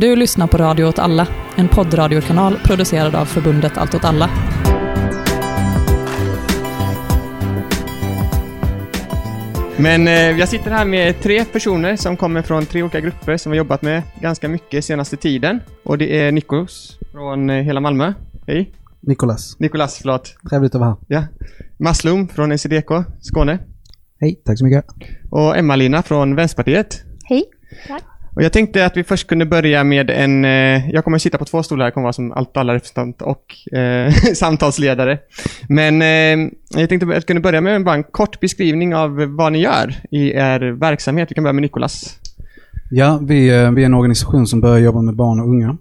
Du 0.00 0.16
lyssnar 0.16 0.46
på 0.46 0.56
Radio 0.56 0.84
åt 0.84 0.98
alla, 0.98 1.28
en 1.56 1.68
poddradiokanal 1.68 2.56
producerad 2.64 3.14
av 3.14 3.24
förbundet 3.24 3.78
Allt 3.78 3.94
åt 3.94 4.04
alla. 4.04 4.30
Men 9.78 10.08
eh, 10.08 10.12
jag 10.12 10.48
sitter 10.48 10.70
här 10.70 10.84
med 10.84 11.20
tre 11.20 11.44
personer 11.44 11.96
som 11.96 12.16
kommer 12.16 12.42
från 12.42 12.66
tre 12.66 12.82
olika 12.82 13.00
grupper 13.00 13.36
som 13.36 13.52
vi 13.52 13.58
har 13.58 13.64
jobbat 13.64 13.82
med 13.82 14.02
ganska 14.20 14.48
mycket 14.48 14.84
senaste 14.84 15.16
tiden. 15.16 15.60
Och 15.82 15.98
det 15.98 16.18
är 16.18 16.32
Nikos 16.32 16.98
från 17.12 17.50
eh, 17.50 17.62
hela 17.62 17.80
Malmö. 17.80 18.12
Hej! 18.46 18.72
Nikolas. 19.00 19.56
Nikolas, 19.58 19.98
förlåt. 19.98 20.34
Trevligt 20.50 20.74
att 20.74 20.80
vara 20.80 20.90
här. 20.90 20.98
Ja. 21.06 21.24
Maslum 21.78 22.28
från 22.28 22.52
NCDK, 22.52 22.90
Skåne. 23.20 23.58
Hej, 24.20 24.42
tack 24.44 24.58
så 24.58 24.64
mycket. 24.64 24.84
Och 25.30 25.56
Emma-Lina 25.56 26.02
från 26.02 26.36
Vänsterpartiet. 26.36 27.02
Hej. 27.24 27.44
Och 28.38 28.44
jag 28.44 28.52
tänkte 28.52 28.86
att 28.86 28.96
vi 28.96 29.04
först 29.04 29.26
kunde 29.26 29.46
börja 29.46 29.84
med 29.84 30.10
en, 30.10 30.44
eh, 30.44 30.90
jag 30.90 31.04
kommer 31.04 31.18
sitta 31.18 31.38
på 31.38 31.44
två 31.44 31.62
stolar, 31.62 31.86
jag 31.86 31.94
kommer 31.94 32.04
vara 32.04 32.12
som 32.12 32.32
allt 32.32 32.56
alla 32.56 32.74
representant 32.74 33.22
och 33.22 33.74
eh, 33.78 34.12
samtalsledare. 34.34 35.18
Men 35.68 36.02
eh, 36.02 36.50
jag 36.80 36.88
tänkte 36.88 37.06
att 37.06 37.14
jag 37.14 37.26
kunde 37.26 37.42
börja 37.42 37.60
med 37.60 37.84
bara 37.84 37.94
en 37.94 38.04
kort 38.04 38.40
beskrivning 38.40 38.94
av 38.94 39.36
vad 39.36 39.52
ni 39.52 39.58
gör 39.58 39.94
i 40.10 40.30
er 40.30 40.60
verksamhet. 40.60 41.30
Vi 41.30 41.34
kan 41.34 41.44
börja 41.44 41.52
med 41.52 41.62
Nikolas. 41.62 42.18
Ja, 42.90 43.20
vi, 43.22 43.48
eh, 43.48 43.70
vi 43.72 43.82
är 43.82 43.86
en 43.86 43.94
organisation 43.94 44.46
som 44.46 44.60
börjar 44.60 44.78
jobba 44.78 45.02
med 45.02 45.16
barn 45.16 45.40
och 45.40 45.48
unga 45.48 45.76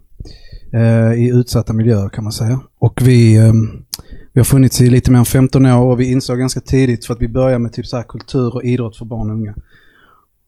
eh, 0.74 1.24
i 1.24 1.32
utsatta 1.34 1.74
miljöer 1.74 2.10
kan 2.10 2.24
man 2.24 2.34
säga. 2.34 2.60
Och 2.80 3.00
vi, 3.04 3.38
eh, 3.38 3.54
vi 4.34 4.40
har 4.40 4.46
funnits 4.46 4.82
i 4.82 4.90
lite 4.90 5.12
mer 5.12 5.20
än 5.20 5.26
15 5.26 5.66
år 5.66 5.92
och 5.92 6.00
vi 6.00 6.12
insåg 6.12 6.40
ganska 6.40 6.60
tidigt 6.60 7.06
för 7.06 7.14
att 7.14 7.22
vi 7.22 7.28
började 7.28 7.60
med 7.60 7.74
typ 7.74 7.86
så 7.86 7.98
här 7.98 8.04
kultur 8.04 8.56
och 8.56 8.64
idrott 8.64 8.98
för 8.98 9.06
barn 9.06 9.30
och 9.30 9.36
unga. 9.36 9.56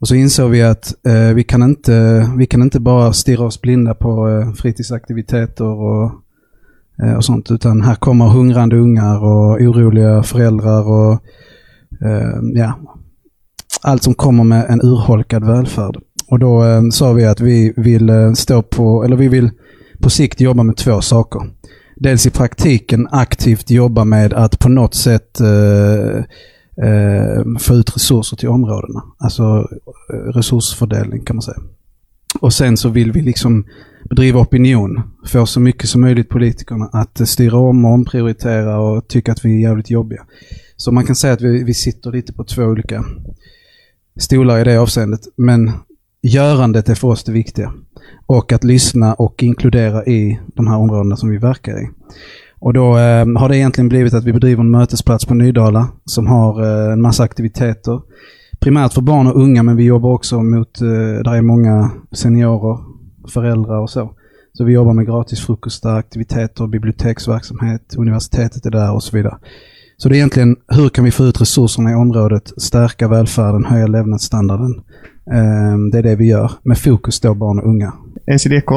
Och 0.01 0.07
så 0.07 0.15
insåg 0.15 0.51
vi 0.51 0.61
att 0.61 0.93
eh, 1.07 1.33
vi, 1.35 1.43
kan 1.43 1.63
inte, 1.63 2.29
vi 2.37 2.45
kan 2.45 2.61
inte 2.61 2.79
bara 2.79 3.13
stirra 3.13 3.45
oss 3.45 3.61
blinda 3.61 3.93
på 3.93 4.29
eh, 4.29 4.53
fritidsaktiviteter 4.53 5.65
och, 5.65 6.11
eh, 7.03 7.13
och 7.13 7.25
sånt, 7.25 7.51
utan 7.51 7.81
här 7.81 7.95
kommer 7.95 8.25
hungrande 8.25 8.75
ungar 8.75 9.23
och 9.23 9.61
oroliga 9.61 10.23
föräldrar 10.23 10.87
och 10.87 11.13
eh, 12.05 12.39
ja, 12.53 12.79
allt 13.81 14.03
som 14.03 14.13
kommer 14.13 14.43
med 14.43 14.65
en 14.69 14.81
urholkad 14.81 15.45
välfärd. 15.45 15.97
Och 16.27 16.39
då 16.39 16.63
eh, 16.63 16.81
sa 16.91 17.13
vi 17.13 17.25
att 17.25 17.39
vi 17.39 17.73
vill 17.77 18.09
eh, 18.09 18.33
stå 18.33 18.61
på, 18.61 19.03
eller 19.03 19.15
vi 19.15 19.27
vill 19.27 19.51
på 20.01 20.09
sikt 20.09 20.41
jobba 20.41 20.63
med 20.63 20.77
två 20.77 21.01
saker. 21.01 21.41
Dels 21.95 22.25
i 22.25 22.29
praktiken 22.29 23.07
aktivt 23.11 23.69
jobba 23.69 24.03
med 24.03 24.33
att 24.33 24.59
på 24.59 24.69
något 24.69 24.95
sätt 24.95 25.39
eh, 25.39 26.23
eh, 26.83 27.43
få 27.59 27.73
ut 27.73 27.95
resurser 27.95 28.37
till 28.37 28.49
områdena. 28.49 29.03
Alltså 29.17 29.67
eh, 30.13 30.15
resursfördelning 30.15 31.25
kan 31.25 31.35
man 31.35 31.43
säga. 31.43 31.59
Och 32.41 32.53
sen 32.53 32.77
så 32.77 32.89
vill 32.89 33.11
vi 33.11 33.21
liksom 33.21 33.65
bedriva 34.09 34.39
opinion, 34.39 35.01
få 35.25 35.45
så 35.45 35.59
mycket 35.59 35.89
som 35.89 36.01
möjligt 36.01 36.29
politikerna 36.29 36.89
att 36.93 37.19
eh, 37.19 37.25
styra 37.25 37.57
om 37.57 37.85
och 37.85 37.91
omprioritera 37.91 38.79
och 38.79 39.07
tycka 39.07 39.31
att 39.31 39.45
vi 39.45 39.55
är 39.55 39.69
jävligt 39.69 39.89
jobbiga. 39.89 40.25
Så 40.75 40.91
man 40.91 41.05
kan 41.05 41.15
säga 41.15 41.33
att 41.33 41.41
vi, 41.41 41.63
vi 41.63 41.73
sitter 41.73 42.11
lite 42.11 42.33
på 42.33 42.43
två 42.43 42.63
olika 42.63 43.05
stolar 44.19 44.59
i 44.59 44.63
det 44.63 44.77
avseendet. 44.77 45.21
Men 45.35 45.71
görandet 46.21 46.89
är 46.89 46.95
för 46.95 47.07
oss 47.07 47.23
det 47.23 47.31
viktiga. 47.31 47.73
Och 48.25 48.51
att 48.51 48.63
lyssna 48.63 49.13
och 49.13 49.43
inkludera 49.43 50.05
i 50.05 50.39
de 50.55 50.67
här 50.67 50.77
områdena 50.77 51.17
som 51.17 51.29
vi 51.29 51.37
verkar 51.37 51.83
i. 51.83 51.89
Och 52.59 52.73
då 52.73 52.97
eh, 52.97 53.25
har 53.37 53.49
det 53.49 53.57
egentligen 53.57 53.89
blivit 53.89 54.13
att 54.13 54.23
vi 54.23 54.33
bedriver 54.33 54.61
en 54.61 54.71
mötesplats 54.71 55.25
på 55.25 55.33
Nydala 55.33 55.87
som 56.05 56.27
har 56.27 56.63
eh, 56.63 56.93
en 56.93 57.01
massa 57.01 57.23
aktiviteter. 57.23 58.01
Primärt 58.59 58.93
för 58.93 59.01
barn 59.01 59.27
och 59.27 59.41
unga 59.41 59.63
men 59.63 59.75
vi 59.75 59.83
jobbar 59.83 60.13
också 60.13 60.41
mot, 60.41 60.81
eh, 60.81 60.87
där 61.23 61.33
är 61.35 61.41
många 61.41 61.91
seniorer, 62.11 62.77
föräldrar 63.33 63.79
och 63.79 63.89
så. 63.89 64.13
Så 64.53 64.63
vi 64.63 64.73
jobbar 64.73 64.93
med 64.93 65.05
gratisfrukostar, 65.05 65.97
aktiviteter, 65.97 66.67
biblioteksverksamhet, 66.67 67.95
universitetet 67.97 68.65
är 68.65 68.71
där 68.71 68.93
och 68.93 69.03
så 69.03 69.17
vidare. 69.17 69.37
Så 69.97 70.09
det 70.09 70.15
är 70.15 70.17
egentligen 70.17 70.55
hur 70.67 70.89
kan 70.89 71.05
vi 71.05 71.11
få 71.11 71.23
ut 71.23 71.41
resurserna 71.41 71.91
i 71.91 71.95
området, 71.95 72.51
stärka 72.61 73.07
välfärden, 73.07 73.65
höja 73.65 73.87
levnadsstandarden. 73.87 74.81
Eh, 75.31 75.77
det 75.91 75.97
är 75.97 76.03
det 76.03 76.15
vi 76.15 76.27
gör 76.27 76.51
med 76.63 76.77
fokus 76.77 77.19
då 77.19 77.33
barn 77.33 77.59
och 77.59 77.67
unga. 77.67 77.93
NCDK, 78.25 78.69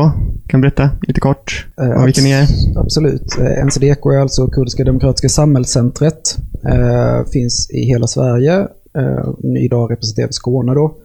kan 0.46 0.60
du 0.60 0.70
berätta 0.70 0.90
lite 1.02 1.20
kort 1.20 1.66
om 1.96 2.04
vilka 2.04 2.20
ni 2.20 2.30
är? 2.30 2.46
Absolut. 2.76 3.38
Eh, 3.38 3.64
NCDK 3.64 4.06
är 4.06 4.20
alltså 4.20 4.46
Kurdiska 4.46 4.84
Demokratiska 4.84 5.28
Samhällscentret. 5.28 6.38
Eh, 6.64 7.30
finns 7.32 7.70
i 7.70 7.84
hela 7.84 8.06
Sverige. 8.06 8.60
Eh, 8.98 9.62
idag 9.64 9.90
representerar 9.90 10.26
vi 10.26 10.32
Skåne 10.32 10.74
då. 10.74 10.96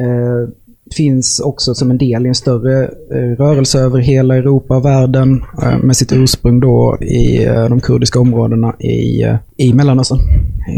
Eh, 0.00 0.48
finns 0.96 1.40
också 1.40 1.74
som 1.74 1.90
en 1.90 1.98
del 1.98 2.26
i 2.26 2.28
en 2.28 2.34
större 2.34 2.84
eh, 2.84 3.36
rörelse 3.36 3.78
över 3.80 3.98
hela 3.98 4.36
Europa 4.36 4.76
och 4.76 4.84
världen 4.84 5.44
eh, 5.62 5.78
med 5.78 5.96
sitt 5.96 6.12
ursprung 6.12 6.60
då 6.60 6.98
i 7.00 7.44
eh, 7.44 7.68
de 7.68 7.80
kurdiska 7.80 8.20
områdena 8.20 8.74
i, 8.78 9.22
eh, 9.22 9.36
i 9.56 9.72
Mellanöstern. 9.72 10.18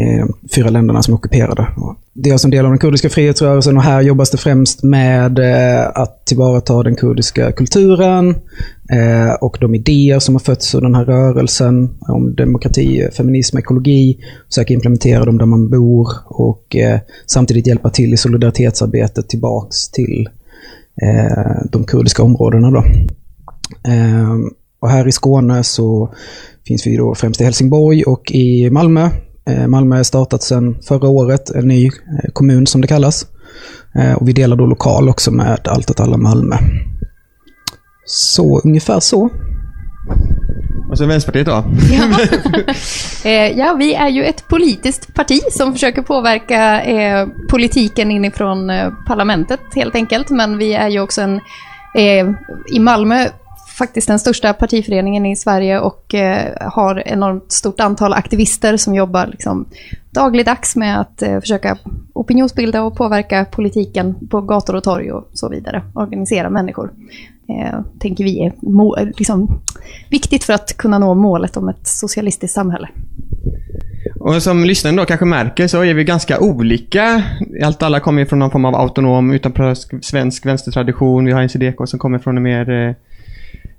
Eh, 0.01 0.25
fyra 0.55 0.69
länderna 0.69 1.03
som 1.03 1.13
är 1.13 1.15
ockuperade. 1.15 1.67
Och 2.15 2.21
Dels 2.21 2.33
alltså 2.33 2.47
en 2.47 2.51
del 2.51 2.65
av 2.65 2.71
den 2.71 2.79
kurdiska 2.79 3.09
frihetsrörelsen 3.09 3.77
och 3.77 3.83
här 3.83 4.01
jobbas 4.01 4.29
det 4.29 4.37
främst 4.37 4.83
med 4.83 5.39
eh, 5.39 5.87
att 5.95 6.25
tillvarata 6.25 6.83
den 6.83 6.95
kurdiska 6.95 7.51
kulturen 7.51 8.29
eh, 8.91 9.33
och 9.41 9.57
de 9.61 9.75
idéer 9.75 10.19
som 10.19 10.35
har 10.35 10.39
fötts 10.39 10.75
ur 10.75 10.81
den 10.81 10.95
här 10.95 11.05
rörelsen 11.05 11.89
om 11.99 12.35
demokrati, 12.35 13.07
feminism, 13.17 13.57
ekologi. 13.57 14.19
Försöka 14.47 14.73
implementera 14.73 15.25
dem 15.25 15.37
där 15.37 15.45
man 15.45 15.69
bor 15.69 16.07
och 16.25 16.75
eh, 16.75 16.99
samtidigt 17.25 17.67
hjälpa 17.67 17.89
till 17.89 18.13
i 18.13 18.17
solidaritetsarbetet 18.17 19.29
tillbaks 19.29 19.91
till 19.91 20.29
de 21.71 21.83
kurdiska 21.83 22.23
områdena. 22.23 22.71
Då. 22.71 22.83
Och 24.79 24.89
här 24.89 25.07
i 25.07 25.11
Skåne 25.11 25.63
så 25.63 26.13
finns 26.67 26.87
vi 26.87 26.97
då 26.97 27.15
främst 27.15 27.41
i 27.41 27.43
Helsingborg 27.43 28.03
och 28.03 28.31
i 28.31 28.69
Malmö. 28.69 29.09
Eh, 29.49 29.67
Malmö 29.67 29.99
är 29.99 30.03
startat 30.03 30.43
sedan 30.43 30.77
förra 30.87 31.07
året, 31.07 31.49
en 31.49 31.67
ny 31.67 31.85
eh, 31.85 32.31
kommun 32.33 32.67
som 32.67 32.81
det 32.81 32.87
kallas. 32.87 33.25
Eh, 33.95 34.13
Och 34.13 34.27
vi 34.27 34.33
delar 34.33 34.55
då 34.57 34.65
lokal 34.65 35.09
också 35.09 35.31
med 35.31 35.67
Allt 35.67 35.89
åt 35.89 35.99
alla 35.99 36.17
Malmö. 36.17 36.55
Så 38.05 38.59
ungefär 38.63 38.99
så. 38.99 39.29
Och 40.89 40.97
så 40.97 41.05
Vänsterpartiet 41.05 41.45
då? 41.47 41.63
Ja. 41.91 43.29
ja, 43.55 43.73
vi 43.79 43.93
är 43.93 44.09
ju 44.09 44.23
ett 44.23 44.47
politiskt 44.47 45.13
parti 45.13 45.39
som 45.51 45.73
försöker 45.73 46.01
påverka 46.01 46.81
eh, 46.81 47.27
politiken 47.49 48.11
inifrån 48.11 48.69
eh, 48.69 48.89
parlamentet 49.07 49.59
helt 49.75 49.95
enkelt. 49.95 50.29
Men 50.29 50.57
vi 50.57 50.73
är 50.73 50.89
ju 50.89 50.99
också 50.99 51.21
en, 51.21 51.35
eh, 51.95 52.29
i 52.73 52.79
Malmö, 52.79 53.27
faktiskt 53.81 54.07
den 54.07 54.19
största 54.19 54.53
partiföreningen 54.53 55.25
i 55.25 55.35
Sverige 55.35 55.79
och 55.79 56.13
eh, 56.13 56.71
har 56.71 57.07
enormt 57.07 57.51
stort 57.51 57.79
antal 57.79 58.13
aktivister 58.13 58.77
som 58.77 58.95
jobbar 58.95 59.27
liksom, 59.27 59.65
dagligdags 60.11 60.75
med 60.75 61.01
att 61.01 61.21
eh, 61.21 61.39
försöka 61.39 61.77
opinionsbilda 62.13 62.83
och 62.83 62.97
påverka 62.97 63.45
politiken 63.45 64.27
på 64.29 64.41
gator 64.41 64.75
och 64.75 64.83
torg 64.83 65.11
och 65.11 65.29
så 65.33 65.49
vidare. 65.49 65.83
Organisera 65.95 66.49
människor. 66.49 66.91
Eh, 67.49 67.79
tänker 67.99 68.23
vi 68.23 68.43
är 68.43 69.05
liksom, 69.17 69.61
viktigt 70.09 70.43
för 70.43 70.53
att 70.53 70.77
kunna 70.77 70.99
nå 70.99 71.13
målet 71.13 71.57
om 71.57 71.69
ett 71.69 71.87
socialistiskt 71.87 72.55
samhälle. 72.55 72.89
Och 74.19 74.43
som 74.43 74.65
lyssnaren 74.65 74.95
då 74.95 75.05
kanske 75.05 75.25
märker 75.25 75.67
så 75.67 75.83
är 75.83 75.93
vi 75.93 76.03
ganska 76.03 76.39
olika. 76.39 77.23
Allt 77.63 77.83
alla 77.83 77.99
kommer 77.99 78.25
från 78.25 78.39
någon 78.39 78.51
form 78.51 78.65
av 78.65 78.75
autonom, 78.75 79.31
utanför 79.31 79.75
svensk 80.01 80.45
vänstertradition. 80.45 81.25
Vi 81.25 81.31
har 81.31 81.41
NCDK 81.41 81.77
som 81.85 81.99
kommer 81.99 82.19
från 82.19 82.37
en 82.37 82.43
mer 82.43 82.69
eh, 82.69 82.95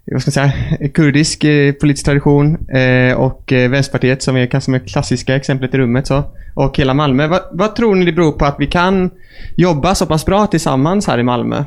vad 0.04 0.22
ska 0.22 0.28
jag 0.28 0.52
säga, 0.52 0.88
kurdisk 0.88 1.44
eh, 1.44 1.72
politisk 1.72 2.04
tradition 2.04 2.68
eh, 2.68 3.14
och 3.14 3.52
eh, 3.52 3.70
Vänsterpartiet 3.70 4.22
som 4.22 4.36
är 4.36 4.46
kanske 4.46 4.72
det 4.72 4.80
klassiska 4.80 5.36
exemplet 5.36 5.74
i 5.74 5.78
rummet 5.78 6.06
så. 6.06 6.24
Och 6.54 6.78
hela 6.78 6.94
Malmö. 6.94 7.26
Vad, 7.26 7.40
vad 7.52 7.76
tror 7.76 7.94
ni 7.94 8.04
det 8.04 8.12
beror 8.12 8.32
på 8.32 8.44
att 8.44 8.56
vi 8.58 8.66
kan 8.66 9.10
jobba 9.56 9.94
så 9.94 10.06
pass 10.06 10.26
bra 10.26 10.46
tillsammans 10.46 11.06
här 11.06 11.18
i 11.18 11.22
Malmö? 11.22 11.64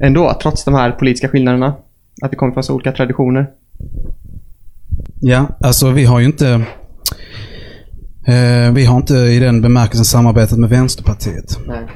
Ändå, 0.00 0.38
trots 0.42 0.64
de 0.64 0.74
här 0.74 0.90
politiska 0.90 1.28
skillnaderna. 1.28 1.74
Att 2.22 2.32
vi 2.32 2.36
kommer 2.36 2.52
från 2.52 2.62
så 2.62 2.74
olika 2.74 2.92
traditioner. 2.92 3.50
Ja, 5.20 5.46
alltså 5.60 5.90
vi 5.90 6.04
har 6.04 6.20
ju 6.20 6.26
inte... 6.26 6.48
Eh, 8.26 8.72
vi 8.72 8.84
har 8.84 8.96
inte 8.96 9.14
i 9.14 9.38
den 9.38 9.60
bemärkelsen 9.60 10.04
samarbetat 10.04 10.58
med 10.58 10.70
Vänsterpartiet. 10.70 11.58
Nej. 11.66 11.86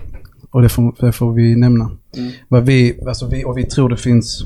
Och 0.50 0.62
det 0.62 0.68
får, 0.68 0.94
det 1.00 1.12
får 1.12 1.32
vi 1.32 1.56
nämna. 1.56 1.90
Mm. 2.16 2.32
Vad 2.48 2.66
vi, 2.66 3.00
alltså 3.06 3.28
vi, 3.28 3.44
och 3.44 3.58
vi 3.58 3.64
tror 3.64 3.88
det 3.88 3.96
finns, 3.96 4.44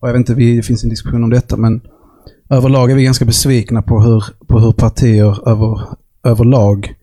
och 0.00 0.08
jag 0.08 0.12
vet 0.12 0.18
inte, 0.18 0.34
det 0.34 0.62
finns 0.62 0.84
en 0.84 0.90
diskussion 0.90 1.24
om 1.24 1.30
detta, 1.30 1.56
men 1.56 1.80
överlag 2.50 2.90
är 2.90 2.94
vi 2.94 3.04
ganska 3.04 3.24
besvikna 3.24 3.82
på 3.82 4.00
hur, 4.00 4.24
på 4.46 4.58
hur 4.58 4.72
partier 4.72 5.48
över, 5.48 5.80
överlag 6.24 6.94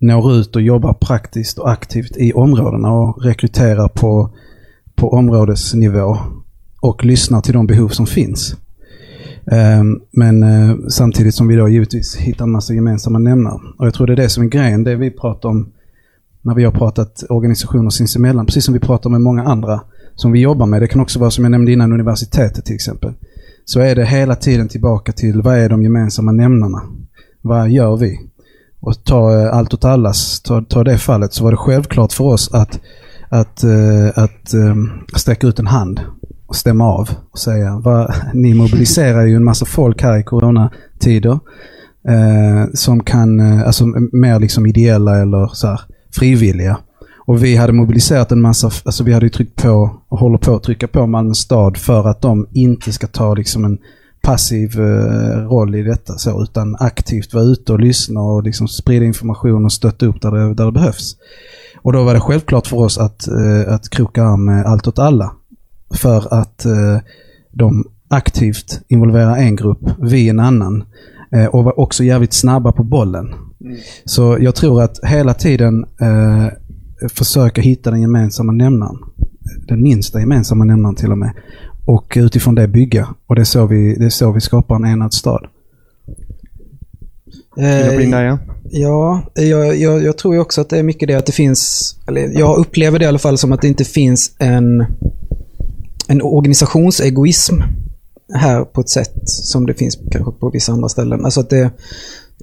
når 0.00 0.32
ut 0.32 0.56
och 0.56 0.62
jobbar 0.62 0.92
praktiskt 0.92 1.58
och 1.58 1.70
aktivt 1.70 2.16
i 2.16 2.32
områdena 2.32 2.92
och 2.92 3.24
rekryterar 3.24 3.88
på, 3.88 4.30
på 4.94 5.12
områdesnivå 5.12 6.18
och 6.80 7.04
lyssnar 7.04 7.40
till 7.40 7.54
de 7.54 7.66
behov 7.66 7.88
som 7.88 8.06
finns. 8.06 8.56
Eh, 9.50 9.82
men 10.10 10.42
eh, 10.42 10.76
samtidigt 10.88 11.34
som 11.34 11.48
vi 11.48 11.56
då 11.56 11.68
givetvis 11.68 12.16
hittar 12.16 12.44
en 12.44 12.50
massa 12.50 12.74
gemensamma 12.74 13.18
nämnare. 13.18 13.60
Och 13.78 13.86
jag 13.86 13.94
tror 13.94 14.06
det 14.06 14.12
är 14.12 14.16
det 14.16 14.28
som 14.28 14.44
är 14.44 14.48
grejen, 14.48 14.84
det 14.84 14.96
vi 14.96 15.10
pratar 15.10 15.48
om 15.48 15.72
när 16.42 16.54
vi 16.54 16.64
har 16.64 16.72
pratat 16.72 17.24
organisationer 17.28 17.90
sinsemellan, 17.90 18.46
precis 18.46 18.64
som 18.64 18.74
vi 18.74 18.80
pratar 18.80 19.10
med 19.10 19.20
många 19.20 19.44
andra, 19.44 19.80
som 20.18 20.32
vi 20.32 20.40
jobbar 20.40 20.66
med, 20.66 20.82
det 20.82 20.88
kan 20.88 21.00
också 21.00 21.18
vara 21.18 21.30
som 21.30 21.44
jag 21.44 21.50
nämnde 21.50 21.72
innan, 21.72 21.92
universitetet 21.92 22.64
till 22.64 22.74
exempel. 22.74 23.12
Så 23.64 23.80
är 23.80 23.94
det 23.94 24.04
hela 24.04 24.34
tiden 24.34 24.68
tillbaka 24.68 25.12
till 25.12 25.42
vad 25.42 25.58
är 25.58 25.68
de 25.68 25.82
gemensamma 25.82 26.32
nämnarna? 26.32 26.82
Vad 27.42 27.68
gör 27.68 27.96
vi? 27.96 28.18
Och 28.80 29.04
ta 29.04 29.40
eh, 29.40 29.56
allt 29.56 29.74
åt 29.74 29.84
allas, 29.84 30.40
ta, 30.40 30.62
ta 30.62 30.84
det 30.84 30.98
fallet, 30.98 31.32
så 31.32 31.44
var 31.44 31.50
det 31.50 31.56
självklart 31.56 32.12
för 32.12 32.24
oss 32.24 32.54
att, 32.54 32.80
att, 33.28 33.64
eh, 33.64 34.08
att, 34.14 34.54
att 35.12 35.20
sträcka 35.20 35.46
ut 35.46 35.58
en 35.58 35.66
hand 35.66 36.00
och 36.46 36.56
stämma 36.56 36.84
av 36.84 37.10
och 37.32 37.38
säga 37.38 37.80
vad, 37.84 38.14
ni 38.34 38.54
mobiliserar 38.54 39.26
ju 39.26 39.36
en 39.36 39.44
massa 39.44 39.66
folk 39.66 40.02
här 40.02 40.18
i 40.18 40.22
coronatider 40.22 41.38
eh, 42.08 42.66
som 42.74 43.02
kan, 43.02 43.40
eh, 43.40 43.66
alltså 43.66 43.86
mer 44.12 44.40
liksom 44.40 44.66
ideella 44.66 45.22
eller 45.22 45.50
så 45.52 45.66
här, 45.66 45.80
frivilliga. 46.18 46.78
Och 47.28 47.44
vi 47.44 47.56
hade 47.56 47.72
mobiliserat 47.72 48.32
en 48.32 48.40
massa, 48.40 48.70
alltså 48.84 49.04
vi 49.04 49.12
hade 49.12 49.30
tryckt 49.30 49.62
på 49.62 50.00
och 50.08 50.18
håller 50.18 50.38
på 50.38 50.54
att 50.54 50.62
trycka 50.62 50.88
på 50.88 51.06
Malmö 51.06 51.34
stad 51.34 51.76
för 51.76 52.08
att 52.08 52.20
de 52.20 52.46
inte 52.52 52.92
ska 52.92 53.06
ta 53.06 53.34
liksom 53.34 53.64
en 53.64 53.78
passiv 54.22 54.80
eh, 54.80 55.48
roll 55.48 55.74
i 55.74 55.82
detta 55.82 56.18
så, 56.18 56.42
utan 56.42 56.76
aktivt 56.76 57.34
vara 57.34 57.44
ute 57.44 57.72
och 57.72 57.80
lyssna 57.80 58.20
och 58.20 58.42
liksom 58.42 58.68
sprida 58.68 59.04
information 59.04 59.64
och 59.64 59.72
stötta 59.72 60.06
upp 60.06 60.22
där 60.22 60.30
det, 60.30 60.54
där 60.54 60.64
det 60.64 60.72
behövs. 60.72 61.16
Och 61.82 61.92
då 61.92 62.04
var 62.04 62.14
det 62.14 62.20
självklart 62.20 62.66
för 62.66 62.76
oss 62.76 62.98
att, 62.98 63.28
eh, 63.28 63.74
att 63.74 63.90
kroka 63.90 64.22
arm 64.22 64.44
med 64.44 64.66
Allt 64.66 64.88
åt 64.88 64.98
alla. 64.98 65.32
För 65.94 66.34
att 66.34 66.64
eh, 66.64 66.98
de 67.52 67.84
aktivt 68.08 68.80
involverar 68.88 69.36
en 69.36 69.56
grupp, 69.56 69.90
vi 70.02 70.28
en 70.28 70.40
annan. 70.40 70.84
Och 71.50 71.64
var 71.64 71.80
också 71.80 72.04
jävligt 72.04 72.32
snabba 72.32 72.72
på 72.72 72.84
bollen. 72.84 73.34
Så 74.04 74.38
jag 74.40 74.54
tror 74.54 74.82
att 74.82 74.98
hela 75.02 75.34
tiden 75.34 75.84
eh, 77.02 77.08
försöka 77.08 77.60
hitta 77.60 77.90
den 77.90 78.00
gemensamma 78.00 78.52
nämnaren. 78.52 78.96
Den 79.68 79.82
minsta 79.82 80.20
gemensamma 80.20 80.64
nämnaren 80.64 80.94
till 80.94 81.12
och 81.12 81.18
med. 81.18 81.32
Och 81.86 82.14
utifrån 82.16 82.54
det 82.54 82.68
bygga. 82.68 83.08
Och 83.26 83.34
det 83.34 83.40
är 83.40 83.44
så 83.44 83.66
vi, 83.66 83.94
det 83.94 84.04
är 84.04 84.10
så 84.10 84.32
vi 84.32 84.40
skapar 84.40 84.76
en 84.76 84.84
enad 84.84 85.14
stad. 85.14 85.46
In 87.56 88.10
där, 88.10 88.24
ja? 88.24 88.38
Ja, 88.70 89.22
jag, 89.34 89.76
jag, 89.76 90.02
jag 90.02 90.18
tror 90.18 90.38
också 90.38 90.60
att 90.60 90.68
det 90.68 90.78
är 90.78 90.82
mycket 90.82 91.08
det 91.08 91.14
att 91.14 91.26
det 91.26 91.32
finns, 91.32 91.94
eller 92.08 92.38
jag 92.38 92.58
upplever 92.58 92.98
det 92.98 93.04
i 93.04 93.08
alla 93.08 93.18
fall 93.18 93.38
som 93.38 93.52
att 93.52 93.62
det 93.62 93.68
inte 93.68 93.84
finns 93.84 94.32
en, 94.38 94.86
en 96.08 96.22
organisationsegoism 96.22 97.54
här 98.34 98.64
på 98.64 98.80
ett 98.80 98.88
sätt 98.88 99.14
som 99.24 99.66
det 99.66 99.74
finns 99.74 99.98
kanske 100.10 100.32
på 100.32 100.50
vissa 100.50 100.72
andra 100.72 100.88
ställen. 100.88 101.24
Alltså 101.24 101.40
att 101.40 101.50
det, 101.50 101.70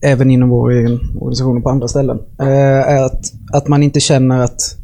även 0.02 0.32
inom 0.32 0.50
vår 0.50 0.72
egen 0.72 1.00
organisation 1.16 1.58
och 1.58 1.64
på 1.64 1.70
andra 1.70 1.88
ställen, 1.88 2.20
eh, 2.40 2.48
är 2.48 3.04
att, 3.04 3.34
att 3.54 3.68
man 3.68 3.84
inte 3.84 4.00
känner 4.00 4.40
att 4.40 4.78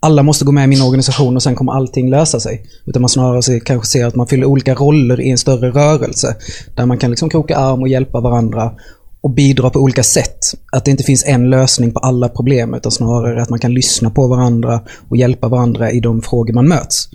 alla 0.00 0.22
måste 0.22 0.44
gå 0.44 0.52
med 0.52 0.64
i 0.64 0.66
min 0.66 0.82
organisation 0.82 1.36
och 1.36 1.42
sen 1.42 1.54
kommer 1.54 1.72
allting 1.72 2.10
lösa 2.10 2.40
sig. 2.40 2.66
Utan 2.86 3.02
man 3.02 3.08
snarare 3.08 3.60
kanske 3.60 3.86
ser 3.86 4.06
att 4.06 4.14
man 4.14 4.26
fyller 4.26 4.46
olika 4.46 4.74
roller 4.74 5.20
i 5.20 5.30
en 5.30 5.38
större 5.38 5.70
rörelse. 5.70 6.36
Där 6.74 6.86
man 6.86 6.98
kan 6.98 7.10
liksom 7.10 7.30
kroka 7.30 7.56
arm 7.56 7.82
och 7.82 7.88
hjälpa 7.88 8.20
varandra 8.20 8.72
och 9.20 9.30
bidra 9.30 9.70
på 9.70 9.78
olika 9.80 10.02
sätt. 10.02 10.38
Att 10.72 10.84
det 10.84 10.90
inte 10.90 11.02
finns 11.02 11.24
en 11.26 11.50
lösning 11.50 11.92
på 11.92 11.98
alla 11.98 12.28
problem 12.28 12.74
utan 12.74 12.92
snarare 12.92 13.42
att 13.42 13.50
man 13.50 13.58
kan 13.58 13.74
lyssna 13.74 14.10
på 14.10 14.26
varandra 14.26 14.80
och 15.08 15.16
hjälpa 15.16 15.48
varandra 15.48 15.90
i 15.90 16.00
de 16.00 16.22
frågor 16.22 16.54
man 16.54 16.68
möts. 16.68 17.08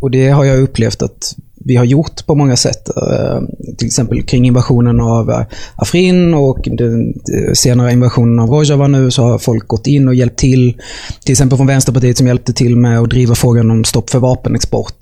Och 0.00 0.10
det 0.10 0.28
har 0.28 0.44
jag 0.44 0.62
upplevt 0.62 1.02
att 1.02 1.36
vi 1.64 1.76
har 1.76 1.84
gjort 1.84 2.26
på 2.26 2.34
många 2.34 2.56
sätt. 2.56 2.88
Eh, 2.88 3.40
till 3.78 3.86
exempel 3.86 4.22
kring 4.22 4.46
invasionen 4.46 5.00
av 5.00 5.30
eh, 5.30 5.42
Afrin 5.76 6.34
och 6.34 6.58
den 6.64 7.08
eh, 7.08 7.52
senare 7.54 7.92
invasionen 7.92 8.38
av 8.38 8.50
Rojava 8.50 8.88
nu 8.88 9.10
så 9.10 9.22
har 9.22 9.38
folk 9.38 9.68
gått 9.68 9.86
in 9.86 10.08
och 10.08 10.14
hjälpt 10.14 10.38
till. 10.38 10.80
Till 11.24 11.32
exempel 11.32 11.56
från 11.56 11.66
Vänsterpartiet 11.66 12.18
som 12.18 12.26
hjälpte 12.26 12.52
till 12.52 12.76
med 12.76 12.98
att 12.98 13.10
driva 13.10 13.34
frågan 13.34 13.70
om 13.70 13.84
stopp 13.84 14.10
för 14.10 14.18
vapenexport 14.18 15.00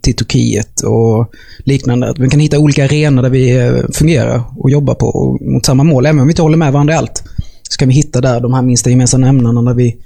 till 0.00 0.16
Turkiet 0.16 0.80
och 0.80 1.30
liknande. 1.58 2.14
Vi 2.18 2.28
kan 2.28 2.40
hitta 2.40 2.58
olika 2.58 2.84
arenor 2.84 3.22
där 3.22 3.30
vi 3.30 3.72
fungerar 3.92 4.42
och 4.56 4.70
jobbar 4.70 4.94
på 4.94 5.38
mot 5.40 5.66
samma 5.66 5.82
mål. 5.82 6.06
Även 6.06 6.20
om 6.20 6.26
vi 6.26 6.32
inte 6.32 6.42
håller 6.42 6.56
med 6.56 6.72
varandra 6.72 6.94
i 6.94 6.96
allt 6.96 7.24
så 7.62 7.78
kan 7.78 7.88
vi 7.88 7.94
hitta 7.94 8.20
där 8.20 8.40
de 8.40 8.54
här 8.54 8.62
minsta 8.62 8.90
gemensamma 8.90 9.28
ämnena 9.28 9.62
där 9.62 9.74
vi 9.74 9.96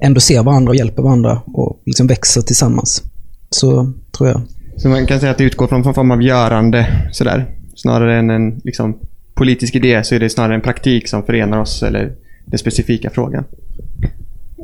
ändå 0.00 0.20
ser 0.20 0.42
varandra 0.42 0.70
och 0.70 0.76
hjälper 0.76 1.02
varandra 1.02 1.42
och 1.46 1.82
liksom 1.86 2.06
växer 2.06 2.42
tillsammans. 2.42 3.02
Så 3.50 3.92
tror 4.16 4.28
jag. 4.28 4.40
Så 4.76 4.88
man 4.88 5.06
kan 5.06 5.20
säga 5.20 5.32
att 5.32 5.38
det 5.38 5.44
utgår 5.44 5.66
från 5.66 5.80
någon 5.80 5.94
form 5.94 6.10
av 6.10 6.22
görande 6.22 6.86
sådär. 7.12 7.46
Snarare 7.74 8.18
än 8.18 8.30
en 8.30 8.60
liksom, 8.64 8.98
politisk 9.34 9.74
idé 9.74 10.04
så 10.04 10.14
är 10.14 10.20
det 10.20 10.30
snarare 10.30 10.54
en 10.54 10.60
praktik 10.60 11.08
som 11.08 11.22
förenar 11.22 11.60
oss 11.60 11.82
eller 11.82 12.12
den 12.44 12.58
specifika 12.58 13.10
frågan. 13.10 13.44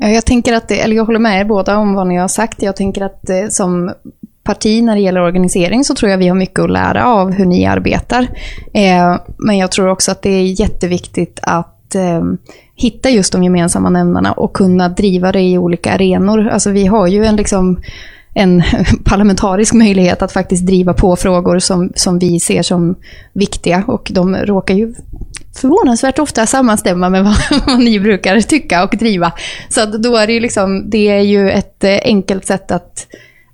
Jag 0.01 0.25
tänker 0.25 0.53
att 0.53 0.69
det, 0.69 0.81
eller 0.81 0.97
jag 0.97 1.05
håller 1.05 1.19
med 1.19 1.41
er 1.41 1.45
båda 1.45 1.77
om 1.77 1.95
vad 1.95 2.07
ni 2.07 2.17
har 2.17 2.29
sagt. 2.29 2.63
Jag 2.63 2.77
tänker 2.77 3.03
att 3.03 3.31
eh, 3.31 3.49
som 3.51 3.93
parti 4.43 4.83
när 4.83 4.95
det 4.95 5.01
gäller 5.01 5.23
organisering 5.23 5.85
så 5.85 5.95
tror 5.95 6.11
jag 6.11 6.19
vi 6.19 6.29
har 6.29 6.37
mycket 6.37 6.59
att 6.59 6.71
lära 6.71 7.07
av 7.07 7.33
hur 7.33 7.47
ni 7.47 7.67
arbetar. 7.67 8.29
Eh, 8.73 9.17
men 9.39 9.59
jag 9.59 9.71
tror 9.71 9.89
också 9.89 10.11
att 10.11 10.23
det 10.23 10.31
är 10.31 10.61
jätteviktigt 10.61 11.39
att 11.43 11.95
eh, 11.95 12.23
hitta 12.75 13.11
just 13.11 13.33
de 13.33 13.45
gemensamma 13.45 13.91
nämnarna 13.91 14.33
och 14.33 14.53
kunna 14.53 14.89
driva 14.89 15.33
det 15.33 15.43
i 15.43 15.59
olika 15.59 15.93
arenor. 15.93 16.49
Alltså 16.49 16.71
vi 16.71 16.87
har 16.87 17.07
ju 17.07 17.25
en 17.25 17.37
liksom 17.37 17.81
en 18.39 18.63
parlamentarisk 19.05 19.75
möjlighet 19.75 20.23
att 20.23 20.33
faktiskt 20.33 20.67
driva 20.67 20.95
på 20.95 21.17
frågor 21.17 21.59
som, 21.59 21.93
som 21.95 22.19
vi 22.19 22.41
ser 22.41 22.63
som 22.63 22.97
viktiga 23.33 23.85
och 23.87 24.11
de 24.15 24.37
råkar 24.37 24.75
ju 24.75 24.95
förvånansvärt 25.61 26.19
ofta 26.19 26.47
sammanstämma 26.47 27.09
med 27.09 27.25
vad, 27.51 27.63
vad 27.67 27.79
ni 27.79 28.01
brukar 28.01 28.41
tycka 28.41 28.85
och 28.85 28.97
driva. 28.99 29.33
Så 29.69 29.87
då 29.87 30.17
är 30.17 30.27
det 30.27 30.33
ju 30.33 30.41
liksom, 30.41 30.91
det 30.91 31.09
är 31.09 31.21
ju 31.21 31.51
ett 31.51 31.85
eh, 31.85 31.99
enkelt 32.05 32.47
sätt 32.47 32.71
att 32.71 33.07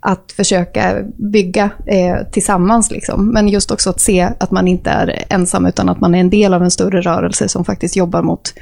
att 0.06 0.32
försöka 0.32 1.02
bygga 1.32 1.70
eh, 1.86 2.16
tillsammans. 2.32 2.90
Liksom. 2.90 3.28
Men 3.28 3.48
just 3.48 3.70
också 3.70 3.90
att 3.90 4.00
se 4.00 4.28
att 4.40 4.50
man 4.50 4.68
inte 4.68 4.90
är 4.90 5.24
ensam, 5.28 5.66
utan 5.66 5.88
att 5.88 6.00
man 6.00 6.14
är 6.14 6.20
en 6.20 6.30
del 6.30 6.54
av 6.54 6.62
en 6.62 6.70
större 6.70 7.00
rörelse 7.00 7.48
som 7.48 7.64
faktiskt 7.64 7.96
jobbar 7.96 8.22
mot 8.22 8.54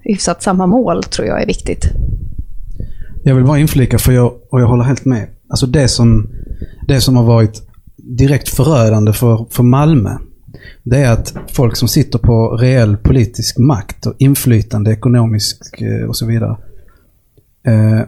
hyfsat 0.00 0.42
samma 0.42 0.66
mål, 0.66 1.02
tror 1.02 1.28
jag 1.28 1.42
är 1.42 1.46
viktigt. 1.46 1.84
Jag 3.24 3.34
vill 3.34 3.44
bara 3.44 3.58
inflika, 3.58 3.98
för 3.98 4.12
jag, 4.12 4.32
och 4.50 4.60
jag 4.60 4.66
håller 4.66 4.84
helt 4.84 5.04
med. 5.04 5.28
Alltså 5.52 5.66
det 5.66 5.88
som, 5.88 6.28
det 6.88 7.00
som 7.00 7.16
har 7.16 7.24
varit 7.24 7.62
direkt 7.96 8.48
förödande 8.48 9.12
för, 9.12 9.46
för 9.50 9.62
Malmö, 9.62 10.10
det 10.82 10.98
är 10.98 11.12
att 11.12 11.34
folk 11.48 11.76
som 11.76 11.88
sitter 11.88 12.18
på 12.18 12.56
reell 12.56 12.96
politisk 12.96 13.58
makt 13.58 14.06
och 14.06 14.14
inflytande 14.18 14.92
ekonomisk 14.92 15.80
eh, 15.80 16.08
och 16.08 16.16
så 16.16 16.26
vidare. 16.26 16.56
Eh, 17.66 18.00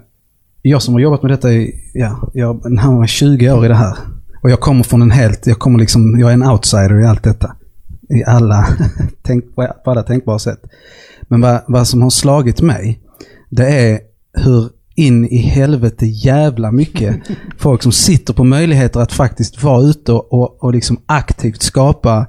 jag 0.62 0.82
som 0.82 0.94
har 0.94 1.00
jobbat 1.00 1.22
med 1.22 1.30
detta 1.30 1.52
i, 1.52 1.90
ja, 1.94 2.30
jag 2.34 2.70
närmare 2.70 3.06
20 3.06 3.50
år 3.52 3.64
i 3.64 3.68
det 3.68 3.74
här. 3.74 3.96
Och 4.42 4.50
jag 4.50 4.60
kommer 4.60 4.82
från 4.82 5.02
en 5.02 5.10
helt, 5.10 5.46
jag 5.46 5.58
kommer 5.58 5.78
liksom, 5.78 6.18
jag 6.18 6.30
är 6.30 6.34
en 6.34 6.46
outsider 6.46 7.00
i 7.00 7.06
allt 7.06 7.22
detta. 7.22 7.56
I 8.08 8.24
alla, 8.24 8.66
tänk, 9.22 9.54
på 9.54 9.90
alla 9.90 10.02
tänkbara 10.02 10.38
sätt. 10.38 10.60
Men 11.22 11.40
vad, 11.40 11.60
vad 11.68 11.88
som 11.88 12.02
har 12.02 12.10
slagit 12.10 12.60
mig, 12.60 13.00
det 13.50 13.66
är 13.66 14.00
hur 14.32 14.68
in 14.94 15.24
i 15.28 15.36
helvete 15.36 16.06
jävla 16.06 16.72
mycket 16.72 17.16
folk 17.58 17.82
som 17.82 17.92
sitter 17.92 18.34
på 18.34 18.44
möjligheter 18.44 19.00
att 19.00 19.12
faktiskt 19.12 19.62
vara 19.62 19.82
ute 19.82 20.12
och, 20.12 20.64
och, 20.64 20.72
liksom 20.72 21.00
aktivt 21.06 21.62
skapa 21.62 22.26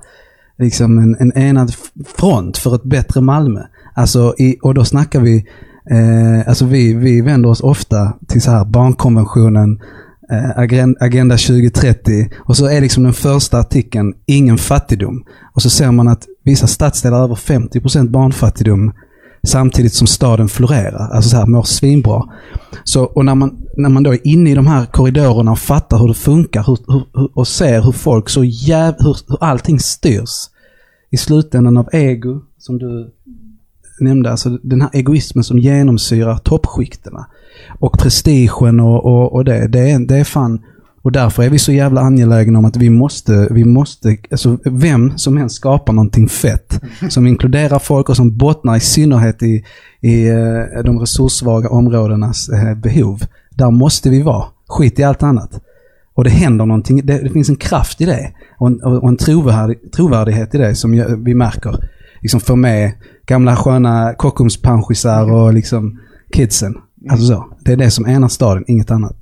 liksom 0.58 0.98
en, 0.98 1.16
en 1.20 1.38
enad 1.38 1.74
front 2.18 2.58
för 2.58 2.76
ett 2.76 2.84
bättre 2.84 3.22
Malmö. 3.22 3.62
Alltså, 3.94 4.36
i, 4.38 4.58
och 4.62 4.74
då 4.74 4.86
snackar 4.86 5.20
vi, 5.20 5.46
eh, 5.92 6.48
alltså 6.48 6.66
vi, 6.66 6.94
vi 6.94 7.22
vänder 7.22 7.50
oss 7.50 7.62
ofta 7.62 8.14
till 8.28 8.42
så 8.42 8.52
här 8.52 8.66
barnkonventionen, 8.66 9.80
eh, 10.32 10.60
Agenda 11.00 11.38
2030 11.38 12.30
och 12.38 12.58
så 12.58 12.66
är 12.66 12.82
liksom 12.82 13.04
den 13.04 13.14
första 13.14 13.60
artikeln 13.60 14.14
ingen 14.26 14.58
fattigdom. 14.58 15.24
Och 15.54 15.62
så 15.62 15.70
ser 15.70 15.92
man 15.92 16.08
att 16.08 16.24
vissa 16.44 16.68
stadsdelar 16.68 17.18
har 17.18 17.24
över 17.24 17.36
50% 17.36 18.10
barnfattigdom 18.10 18.94
samtidigt 19.46 19.94
som 19.94 20.08
staden 20.08 20.48
florerar. 20.48 21.10
Alltså 21.14 21.30
så 21.30 21.38
här, 21.38 21.46
mår 21.46 21.64
svinbra. 21.64 22.24
Så, 22.84 23.04
och 23.04 23.26
när 23.26 23.36
man, 23.36 23.58
när 23.78 23.90
man 23.90 24.04
då 24.04 24.14
är 24.14 24.28
inne 24.28 24.52
i 24.52 24.56
de 24.56 24.68
här 24.68 24.86
korridorerna 24.86 25.52
och 25.52 25.60
fattar 25.60 25.98
hur 25.98 26.08
det 26.08 26.14
funkar 26.14 26.64
hur, 26.68 26.78
hur, 26.88 27.30
och 27.38 27.48
ser 27.48 27.82
hur 27.82 27.92
folk 27.92 28.30
så 28.30 28.44
jäv, 28.44 28.96
hur, 29.00 29.18
hur 29.28 29.44
allting 29.44 29.80
styrs 29.80 30.50
i 31.12 31.18
slutändan 31.18 31.78
av 31.78 31.90
ego, 31.92 32.42
som 32.58 32.78
du 32.78 33.12
nämnde, 34.00 34.32
alltså 34.32 34.50
den 34.50 34.82
här 34.82 34.90
egoismen 34.94 35.44
som 35.44 35.60
genomsyrar 35.60 36.38
toppskiktena. 36.38 37.26
Och 37.80 37.98
prestigen 38.00 38.80
och, 38.80 39.06
och, 39.06 39.34
och 39.34 39.46
det, 39.46 39.68
det 39.68 39.92
är, 39.92 40.00
det 40.00 40.16
är 40.16 40.24
fan 40.24 40.62
och 41.06 41.12
därför 41.12 41.44
är 41.44 41.50
vi 41.50 41.60
så 41.60 41.72
jävla 41.72 42.02
angelägna 42.02 42.60
om 42.60 42.66
att 42.66 42.78
vi 42.78 42.90
måste, 42.90 43.48
vi 43.52 43.66
måste, 43.66 44.18
alltså 44.32 44.58
vem 44.66 45.18
som 45.18 45.38
helst 45.38 45.56
skapar 45.56 45.94
någonting 45.94 46.28
fett. 46.28 46.82
Som 47.10 47.28
inkluderar 47.28 47.80
folk 47.80 48.10
och 48.10 48.16
som 48.16 48.38
bottnar 48.38 48.76
i 48.76 48.80
synnerhet 48.80 49.44
i, 49.44 49.64
i 50.02 50.28
eh, 50.28 50.84
de 50.86 51.00
resurssvaga 51.00 51.70
områdenas 51.70 52.50
eh, 52.50 52.76
behov. 52.76 53.24
Där 53.50 53.72
måste 53.72 54.10
vi 54.10 54.22
vara. 54.22 54.46
Skit 54.68 55.00
i 55.00 55.04
allt 55.04 55.24
annat. 55.24 55.62
Och 56.14 56.24
det 56.24 56.30
händer 56.30 56.66
någonting, 56.66 57.06
det, 57.06 57.18
det 57.18 57.30
finns 57.30 57.50
en 57.50 57.56
kraft 57.56 58.02
i 58.02 58.06
det. 58.06 58.34
Och 58.58 58.68
en, 58.68 58.84
och 58.84 59.10
en 59.10 59.18
trovärdig, 59.18 59.92
trovärdighet 59.92 60.56
i 60.56 60.58
det 60.58 60.76
som 60.76 60.92
vi 61.26 61.36
märker. 61.36 61.90
Liksom 62.22 62.40
får 62.40 62.56
med 62.56 62.92
gamla 63.26 63.56
sköna 63.56 64.14
Kockumspanschisar 64.14 65.32
och 65.32 65.54
liksom 65.54 66.00
kidsen. 66.34 66.76
Alltså 67.10 67.26
så. 67.26 67.46
Det 67.60 67.72
är 67.72 67.78
det 67.78 67.92
som 67.92 68.06
enar 68.06 68.28
staden, 68.28 68.64
inget 68.68 68.92
annat. 68.92 69.16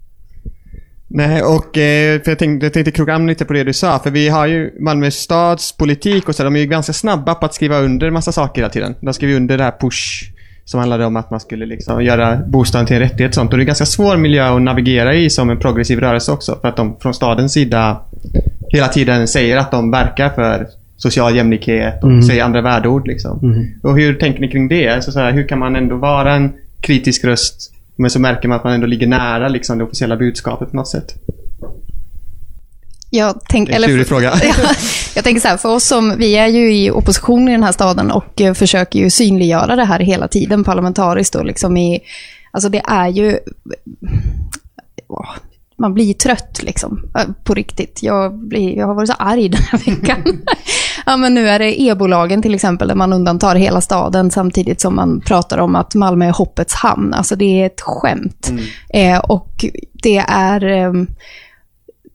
Nej, 1.16 1.42
och 1.44 1.78
eh, 1.78 2.22
för 2.22 2.32
jag 2.32 2.40
tänkte, 2.40 2.66
jag 2.66 2.74
tänkte 2.74 2.92
kroka 2.92 3.14
an 3.14 3.28
lite 3.28 3.46
på 3.46 3.54
det 3.54 3.64
du 3.64 3.74
sa. 3.74 4.00
För 4.00 4.12
vi 4.12 4.30
har 4.30 4.46
ju 4.48 4.72
Malmö 4.80 5.12
stads 5.12 5.78
politik 5.78 6.30
och 6.30 6.36
så. 6.36 6.44
De 6.44 6.56
är 6.56 6.60
ju 6.60 6.66
ganska 6.66 6.94
snabba 6.94 7.36
på 7.36 7.46
att 7.46 7.54
skriva 7.54 7.80
under 7.80 8.10
massa 8.12 8.32
saker 8.32 8.62
hela 8.62 8.70
tiden. 8.70 8.96
De 9.02 9.14
skrev 9.14 9.30
ju 9.30 9.36
under 9.36 9.58
det 9.58 9.64
här 9.64 9.74
push 9.82 10.30
som 10.66 10.80
handlade 10.80 11.06
om 11.06 11.16
att 11.16 11.32
man 11.32 11.40
skulle 11.40 11.66
liksom 11.66 12.04
göra 12.04 12.36
bostaden 12.48 12.88
till 12.88 12.96
en 12.96 13.02
rättighet 13.02 13.30
och 13.32 13.36
sånt. 13.36 13.52
Och 13.52 13.58
det 13.58 13.62
är 13.62 13.64
en 13.64 13.68
ganska 13.68 13.86
svår 13.86 14.18
miljö 14.18 14.56
att 14.56 14.62
navigera 14.62 15.14
i 15.16 15.30
som 15.30 15.50
en 15.50 15.60
progressiv 15.60 16.00
rörelse 16.00 16.32
också. 16.32 16.58
För 16.62 16.68
att 16.68 16.76
de 16.78 16.98
från 17.00 17.14
stadens 17.14 17.54
sida 17.54 18.02
hela 18.70 18.88
tiden 18.88 19.28
säger 19.28 19.58
att 19.58 19.72
de 19.72 19.92
verkar 19.92 20.30
för 20.30 20.68
social 20.98 21.36
jämlikhet 21.36 22.04
och 22.04 22.10
Mm. 22.10 22.24
säger 22.24 22.44
andra 22.44 22.62
värdeord. 22.62 23.08
Liksom. 23.08 23.40
Mm. 23.44 23.66
Och 23.84 23.98
hur 23.98 24.14
tänker 24.14 24.42
ni 24.42 24.48
kring 24.48 24.68
det? 24.68 24.90
Alltså, 24.90 25.12
så 25.12 25.20
här, 25.20 25.32
hur 25.32 25.48
kan 25.48 25.60
man 25.60 25.76
ändå 25.76 25.96
vara 25.96 26.34
en 26.34 26.54
kritisk 26.82 27.24
röst 27.26 27.73
men 27.96 28.10
så 28.10 28.20
märker 28.20 28.48
man 28.48 28.58
att 28.58 28.64
man 28.64 28.74
ändå 28.74 28.88
ligger 28.88 29.08
nära 29.08 29.48
liksom, 29.48 29.78
det 29.78 29.84
officiella 29.84 30.18
budskapet 30.18 30.72
på 30.72 30.76
något 30.76 30.88
sätt? 30.88 31.14
Jag, 33.10 33.40
tänk, 33.50 33.70
Det 33.70 33.76
är 33.76 33.78
en 33.78 33.84
klurig 33.84 34.08
fråga. 34.08 34.34
Ja, 34.44 34.54
jag 35.16 35.24
tänker 35.24 35.42
så 35.42 35.48
här, 35.48 35.58
för 35.58 35.70
oss 35.70 35.84
som, 35.84 36.18
vi 36.18 36.36
är 36.36 36.48
ju 36.48 36.76
i 36.76 36.92
opposition 36.92 37.50
i 37.50 37.52
den 37.52 37.64
här 37.64 37.72
staden 37.72 38.12
och 38.12 38.42
eh, 38.42 38.54
försöker 38.54 39.00
ju 39.00 39.10
synliggöra 39.10 39.76
det 39.76 39.86
här 39.86 40.00
hela 40.00 40.28
tiden 40.28 40.64
parlamentariskt. 40.64 41.36
Och 41.36 41.46
liksom 41.46 41.78
i, 41.78 42.00
alltså 42.52 42.70
det 42.70 42.82
är 42.86 43.08
ju, 43.08 43.40
man 45.84 45.94
blir 45.94 46.14
trött 46.14 46.60
liksom, 46.64 47.12
eh, 47.18 47.26
på 47.44 47.54
riktigt. 47.54 48.00
Jag, 48.04 48.34
blir, 48.34 48.78
jag 48.78 48.88
har 48.88 48.94
varit 48.94 49.10
så 49.10 49.16
arg 49.20 49.50
den 49.50 49.62
här 49.62 49.80
veckan. 49.80 50.42
ja, 51.06 51.18
men 51.18 51.34
nu 51.34 51.50
är 51.50 51.60
det 51.60 51.82
e-bolagen 51.82 52.42
till 52.42 52.56
exempel, 52.56 52.88
där 52.88 52.96
man 52.96 53.14
undantar 53.14 53.56
hela 53.56 53.82
staden 53.82 54.32
samtidigt 54.32 54.82
som 54.82 54.96
man 54.96 55.22
pratar 55.22 55.58
om 55.58 55.76
att 55.76 55.96
Malmö 55.96 56.26
är 56.26 56.32
hoppets 56.32 56.74
hamn. 56.74 57.14
Alltså 57.14 57.36
det 57.36 57.62
är 57.62 57.66
ett 57.66 57.82
skämt. 57.82 58.52
Eh, 58.90 59.20
och 59.20 59.66
det 59.94 60.18
är... 60.28 60.66
ehm, 60.66 61.08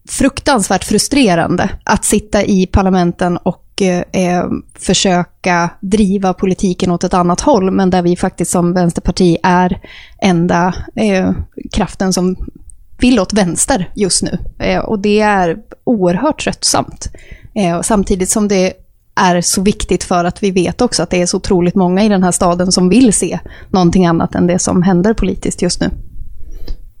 fruktansvärt 0.09 0.83
frustrerande 0.83 1.69
att 1.83 2.05
sitta 2.05 2.43
i 2.43 2.67
parlamenten 2.67 3.37
och 3.37 3.81
eh, 3.81 4.03
eh, 4.11 4.45
försöka 4.79 5.69
driva 5.79 6.33
politiken 6.33 6.91
åt 6.91 7.03
ett 7.03 7.13
annat 7.13 7.41
håll, 7.41 7.71
men 7.71 7.89
där 7.89 8.01
vi 8.01 8.15
faktiskt 8.15 8.51
som 8.51 8.73
vänsterparti 8.73 9.37
är 9.43 9.81
enda 10.21 10.73
eh, 10.95 11.31
kraften 11.71 12.13
som 12.13 12.35
vill 12.99 13.19
åt 13.19 13.33
vänster 13.33 13.91
just 13.95 14.23
nu. 14.23 14.37
Eh, 14.59 14.79
och 14.79 14.99
det 14.99 15.19
är 15.19 15.57
oerhört 15.83 16.43
tröttsamt. 16.43 17.09
Eh, 17.55 17.81
samtidigt 17.81 18.29
som 18.29 18.47
det 18.47 18.73
är 19.15 19.41
så 19.41 19.61
viktigt 19.61 20.03
för 20.03 20.25
att 20.25 20.43
vi 20.43 20.51
vet 20.51 20.81
också 20.81 21.03
att 21.03 21.09
det 21.09 21.21
är 21.21 21.25
så 21.25 21.37
otroligt 21.37 21.75
många 21.75 22.03
i 22.03 22.09
den 22.09 22.23
här 22.23 22.31
staden 22.31 22.71
som 22.71 22.89
vill 22.89 23.13
se 23.13 23.39
någonting 23.69 24.05
annat 24.05 24.35
än 24.35 24.47
det 24.47 24.59
som 24.59 24.83
händer 24.83 25.13
politiskt 25.13 25.61
just 25.61 25.81
nu. 25.81 25.89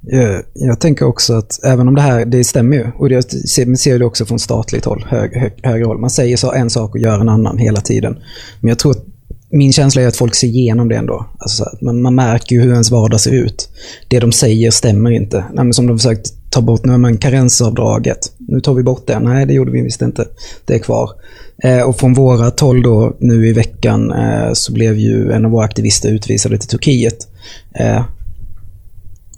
Jag, 0.01 0.43
jag 0.53 0.79
tänker 0.79 1.05
också 1.05 1.33
att 1.33 1.63
även 1.63 1.87
om 1.87 1.95
det 1.95 2.01
här, 2.01 2.25
det 2.25 2.43
stämmer 2.43 2.77
ju, 2.77 2.91
och 2.95 3.09
det 3.09 3.31
ser, 3.49 3.65
man 3.65 3.77
ser 3.77 3.99
det 3.99 4.05
också 4.05 4.25
från 4.25 4.39
statligt 4.39 4.85
håll, 4.85 5.05
hög, 5.07 5.33
hög, 5.33 5.53
högre 5.63 5.85
håll. 5.85 5.99
Man 5.99 6.09
säger 6.09 6.37
så 6.37 6.51
en 6.51 6.69
sak 6.69 6.95
och 6.95 6.99
gör 6.99 7.19
en 7.19 7.29
annan 7.29 7.57
hela 7.57 7.81
tiden. 7.81 8.17
Men 8.59 8.69
jag 8.69 8.79
tror 8.79 8.91
att 8.91 9.05
min 9.51 9.73
känsla 9.73 10.01
är 10.01 10.07
att 10.07 10.17
folk 10.17 10.35
ser 10.35 10.47
igenom 10.47 10.89
det 10.89 10.95
ändå. 10.95 11.25
Alltså 11.39 11.63
att 11.63 11.81
man, 11.81 12.01
man 12.01 12.15
märker 12.15 12.55
ju 12.55 12.61
hur 12.61 12.71
ens 12.71 12.91
vardag 12.91 13.19
ser 13.19 13.31
ut. 13.31 13.69
Det 14.07 14.19
de 14.19 14.31
säger 14.31 14.71
stämmer 14.71 15.11
inte. 15.11 15.37
Nej, 15.53 15.65
men 15.65 15.73
som 15.73 15.87
de 15.87 15.97
försökt 15.97 16.33
ta 16.49 16.61
bort 16.61 16.85
nu, 16.85 16.97
men 16.97 17.17
karensavdraget. 17.17 18.31
Nu 18.37 18.61
tar 18.61 18.73
vi 18.73 18.83
bort 18.83 19.07
det. 19.07 19.19
Nej, 19.19 19.45
det 19.45 19.53
gjorde 19.53 19.71
vi 19.71 19.81
visst 19.81 20.01
inte. 20.01 20.27
Det 20.65 20.73
är 20.73 20.79
kvar. 20.79 21.09
Eh, 21.63 21.81
och 21.81 21.99
från 21.99 22.13
våra 22.13 22.51
håll 22.61 22.81
då, 22.81 23.15
nu 23.19 23.47
i 23.47 23.53
veckan, 23.53 24.11
eh, 24.11 24.53
så 24.53 24.73
blev 24.73 24.97
ju 24.97 25.31
en 25.31 25.45
av 25.45 25.51
våra 25.51 25.65
aktivister 25.65 26.09
utvisade 26.09 26.57
till 26.57 26.69
Turkiet. 26.69 27.27
Eh, 27.75 28.03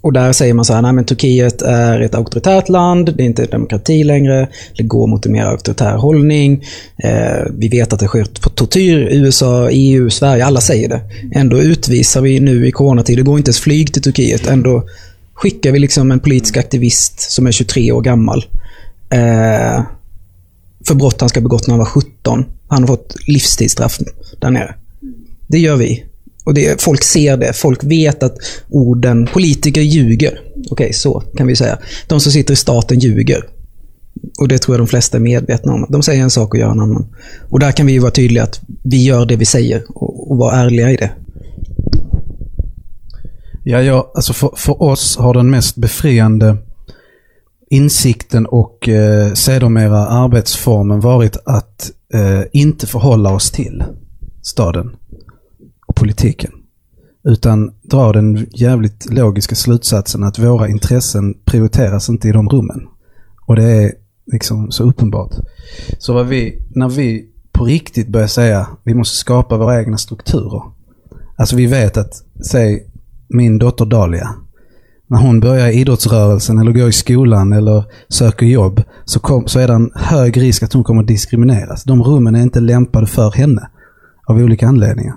och 0.02 0.12
där 0.12 0.32
säger 0.32 0.54
man 0.54 0.64
så 0.64 0.72
här, 0.74 0.82
nej 0.82 0.92
men 0.92 1.04
Turkiet 1.04 1.62
är 1.62 2.00
ett 2.00 2.14
auktoritärt 2.14 2.68
land, 2.68 3.16
det 3.16 3.22
är 3.22 3.26
inte 3.26 3.46
demokrati 3.46 4.04
längre, 4.04 4.48
det 4.76 4.82
går 4.82 5.06
mot 5.06 5.26
en 5.26 5.32
mer 5.32 5.44
auktoritär 5.44 5.96
hållning. 5.96 6.64
Eh, 6.96 7.44
vi 7.50 7.68
vet 7.68 7.92
att 7.92 8.00
det 8.00 8.06
sker 8.06 8.24
på 8.42 8.48
tortyr, 8.48 9.08
USA, 9.10 9.70
EU, 9.70 10.10
Sverige, 10.10 10.44
alla 10.44 10.60
säger 10.60 10.88
det. 10.88 11.00
Ändå 11.34 11.58
utvisar 11.58 12.20
vi 12.20 12.40
nu 12.40 12.66
i 12.66 12.72
coronatid, 12.72 13.18
det 13.18 13.22
går 13.22 13.38
inte 13.38 13.48
ens 13.48 13.60
flyg 13.60 13.92
till 13.92 14.02
Turkiet, 14.02 14.46
ändå 14.46 14.84
skickar 15.34 15.72
vi 15.72 15.78
liksom 15.78 16.12
en 16.12 16.20
politisk 16.20 16.56
aktivist 16.56 17.30
som 17.30 17.46
är 17.46 17.52
23 17.52 17.92
år 17.92 18.00
gammal. 18.00 18.44
Eh, 19.10 19.82
för 20.86 20.94
brott 20.94 21.20
han 21.20 21.28
ska 21.28 21.40
ha 21.40 21.42
begått 21.42 21.66
när 21.66 21.72
han 21.72 21.78
var 21.78 21.86
17. 21.86 22.44
Han 22.68 22.82
har 22.82 22.86
fått 22.86 23.16
livstidsstraff 23.26 23.98
där 24.40 24.50
nere. 24.50 24.74
Det 25.46 25.58
gör 25.58 25.76
vi. 25.76 26.04
Och 26.44 26.54
det, 26.54 26.82
folk 26.82 27.02
ser 27.02 27.36
det. 27.36 27.52
Folk 27.52 27.84
vet 27.84 28.22
att 28.22 28.36
orden, 28.68 29.26
politiker 29.26 29.80
ljuger. 29.80 30.40
Okej, 30.70 30.92
så 30.92 31.22
kan 31.36 31.46
vi 31.46 31.56
säga. 31.56 31.78
De 32.06 32.20
som 32.20 32.32
sitter 32.32 32.52
i 32.52 32.56
staten 32.56 32.98
ljuger. 32.98 33.44
Och 34.40 34.48
det 34.48 34.58
tror 34.58 34.76
jag 34.76 34.80
de 34.80 34.88
flesta 34.88 35.16
är 35.16 35.20
medvetna 35.20 35.72
om. 35.72 35.86
De 35.88 36.02
säger 36.02 36.22
en 36.22 36.30
sak 36.30 36.54
och 36.54 36.60
gör 36.60 36.70
en 36.70 36.80
annan. 36.80 37.14
Och 37.50 37.60
där 37.60 37.72
kan 37.72 37.86
vi 37.86 37.92
ju 37.92 37.98
vara 37.98 38.10
tydliga 38.10 38.42
att 38.42 38.60
vi 38.84 39.04
gör 39.04 39.26
det 39.26 39.36
vi 39.36 39.44
säger 39.44 39.82
och, 39.88 40.30
och 40.30 40.36
vara 40.36 40.56
ärliga 40.56 40.90
i 40.90 40.96
det. 40.96 41.10
Ja, 43.64 43.82
ja 43.82 44.12
alltså 44.14 44.32
för, 44.32 44.50
för 44.56 44.82
oss 44.82 45.16
har 45.16 45.34
den 45.34 45.50
mest 45.50 45.76
befriande 45.76 46.56
insikten 47.70 48.46
och 48.46 48.88
eh, 48.88 49.32
sedermera 49.32 50.06
arbetsformen 50.06 51.00
varit 51.00 51.36
att 51.44 51.90
eh, 52.14 52.40
inte 52.52 52.86
förhålla 52.86 53.30
oss 53.30 53.50
till 53.50 53.84
staden 54.42 54.96
och 55.92 55.96
politiken. 55.96 56.50
Utan 57.24 57.70
drar 57.82 58.12
den 58.12 58.46
jävligt 58.52 59.12
logiska 59.12 59.54
slutsatsen 59.54 60.24
att 60.24 60.38
våra 60.38 60.68
intressen 60.68 61.34
prioriteras 61.44 62.08
inte 62.08 62.28
i 62.28 62.32
de 62.32 62.48
rummen. 62.48 62.80
Och 63.46 63.56
det 63.56 63.64
är 63.64 63.92
liksom 64.32 64.70
så 64.70 64.84
uppenbart. 64.84 65.34
Så 65.98 66.14
vad 66.14 66.26
vi, 66.26 66.62
när 66.70 66.88
vi 66.88 67.28
på 67.52 67.64
riktigt 67.64 68.08
börjar 68.08 68.26
säga 68.26 68.66
vi 68.84 68.94
måste 68.94 69.16
skapa 69.16 69.56
våra 69.56 69.80
egna 69.80 69.98
strukturer. 69.98 70.62
Alltså 71.36 71.56
vi 71.56 71.66
vet 71.66 71.96
att, 71.96 72.12
säg 72.50 72.86
min 73.28 73.58
dotter 73.58 73.84
Dalia, 73.84 74.34
när 75.06 75.18
hon 75.18 75.40
börjar 75.40 75.68
i 75.68 75.80
idrottsrörelsen 75.80 76.58
eller 76.58 76.72
går 76.72 76.88
i 76.88 76.92
skolan 76.92 77.52
eller 77.52 77.84
söker 78.08 78.46
jobb 78.46 78.82
så, 79.04 79.20
kom, 79.20 79.46
så 79.46 79.58
är 79.58 79.68
det 79.68 79.74
en 79.74 79.90
hög 79.94 80.36
risk 80.36 80.62
att 80.62 80.72
hon 80.72 80.84
kommer 80.84 81.02
att 81.02 81.08
diskrimineras. 81.08 81.84
De 81.84 82.02
rummen 82.02 82.34
är 82.34 82.42
inte 82.42 82.60
lämpade 82.60 83.06
för 83.06 83.30
henne 83.30 83.68
av 84.26 84.36
olika 84.36 84.68
anledningar. 84.68 85.16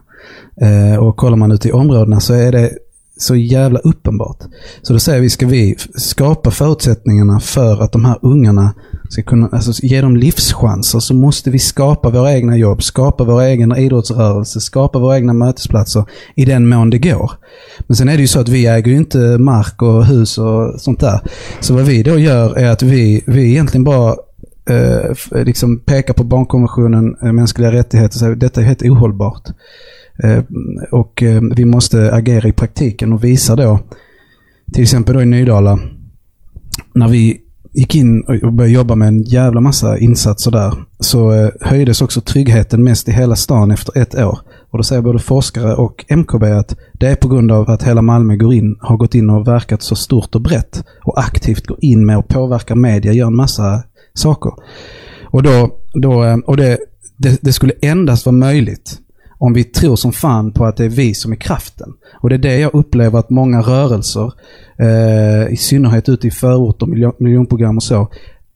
Eh, 0.62 0.98
och 1.00 1.17
kollar 1.17 1.38
man 1.38 1.51
ut 1.51 1.65
i 1.65 1.72
områdena 1.72 2.20
så 2.20 2.34
är 2.34 2.51
det 2.51 2.72
så 3.17 3.36
jävla 3.36 3.79
uppenbart. 3.79 4.38
Så 4.82 4.94
då 4.94 5.00
säger 5.00 5.22
vi, 5.22 5.29
ska 5.29 5.48
vi 5.48 5.75
skapa 5.96 6.51
förutsättningarna 6.51 7.39
för 7.39 7.84
att 7.84 7.91
de 7.91 8.05
här 8.05 8.17
ungarna 8.22 8.74
ska 9.10 9.24
kunna, 9.24 9.50
alltså 9.51 9.86
ge 9.86 10.01
dem 10.01 10.17
livschanser 10.17 11.00
så 11.00 11.13
måste 11.13 11.50
vi 11.50 11.60
skapa 11.60 12.10
våra 12.10 12.34
egna 12.34 12.58
jobb, 12.58 12.84
skapa 12.84 13.24
vår 13.24 13.41
egen 13.41 13.77
idrottsrörelse, 13.77 14.62
skapa 14.62 15.00
våra 15.00 15.15
egna 15.15 15.34
mötesplatser 15.34 16.03
i 16.36 16.46
den 16.46 16.70
mån 16.70 16.89
det 16.89 16.98
går. 16.98 17.32
Men 17.88 17.96
sen 17.96 18.10
är 18.10 18.15
det 18.15 18.22
ju 18.22 18.27
så 18.27 18.39
att 18.39 18.50
vi 18.50 18.67
äger 18.67 18.91
ju 18.91 18.98
inte 18.98 19.17
mark 19.38 19.82
och 19.82 20.05
hus 20.05 20.38
och 20.38 20.82
sånt 20.82 21.00
där. 21.00 21.20
Så 21.60 21.74
vad 21.74 21.84
vi 21.84 22.03
då 22.03 22.20
gör 22.20 22.58
är 22.58 22.70
att 22.70 22.84
vi, 22.84 23.24
vi 23.27 23.50
egentligen 23.50 23.84
bara 23.84 24.15
eh, 24.70 25.44
liksom 25.46 25.79
pekar 25.79 26.13
på 26.13 26.24
barnkonventionen, 26.24 27.15
eh, 27.24 27.32
mänskliga 27.32 27.72
rättigheter 27.72 28.15
och 28.17 28.20
säger 28.20 28.36
detta 28.36 28.62
är 28.62 28.65
helt 28.65 28.82
ohållbart. 28.82 29.44
Eh, 30.24 30.43
och 30.91 31.24
eh, 31.24 31.41
vi 31.55 31.65
måste 31.65 32.13
agera 32.13 32.48
i 32.48 32.51
praktiken 32.51 33.13
och 33.13 33.24
visa 33.24 33.55
då, 33.55 33.79
till 34.74 34.84
exempel 34.84 35.15
då 35.15 35.22
i 35.22 35.25
Nydala, 35.25 35.79
när 36.93 37.07
vi 37.07 37.41
gick 37.74 37.95
in 37.95 38.22
och 38.43 38.53
började 38.53 38.74
jobba 38.74 38.95
med 38.95 39.07
en 39.07 39.24
jävla 39.24 39.62
massa 39.62 39.98
insatser 39.98 40.51
där, 40.51 40.74
så 41.00 41.31
eh, 41.31 41.50
höjdes 41.62 42.01
också 42.01 42.22
tryggheten 42.22 42.84
mest 42.84 43.10
i 43.10 43.12
hela 43.12 43.36
stan 43.36 43.72
efter 43.72 44.01
ett 44.01 44.15
år. 44.15 44.39
Och 44.72 44.77
då 44.77 44.84
säger 44.84 45.01
både 45.01 45.19
forskare 45.19 45.75
och 45.75 46.05
MKB 46.10 46.43
att 46.43 46.75
det 46.93 47.07
är 47.07 47.15
på 47.15 47.27
grund 47.27 47.51
av 47.51 47.69
att 47.69 47.84
hela 47.84 48.01
Malmö 48.01 48.36
går 48.36 48.53
in, 48.53 48.75
har 48.79 48.98
gått 48.98 49.15
in 49.15 49.29
och 49.29 49.48
verkat 49.48 49.81
så 49.81 49.95
stort 49.95 50.36
och 50.36 50.41
brett 50.41 50.84
och 51.03 51.19
aktivt 51.19 51.67
går 51.67 51.77
in 51.81 52.05
med 52.05 52.17
och 52.17 52.27
påverkar 52.27 52.75
media, 52.75 53.13
gör 53.13 53.27
en 53.27 53.36
massa 53.36 53.84
saker. 54.13 54.51
Och, 55.25 55.43
då, 55.43 55.69
då, 55.93 56.41
och 56.45 56.57
det, 56.57 56.77
det, 57.17 57.39
det 57.41 57.53
skulle 57.53 57.74
endast 57.81 58.25
vara 58.25 58.36
möjligt 58.36 59.00
om 59.37 59.53
vi 59.53 59.63
tror 59.63 59.95
som 59.95 60.13
fan 60.13 60.51
på 60.51 60.65
att 60.65 60.77
det 60.77 60.85
är 60.85 60.89
vi 60.89 61.13
som 61.13 61.31
är 61.31 61.35
kraften. 61.35 61.93
Och 62.21 62.29
det 62.29 62.35
är 62.35 62.39
det 62.39 62.59
jag 62.59 62.75
upplever 62.75 63.19
att 63.19 63.29
många 63.29 63.61
rörelser, 63.61 64.31
eh, 64.79 65.53
i 65.53 65.57
synnerhet 65.57 66.09
ute 66.09 66.27
i 66.27 66.31
förorter, 66.31 66.85
miljon, 66.85 67.13
miljonprogram 67.19 67.77
och 67.77 67.83
så, 67.83 68.07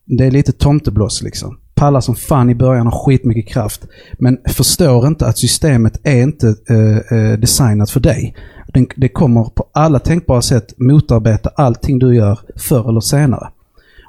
det 0.04 0.26
är 0.26 0.30
lite 0.30 0.52
tomteblås 0.52 1.22
liksom. 1.22 1.58
Pallar 1.74 2.00
som 2.00 2.14
fan 2.14 2.50
i 2.50 2.54
början 2.54 2.86
har 2.86 3.04
skitmycket 3.04 3.52
kraft. 3.52 3.86
Men 4.18 4.38
förstår 4.48 5.06
inte 5.06 5.26
att 5.26 5.38
systemet 5.38 6.00
är 6.02 6.22
inte 6.22 6.54
eh, 6.68 7.18
eh, 7.18 7.38
designat 7.38 7.90
för 7.90 8.00
dig. 8.00 8.36
Den, 8.74 8.86
det 8.96 9.08
kommer 9.08 9.44
på 9.44 9.66
alla 9.72 9.98
tänkbara 9.98 10.42
sätt 10.42 10.78
motarbeta 10.78 11.50
allting 11.56 11.98
du 11.98 12.16
gör 12.16 12.38
förr 12.56 12.88
eller 12.88 13.00
senare. 13.00 13.48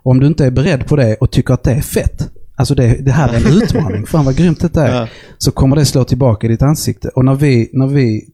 Och 0.03 0.11
om 0.11 0.19
du 0.19 0.27
inte 0.27 0.45
är 0.45 0.51
beredd 0.51 0.87
på 0.87 0.95
det 0.95 1.15
och 1.15 1.31
tycker 1.31 1.53
att 1.53 1.63
det 1.63 1.71
är 1.71 1.81
fett, 1.81 2.29
alltså 2.61 2.75
det, 2.75 3.05
det 3.05 3.11
här 3.11 3.29
är 3.33 3.37
en 3.47 3.61
utmaning, 3.63 4.05
fan 4.05 4.25
vad 4.25 4.35
grymt 4.35 4.59
detta 4.61 4.87
är, 4.87 4.95
Ja. 5.01 5.07
så 5.37 5.51
kommer 5.51 5.75
det 5.75 5.85
slå 5.85 6.03
tillbaka 6.03 6.47
i 6.47 6.49
ditt 6.49 6.61
ansikte. 6.61 7.07
Och 7.09 7.25
när 7.25 7.35
vi, 7.35 7.69
när 7.73 7.87
vi 7.87 8.25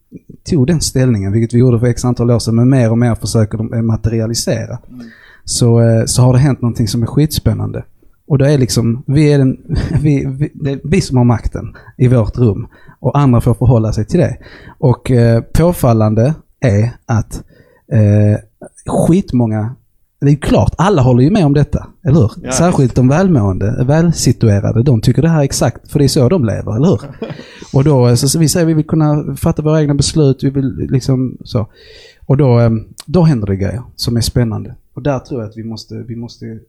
tog 0.50 0.68
den 0.68 0.82
ställningen, 0.82 1.32
vilket 1.32 1.54
vi 1.54 1.60
gjorde 1.60 1.80
för 1.80 1.88
x 1.88 2.06
antal 2.06 2.32
år 2.32 2.40
sedan, 2.40 2.56
men 2.56 2.70
mer 2.70 2.92
och 2.92 2.98
mer 2.98 3.16
försöker 3.16 3.58
de 3.58 3.88
materialisera, 3.88 4.78
så, 5.46 5.82
eh, 5.82 6.06
så 6.06 6.22
har 6.22 6.34
det 6.34 6.40
hänt 6.40 6.62
någonting 6.62 6.88
som 6.88 7.04
är 7.04 7.08
skitspännande. 7.08 7.84
Och 8.28 8.38
det 8.38 8.54
är 8.54 8.58
liksom, 8.58 9.04
vi 9.08 9.34
är 9.34 9.38
den, 9.38 9.58
vi, 10.02 10.26
vi, 10.26 10.52
det 10.54 10.72
är 10.72 10.80
vi 10.84 11.02
som 11.02 11.18
har 11.18 11.24
makten 11.24 11.74
i 11.98 12.08
vårt 12.08 12.38
rum 12.38 12.68
och 13.00 13.18
andra 13.20 13.42
får 13.42 13.54
förhålla 13.54 13.94
sig 13.94 14.06
till 14.06 14.20
det. 14.20 14.38
Och 14.80 15.12
eh, 15.12 15.42
påfallande 15.42 16.34
är 16.60 16.92
att 17.06 17.44
eh, 17.92 18.40
skitmånga 18.86 19.76
det 20.20 20.28
är 20.28 20.32
ju 20.32 20.38
klart, 20.38 20.76
alla 20.78 21.02
håller 21.02 21.24
ju 21.24 21.32
med 21.32 21.46
om 21.46 21.54
detta, 21.54 21.88
eller 22.04 22.20
hur? 22.20 22.32
Ja. 22.44 22.52
Särskilt 22.52 22.96
de 22.96 23.08
välmående, 23.08 23.84
välsituerade, 23.88 24.84
de 24.84 25.02
tycker 25.02 25.22
det 25.22 25.30
här 25.30 25.40
är 25.40 25.44
exakt, 25.44 25.92
för 25.92 26.00
det 26.00 26.06
är 26.06 26.10
så 26.10 26.30
de 26.30 26.46
lever, 26.46 26.76
eller 26.76 26.88
hur? 26.88 27.02
Och 27.74 27.84
då, 27.84 28.08
eh, 28.08 28.16
så, 28.16 28.30
så 28.30 28.40
vi 28.40 28.50
säger 28.50 28.66
vi 28.66 28.74
vill 28.74 28.88
kunna 28.88 29.36
fatta 29.36 29.62
våra 29.62 29.82
egna 29.82 29.94
beslut, 29.94 30.44
vi 30.44 30.50
vill 30.50 30.88
liksom 30.90 31.38
så. 31.44 31.68
Och 32.26 32.38
då, 32.38 32.60
eh, 32.60 32.70
då 33.06 33.24
händer 33.24 33.48
det 33.48 33.56
grejer 33.56 33.82
som 33.96 34.18
är 34.18 34.22
spännande. 34.22 34.76
Och 34.94 35.02
där 35.02 35.20
tror 35.20 35.42
jag 35.42 35.50
att 35.50 35.58
vi 35.58 35.64
måste, 35.64 35.96
vi 35.96 36.16
måste, 36.16 36.60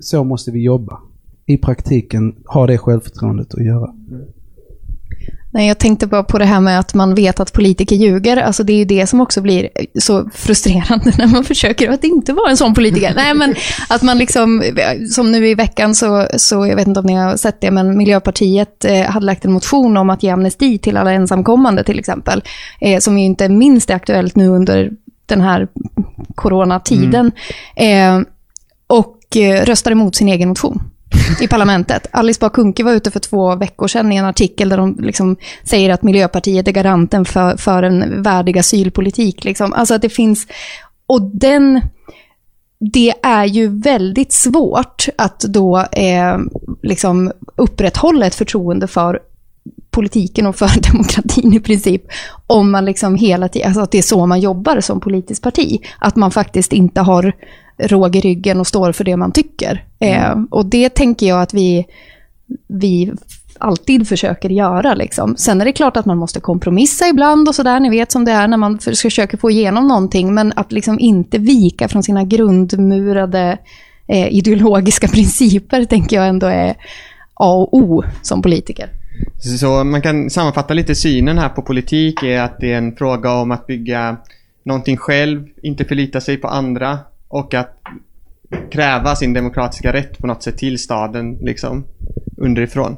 så 0.00 0.24
måste 0.24 0.50
vi 0.50 0.62
jobba. 0.62 0.98
I 1.46 1.58
praktiken, 1.58 2.34
ha 2.44 2.66
det 2.66 2.78
självförtroendet 2.78 3.54
att 3.54 3.64
göra. 3.64 3.94
Nej, 5.50 5.68
jag 5.68 5.78
tänkte 5.78 6.06
bara 6.06 6.22
på 6.22 6.38
det 6.38 6.44
här 6.44 6.60
med 6.60 6.78
att 6.78 6.94
man 6.94 7.14
vet 7.14 7.40
att 7.40 7.52
politiker 7.52 7.96
ljuger. 7.96 8.36
Alltså 8.36 8.62
det 8.62 8.72
är 8.72 8.76
ju 8.76 8.84
det 8.84 9.06
som 9.06 9.20
också 9.20 9.40
blir 9.40 9.68
så 10.00 10.30
frustrerande 10.34 11.12
när 11.18 11.26
man 11.26 11.44
försöker 11.44 11.90
att 11.90 12.04
inte 12.04 12.32
vara 12.32 12.50
en 12.50 12.56
sån 12.56 12.74
politiker. 12.74 13.12
Nej, 13.16 13.34
men 13.34 13.54
att 13.88 14.02
man 14.02 14.18
liksom, 14.18 14.62
som 15.10 15.32
nu 15.32 15.48
i 15.48 15.54
veckan 15.54 15.94
så, 15.94 16.28
så 16.36 16.66
jag 16.66 16.76
vet 16.76 16.86
inte 16.86 17.00
om 17.00 17.06
ni 17.06 17.14
har 17.14 17.36
sett 17.36 17.60
det, 17.60 17.70
men 17.70 17.96
Miljöpartiet 17.96 18.84
eh, 18.84 19.02
hade 19.02 19.26
lagt 19.26 19.44
en 19.44 19.52
motion 19.52 19.96
om 19.96 20.10
att 20.10 20.22
ge 20.22 20.30
amnesti 20.30 20.78
till 20.78 20.96
alla 20.96 21.12
ensamkommande 21.12 21.84
till 21.84 21.98
exempel. 21.98 22.42
Eh, 22.80 22.98
som 22.98 23.18
ju 23.18 23.24
inte 23.24 23.48
minst 23.48 23.90
är 23.90 23.94
aktuellt 23.94 24.36
nu 24.36 24.48
under 24.48 24.90
den 25.26 25.40
här 25.40 25.68
coronatiden. 26.34 27.32
Eh, 27.76 28.20
och 28.86 29.36
eh, 29.36 29.64
röstar 29.64 29.90
emot 29.90 30.16
sin 30.16 30.28
egen 30.28 30.48
motion 30.48 30.82
i 31.40 31.48
parlamentet. 31.48 32.06
Alice 32.10 32.40
Bah 32.40 32.50
Kuhnke 32.50 32.84
var 32.84 32.92
ute 32.92 33.10
för 33.10 33.20
två 33.20 33.56
veckor 33.56 33.88
sedan 33.88 34.12
i 34.12 34.16
en 34.16 34.24
artikel 34.24 34.68
där 34.68 34.76
de 34.76 34.96
liksom 35.00 35.36
säger 35.64 35.90
att 35.90 36.02
Miljöpartiet 36.02 36.68
är 36.68 36.72
garanten 36.72 37.24
för, 37.24 37.56
för 37.56 37.82
en 37.82 38.22
värdig 38.22 38.58
asylpolitik. 38.58 39.44
Liksom. 39.44 39.72
Alltså 39.72 39.94
att 39.94 40.02
det 40.02 40.08
finns... 40.08 40.46
Och 41.06 41.22
den... 41.22 41.80
Det 42.78 43.12
är 43.22 43.44
ju 43.44 43.80
väldigt 43.80 44.32
svårt 44.32 45.08
att 45.18 45.40
då 45.40 45.78
eh, 45.92 46.38
liksom 46.82 47.32
upprätthålla 47.56 48.26
ett 48.26 48.34
förtroende 48.34 48.86
för 48.86 49.20
politiken 49.90 50.46
och 50.46 50.56
för 50.56 50.70
demokratin 50.92 51.52
i 51.52 51.60
princip. 51.60 52.02
Om 52.46 52.70
man 52.70 52.84
liksom 52.84 53.14
hela 53.14 53.48
tiden, 53.48 53.68
alltså 53.68 53.80
att 53.80 53.90
det 53.90 53.98
är 53.98 54.02
så 54.02 54.26
man 54.26 54.40
jobbar 54.40 54.80
som 54.80 55.00
politiskt 55.00 55.42
parti. 55.42 55.80
Att 55.98 56.16
man 56.16 56.30
faktiskt 56.30 56.72
inte 56.72 57.00
har 57.00 57.32
råg 57.78 58.16
i 58.16 58.20
ryggen 58.20 58.60
och 58.60 58.66
står 58.66 58.92
för 58.92 59.04
det 59.04 59.16
man 59.16 59.32
tycker. 59.32 59.84
Eh, 59.98 60.34
och 60.50 60.66
det 60.66 60.88
tänker 60.88 61.26
jag 61.26 61.42
att 61.42 61.54
vi, 61.54 61.86
vi 62.68 63.12
alltid 63.58 64.08
försöker 64.08 64.48
göra. 64.48 64.94
Liksom. 64.94 65.36
Sen 65.36 65.60
är 65.60 65.64
det 65.64 65.72
klart 65.72 65.96
att 65.96 66.06
man 66.06 66.18
måste 66.18 66.40
kompromissa 66.40 67.08
ibland 67.08 67.48
och 67.48 67.54
sådär, 67.54 67.80
ni 67.80 67.90
vet 67.90 68.12
som 68.12 68.24
det 68.24 68.32
är 68.32 68.48
när 68.48 68.56
man 68.56 68.78
försöker 68.78 69.36
få 69.36 69.50
igenom 69.50 69.88
någonting, 69.88 70.34
men 70.34 70.52
att 70.56 70.72
liksom 70.72 71.00
inte 71.00 71.38
vika 71.38 71.88
från 71.88 72.02
sina 72.02 72.24
grundmurade 72.24 73.58
eh, 74.06 74.28
ideologiska 74.28 75.08
principer 75.12 75.84
tänker 75.84 76.16
jag 76.16 76.28
ändå 76.28 76.46
är 76.46 76.76
A 77.34 77.52
och 77.54 77.74
O 77.74 78.04
som 78.22 78.42
politiker. 78.42 78.90
Så 79.58 79.84
man 79.84 80.02
kan 80.02 80.30
sammanfatta 80.30 80.74
lite 80.74 80.94
synen 80.94 81.38
här 81.38 81.48
på 81.48 81.62
politik 81.62 82.22
är 82.22 82.40
att 82.40 82.60
det 82.60 82.72
är 82.72 82.78
en 82.78 82.96
fråga 82.96 83.32
om 83.32 83.50
att 83.50 83.66
bygga 83.66 84.16
någonting 84.64 84.96
själv, 84.96 85.46
inte 85.62 85.84
förlita 85.84 86.20
sig 86.20 86.36
på 86.36 86.48
andra 86.48 86.98
och 87.28 87.54
att 87.54 87.82
kräva 88.72 89.16
sin 89.16 89.32
demokratiska 89.32 89.92
rätt 89.92 90.18
på 90.18 90.26
något 90.26 90.42
sätt 90.42 90.58
till 90.58 90.78
staden 90.78 91.38
liksom 91.40 91.86
underifrån. 92.36 92.96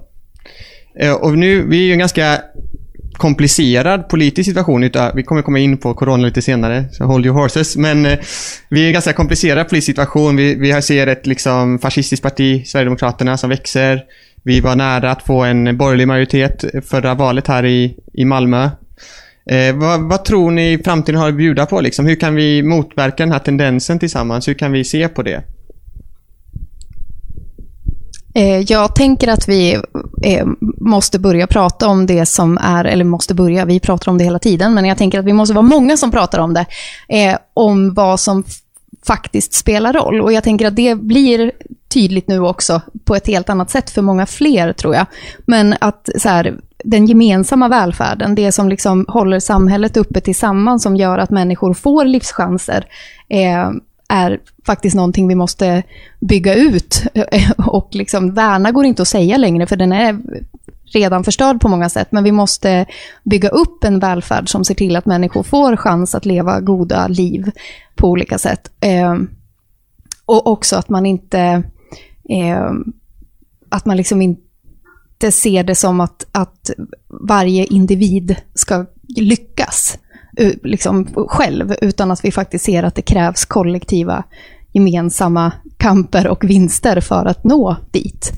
Eh, 1.01 1.15
och 1.15 1.39
nu, 1.39 1.67
vi 1.69 1.79
är 1.79 1.87
ju 1.87 1.93
en 1.93 1.99
ganska 1.99 2.41
komplicerad 3.13 4.09
politisk 4.09 4.49
situation. 4.49 4.91
Vi 5.15 5.23
kommer 5.23 5.43
komma 5.43 5.59
in 5.59 5.79
på 5.79 5.95
corona 5.95 6.27
lite 6.27 6.43
senare, 6.43 6.85
så 6.93 7.05
hold 7.05 7.27
your 7.27 7.41
horses. 7.41 7.77
Men 7.77 8.07
eh, 8.07 8.19
vi 8.69 8.83
är 8.83 8.87
en 8.87 8.93
ganska 8.93 9.13
komplicerad 9.13 9.69
politisk 9.69 9.87
situation. 9.87 10.37
Vi, 10.37 10.55
vi 10.55 10.83
ser 10.83 11.07
ett 11.07 11.27
liksom, 11.27 11.79
fascistiskt 11.79 12.23
parti, 12.23 12.67
Sverigedemokraterna, 12.67 13.37
som 13.37 13.51
växer. 13.51 14.05
Vi 14.43 14.61
var 14.61 14.77
nära 14.77 15.11
att 15.11 15.23
få 15.23 15.45
en 15.45 15.77
borgerlig 15.77 16.09
majoritet 16.09 16.65
förra 16.85 17.15
valet 17.15 17.47
här 17.47 17.65
i, 17.65 17.97
i 18.13 18.25
Malmö. 18.25 18.71
Eh, 19.49 19.77
vad, 19.77 20.01
vad 20.01 20.25
tror 20.25 20.51
ni 20.51 20.81
framtiden 20.85 21.21
har 21.21 21.29
att 21.29 21.35
bjuda 21.37 21.67
på? 21.67 21.81
Liksom? 21.81 22.07
Hur 22.07 22.15
kan 22.17 22.35
vi 22.35 22.63
motverka 22.63 23.23
den 23.23 23.33
här 23.33 23.39
tendensen 23.39 23.99
tillsammans? 23.99 24.49
Hur 24.49 24.55
kan 24.55 24.73
vi 24.73 24.85
se 24.85 25.09
på 25.09 25.23
det? 25.23 25.43
Eh, 28.35 28.59
Jag 28.59 28.95
tänker 28.95 29.29
att 29.29 29.49
vi 29.49 29.75
eh, 30.25 30.47
måste 30.81 31.19
börja 31.19 31.47
prata 31.47 31.89
om 31.89 32.07
det 32.07 32.27
som 32.27 32.59
är, 32.59 32.85
eller 32.85 33.05
måste 33.05 33.35
börja, 33.35 33.65
vi 33.65 33.81
pratar 33.81 34.13
om 34.13 34.19
det 34.19 34.25
hela 34.25 34.39
tiden, 34.39 34.75
men 34.75 34.85
jag 34.85 34.99
tänker 34.99 35.19
att 35.19 35.25
vi 35.25 35.33
måste 35.33 35.55
vara 35.55 35.67
många 35.67 35.97
som 35.97 36.11
pratar 36.11 36.39
om 36.39 36.55
det, 36.55 36.67
eh, 37.09 37.39
om 37.55 37.95
vad 37.95 38.21
som 38.21 38.45
faktiskt 39.07 39.55
spelar 39.55 39.93
roll. 39.93 40.21
Och 40.21 40.33
jag 40.33 40.45
tänker 40.45 40.67
att 40.67 40.77
det 40.77 40.95
blir 40.95 41.53
tydligt 41.89 42.29
nu 42.29 42.41
också 42.41 42.81
på 43.05 43.17
ett 43.17 43.27
helt 43.27 43.49
annat 43.51 43.71
sätt 43.71 43.91
för 43.91 44.03
många 44.03 44.27
fler, 44.27 44.73
tror 44.73 44.95
jag. 44.95 45.07
Men 45.47 45.75
att 45.81 46.09
så 46.19 46.29
här, 46.29 46.59
den 46.85 47.07
gemensamma 47.07 47.69
välfärden, 47.69 48.35
det 48.35 48.53
som 48.53 48.69
liksom 48.69 49.07
håller 49.09 49.41
samhället 49.41 49.97
uppe 49.97 50.21
tillsammans, 50.21 50.83
som 50.83 50.97
gör 50.97 51.19
att 51.19 51.31
människor 51.31 51.75
får 51.75 52.05
livschanser, 52.05 52.87
eh, 53.29 53.71
är 54.09 54.41
faktiskt 54.67 54.97
någonting 54.97 55.29
vi 55.29 55.35
måste 55.35 55.83
bygga 56.21 56.55
ut. 56.55 57.03
Och 57.59 57.89
liksom, 57.93 58.35
värna 58.35 58.71
går 58.71 58.85
inte 58.85 59.03
att 59.03 59.09
säga 59.09 59.37
längre, 59.37 59.67
för 59.67 59.77
den 59.77 59.93
är 59.93 60.19
redan 60.93 61.25
förstörd 61.25 61.61
på 61.61 61.69
många 61.69 61.89
sätt. 61.89 62.09
Men 62.11 62.25
vi 62.25 62.33
måste 62.33 62.87
bygga 63.25 63.49
upp 63.49 63.85
en 63.85 63.99
välfärd 63.99 64.49
som 64.49 64.65
ser 64.65 64.75
till 64.75 64.97
att 64.97 65.07
människor 65.07 65.43
får 65.43 65.77
chans 65.77 66.15
att 66.15 66.27
leva 66.27 66.61
goda 66.61 67.09
liv 67.09 67.51
på 67.95 68.09
olika 68.09 68.39
sätt. 68.39 68.71
Eh, 68.81 69.15
och 70.25 70.47
också 70.47 70.77
att 70.77 70.89
man 70.89 71.07
inte... 71.07 71.63
Eh, 72.31 72.71
att 73.71 73.87
man 73.87 73.97
liksom 73.97 74.23
inte 74.23 74.48
ser 75.33 75.65
det 75.65 75.75
som 75.75 76.01
att, 76.01 76.27
att 76.33 76.71
varje 77.29 77.65
individ 77.65 78.37
ska 78.55 78.87
lyckas 79.17 79.99
liksom 80.63 81.09
själv, 81.15 81.75
utan 81.81 82.11
att 82.11 82.25
vi 82.25 82.31
faktiskt 82.31 82.65
ser 82.65 82.83
att 82.83 82.95
det 82.95 83.03
krävs 83.03 83.45
kollektiva 83.45 84.25
gemensamma 84.73 85.53
kamper 85.77 86.29
och 86.29 86.45
vinster 86.45 87.01
för 87.01 87.25
att 87.25 87.45
nå 87.45 87.77
dit. 87.91 88.33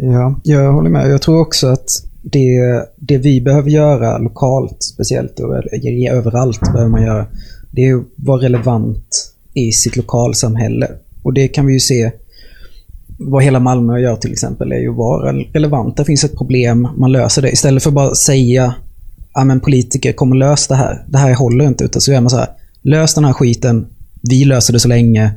Ja, 0.00 0.40
jag 0.44 0.72
håller 0.72 0.90
med. 0.90 1.10
Jag 1.10 1.22
tror 1.22 1.40
också 1.40 1.66
att 1.66 1.88
det, 2.22 2.84
det 2.96 3.18
vi 3.18 3.40
behöver 3.40 3.70
göra 3.70 4.18
lokalt 4.18 4.82
speciellt, 4.82 5.40
och 5.40 5.54
överallt 6.10 6.60
behöver 6.60 6.90
man 6.90 7.02
göra, 7.02 7.26
det 7.70 7.88
är 7.88 7.96
att 7.96 8.04
vara 8.16 8.42
relevant 8.42 9.32
i 9.54 9.72
sitt 9.72 9.96
lokalsamhälle. 9.96 10.90
Och 11.22 11.32
det 11.34 11.48
kan 11.48 11.66
vi 11.66 11.72
ju 11.72 11.80
se 11.80 12.12
vad 13.20 13.44
hela 13.44 13.60
Malmö 13.60 13.98
gör 13.98 14.16
till 14.16 14.32
exempel, 14.32 14.72
är 14.72 14.78
ju 14.78 14.90
att 14.90 14.96
vara 14.96 15.32
relevant. 15.32 15.96
Det 15.96 16.04
finns 16.04 16.24
ett 16.24 16.36
problem, 16.36 16.88
man 16.96 17.12
löser 17.12 17.42
det. 17.42 17.50
Istället 17.50 17.82
för 17.82 17.90
att 17.90 17.94
bara 17.94 18.14
säga 18.14 18.74
ja 19.34 19.44
men 19.44 19.60
politiker 19.60 20.12
kommer 20.12 20.36
lösa 20.36 20.74
det 20.74 20.78
här. 20.78 21.04
Det 21.06 21.18
här 21.18 21.34
håller 21.34 21.64
inte. 21.64 21.84
Utan 21.84 22.00
så 22.00 22.12
gör 22.12 22.20
man 22.20 22.30
så 22.30 22.36
här, 22.36 22.48
lös 22.82 23.14
den 23.14 23.24
här 23.24 23.32
skiten, 23.32 23.86
vi 24.22 24.44
löser 24.44 24.72
det 24.72 24.80
så 24.80 24.88
länge. 24.88 25.30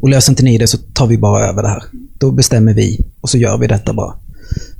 Och 0.00 0.08
löser 0.08 0.32
inte 0.32 0.42
ni 0.42 0.58
det 0.58 0.66
så 0.66 0.78
tar 0.92 1.06
vi 1.06 1.18
bara 1.18 1.46
över 1.46 1.62
det 1.62 1.68
här. 1.68 1.82
Då 2.18 2.30
bestämmer 2.30 2.74
vi 2.74 3.06
och 3.20 3.30
så 3.30 3.38
gör 3.38 3.58
vi 3.58 3.66
detta 3.66 3.92
bara. 3.92 4.14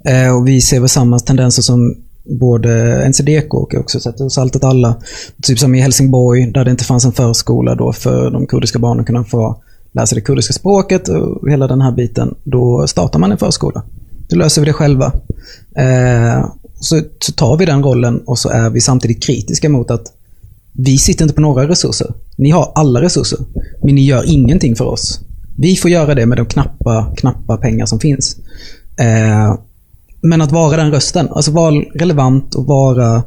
Eh, 0.04 0.36
och 0.36 0.48
vi 0.48 0.60
ser 0.60 0.80
väl 0.80 0.88
samma 0.88 1.18
tendenser 1.18 1.62
som 1.62 1.94
både 2.24 3.04
NCDK 3.08 3.54
och 3.54 3.74
också 3.74 4.00
sett 4.00 4.18
hos 4.18 4.38
Allt 4.38 4.56
åt 4.56 4.64
alla. 4.64 4.96
Typ 5.42 5.58
som 5.58 5.74
i 5.74 5.80
Helsingborg 5.80 6.52
där 6.52 6.64
det 6.64 6.70
inte 6.70 6.84
fanns 6.84 7.04
en 7.04 7.12
förskola 7.12 7.74
då 7.74 7.92
för 7.92 8.30
de 8.30 8.46
kurdiska 8.46 8.78
barnen 8.78 9.04
kunna 9.04 9.24
få 9.24 9.62
läser 9.98 10.06
sig 10.06 10.16
det 10.16 10.26
kurdiska 10.26 10.52
språket 10.52 11.08
och 11.08 11.50
hela 11.50 11.66
den 11.66 11.80
här 11.80 11.92
biten. 11.92 12.34
Då 12.44 12.86
startar 12.86 13.18
man 13.18 13.32
en 13.32 13.38
förskola. 13.38 13.82
Då 14.28 14.36
löser 14.36 14.62
vi 14.62 14.66
det 14.66 14.72
själva. 14.72 15.12
Eh, 15.76 16.46
så, 16.80 17.02
så 17.18 17.32
tar 17.32 17.56
vi 17.56 17.66
den 17.66 17.82
rollen 17.82 18.20
och 18.26 18.38
så 18.38 18.48
är 18.48 18.70
vi 18.70 18.80
samtidigt 18.80 19.22
kritiska 19.22 19.68
mot 19.68 19.90
att 19.90 20.12
vi 20.72 20.98
sitter 20.98 21.24
inte 21.24 21.34
på 21.34 21.40
några 21.40 21.68
resurser. 21.68 22.14
Ni 22.36 22.50
har 22.50 22.72
alla 22.74 23.02
resurser, 23.02 23.38
men 23.82 23.94
ni 23.94 24.04
gör 24.04 24.22
ingenting 24.26 24.76
för 24.76 24.84
oss. 24.84 25.20
Vi 25.56 25.76
får 25.76 25.90
göra 25.90 26.14
det 26.14 26.26
med 26.26 26.38
de 26.38 26.46
knappa, 26.46 27.14
knappa 27.16 27.56
pengar 27.56 27.86
som 27.86 28.00
finns. 28.00 28.36
Eh, 28.96 29.58
men 30.20 30.42
att 30.42 30.52
vara 30.52 30.76
den 30.76 30.90
rösten, 30.90 31.28
alltså 31.30 31.50
vara 31.50 31.74
relevant 31.94 32.54
och 32.54 32.66
vara, 32.66 33.22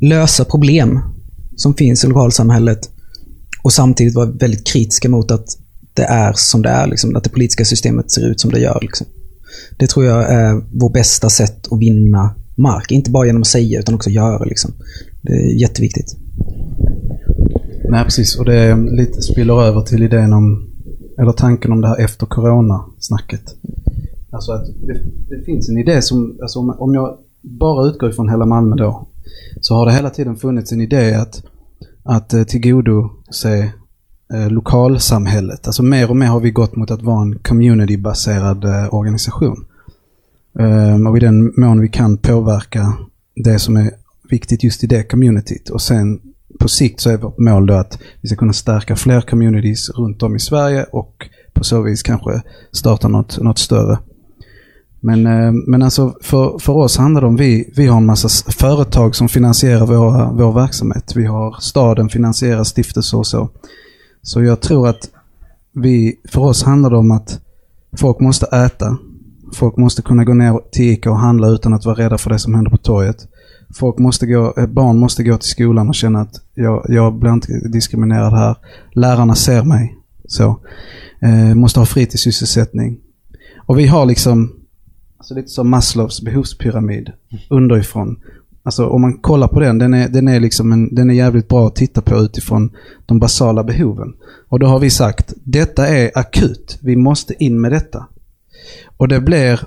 lösa 0.00 0.44
problem 0.44 1.00
som 1.56 1.74
finns 1.74 2.04
i 2.04 2.06
lokalsamhället 2.06 2.90
och 3.62 3.72
samtidigt 3.72 4.14
vara 4.14 4.26
väldigt 4.26 4.66
kritiska 4.66 5.08
mot 5.08 5.30
att 5.30 5.58
det 5.94 6.02
är 6.02 6.32
som 6.32 6.62
det 6.62 6.68
är, 6.68 6.86
liksom, 6.86 7.16
att 7.16 7.24
det 7.24 7.30
politiska 7.30 7.64
systemet 7.64 8.10
ser 8.10 8.30
ut 8.30 8.40
som 8.40 8.50
det 8.50 8.60
gör. 8.60 8.78
Liksom. 8.82 9.06
Det 9.78 9.86
tror 9.86 10.04
jag 10.04 10.32
är 10.32 10.78
vårt 10.78 10.92
bästa 10.92 11.30
sätt 11.30 11.72
att 11.72 11.80
vinna 11.80 12.34
mark. 12.54 12.90
Inte 12.90 13.10
bara 13.10 13.26
genom 13.26 13.42
att 13.42 13.48
säga 13.48 13.80
utan 13.80 13.94
också 13.94 14.10
göra. 14.10 14.44
Liksom. 14.44 14.70
Det 15.22 15.32
är 15.32 15.60
jätteviktigt. 15.60 16.16
Nej, 17.90 18.04
precis. 18.04 18.36
Och 18.36 18.44
det 18.44 18.76
lite 18.76 19.22
spiller 19.22 19.62
över 19.62 19.80
till 19.80 20.02
idén 20.02 20.32
om 20.32 20.68
eller 21.18 21.32
tanken 21.32 21.72
om 21.72 21.80
det 21.80 21.88
här 21.88 22.04
efter 22.04 22.26
corona-snacket. 22.26 23.56
Alltså 24.30 24.52
att 24.52 24.66
det, 24.86 25.00
det 25.28 25.44
finns 25.44 25.68
en 25.68 25.78
idé 25.78 26.02
som, 26.02 26.38
alltså 26.42 26.58
om, 26.58 26.70
om 26.78 26.94
jag 26.94 27.18
bara 27.40 27.88
utgår 27.88 28.10
ifrån 28.10 28.28
hela 28.28 28.46
Malmö 28.46 28.76
då, 28.76 29.08
så 29.60 29.74
har 29.74 29.86
det 29.86 29.92
hela 29.92 30.10
tiden 30.10 30.36
funnits 30.36 30.72
en 30.72 30.80
idé 30.80 31.14
att, 31.14 31.42
att 32.02 32.32
eh, 32.32 32.42
tillgodose 32.42 33.72
eh, 34.32 34.50
lokalsamhället. 34.50 35.66
Alltså 35.66 35.82
mer 35.82 36.10
och 36.10 36.16
mer 36.16 36.26
har 36.26 36.40
vi 36.40 36.50
gått 36.50 36.76
mot 36.76 36.90
att 36.90 37.02
vara 37.02 37.22
en 37.22 37.38
communitybaserad 37.38 38.64
eh, 38.64 38.94
organisation. 38.94 39.64
Ehm, 40.58 41.06
och 41.06 41.16
i 41.16 41.20
den 41.20 41.52
mån 41.56 41.80
vi 41.80 41.88
kan 41.88 42.16
påverka 42.16 42.92
det 43.36 43.58
som 43.58 43.76
är 43.76 43.90
viktigt 44.30 44.64
just 44.64 44.84
i 44.84 44.86
det 44.86 45.02
communityt. 45.02 45.70
Och 45.70 45.82
sen 45.82 46.20
på 46.60 46.68
sikt 46.68 47.00
så 47.00 47.10
är 47.10 47.16
vårt 47.16 47.38
mål 47.38 47.66
då 47.66 47.74
att 47.74 47.98
vi 48.20 48.28
ska 48.28 48.36
kunna 48.36 48.52
stärka 48.52 48.96
fler 48.96 49.20
communities 49.20 49.90
runt 49.90 50.22
om 50.22 50.36
i 50.36 50.40
Sverige 50.40 50.84
och 50.84 51.28
på 51.52 51.64
så 51.64 51.82
vis 51.82 52.02
kanske 52.02 52.42
starta 52.72 53.08
något, 53.08 53.38
något 53.38 53.58
större. 53.58 53.98
Men, 55.00 55.26
ehm, 55.26 55.64
men 55.66 55.82
alltså 55.82 56.16
för, 56.22 56.58
för 56.58 56.72
oss 56.72 56.96
handlar 56.96 57.20
det 57.20 57.26
om, 57.26 57.36
vi, 57.36 57.72
vi 57.76 57.86
har 57.86 57.96
en 57.96 58.06
massa 58.06 58.52
företag 58.52 59.16
som 59.16 59.28
finansierar 59.28 59.86
våra, 59.86 60.32
vår 60.32 60.52
verksamhet. 60.52 61.12
Vi 61.16 61.26
har 61.26 61.56
staden 61.60 62.08
finansierar 62.08 62.64
stiftelser 62.64 63.18
och 63.18 63.26
så. 63.26 63.50
Så 64.22 64.42
jag 64.42 64.60
tror 64.60 64.88
att 64.88 65.10
vi, 65.72 66.20
för 66.28 66.40
oss 66.40 66.62
handlar 66.62 66.90
det 66.90 66.96
om 66.96 67.10
att 67.10 67.40
folk 67.96 68.20
måste 68.20 68.46
äta. 68.46 68.98
Folk 69.54 69.76
måste 69.76 70.02
kunna 70.02 70.24
gå 70.24 70.34
ner 70.34 70.60
till 70.72 70.84
Ica 70.84 71.10
och 71.10 71.18
handla 71.18 71.48
utan 71.48 71.72
att 71.72 71.84
vara 71.84 71.96
rädda 71.98 72.18
för 72.18 72.30
det 72.30 72.38
som 72.38 72.54
händer 72.54 72.70
på 72.70 72.76
torget. 72.76 73.28
Folk 73.74 73.98
måste 73.98 74.26
gå, 74.26 74.54
eh, 74.56 74.66
barn 74.66 74.98
måste 74.98 75.22
gå 75.22 75.38
till 75.38 75.50
skolan 75.50 75.88
och 75.88 75.94
känna 75.94 76.20
att 76.20 76.34
jag, 76.54 76.86
jag 76.88 77.14
blir 77.14 77.32
inte 77.32 77.52
diskriminerad 77.68 78.32
här. 78.32 78.56
Lärarna 78.94 79.34
ser 79.34 79.64
mig. 79.64 79.96
Så. 80.24 80.60
Eh, 81.20 81.54
måste 81.54 81.80
ha 81.80 81.86
fritidssysselsättning. 81.86 82.98
Och 83.66 83.78
vi 83.78 83.86
har 83.86 84.06
liksom, 84.06 84.52
alltså 85.18 85.34
lite 85.34 85.48
som 85.48 85.70
Maslows 85.70 86.22
behovspyramid 86.22 87.12
underifrån. 87.50 88.16
Alltså 88.62 88.86
om 88.86 89.00
man 89.00 89.18
kollar 89.18 89.48
på 89.48 89.60
den, 89.60 89.78
den 89.78 89.94
är, 89.94 90.08
den 90.08 90.28
är, 90.28 90.40
liksom 90.40 90.72
en, 90.72 90.94
den 90.94 91.10
är 91.10 91.14
jävligt 91.14 91.48
bra 91.48 91.66
att 91.66 91.76
titta 91.76 92.00
på 92.00 92.16
utifrån 92.16 92.70
de 93.06 93.18
basala 93.18 93.64
behoven. 93.64 94.12
Och 94.48 94.58
då 94.58 94.66
har 94.66 94.78
vi 94.78 94.90
sagt, 94.90 95.34
detta 95.44 95.88
är 95.88 96.10
akut. 96.14 96.78
Vi 96.82 96.96
måste 96.96 97.44
in 97.44 97.60
med 97.60 97.72
detta. 97.72 98.06
Och 98.96 99.08
det 99.08 99.20
blir, 99.20 99.60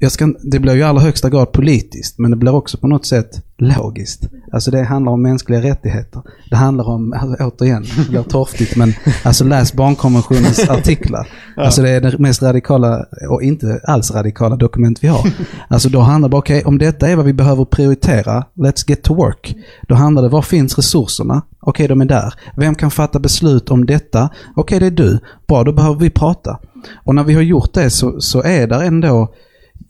jag 0.00 0.12
ska, 0.12 0.34
det 0.42 0.58
blir 0.58 0.74
ju 0.74 0.80
i 0.80 0.82
allra 0.82 1.00
högsta 1.00 1.30
grad 1.30 1.52
politiskt, 1.52 2.18
men 2.18 2.30
det 2.30 2.36
blir 2.36 2.54
också 2.54 2.78
på 2.78 2.86
något 2.86 3.06
sätt 3.06 3.42
logiskt. 3.58 4.28
Alltså 4.52 4.70
det 4.70 4.82
handlar 4.82 5.12
om 5.12 5.22
mänskliga 5.22 5.62
rättigheter. 5.62 6.22
Det 6.50 6.56
handlar 6.56 6.88
om, 6.88 7.12
alltså, 7.12 7.44
återigen, 7.44 7.84
det 7.96 8.10
blir 8.10 8.22
torftigt, 8.22 8.76
men 8.76 8.92
alltså 9.24 9.44
läs 9.44 9.72
barnkonventionens 9.72 10.68
artiklar. 10.68 11.28
Alltså 11.56 11.82
det 11.82 11.90
är 11.90 12.00
det 12.00 12.18
mest 12.18 12.42
radikala, 12.42 13.04
och 13.30 13.42
inte 13.42 13.80
alls 13.84 14.10
radikala 14.10 14.56
dokument 14.56 14.98
vi 15.04 15.08
har. 15.08 15.30
Alltså 15.68 15.88
då 15.88 16.00
handlar 16.00 16.28
det 16.28 16.30
bara, 16.30 16.38
okej, 16.38 16.64
om 16.64 16.78
detta 16.78 17.08
är 17.08 17.16
vad 17.16 17.24
vi 17.24 17.32
behöver 17.32 17.64
prioritera, 17.64 18.44
let's 18.54 18.84
get 18.88 19.02
to 19.02 19.14
work. 19.14 19.56
Då 19.88 19.94
handlar 19.94 20.22
det, 20.22 20.28
var 20.28 20.42
finns 20.42 20.78
resurserna? 20.78 21.42
Okej, 21.60 21.88
de 21.88 22.00
är 22.00 22.04
där. 22.04 22.34
Vem 22.56 22.74
kan 22.74 22.90
fatta 22.90 23.18
beslut 23.18 23.70
om 23.70 23.86
detta? 23.86 24.30
Okej, 24.56 24.80
det 24.80 24.86
är 24.86 24.90
du. 24.90 25.18
Bra, 25.48 25.64
då 25.64 25.72
behöver 25.72 26.00
vi 26.00 26.10
prata. 26.10 26.58
Och 27.04 27.14
när 27.14 27.24
vi 27.24 27.34
har 27.34 27.42
gjort 27.42 27.74
det 27.74 27.90
så, 27.90 28.20
så 28.20 28.42
är 28.42 28.66
där 28.66 28.82
ändå 28.82 29.28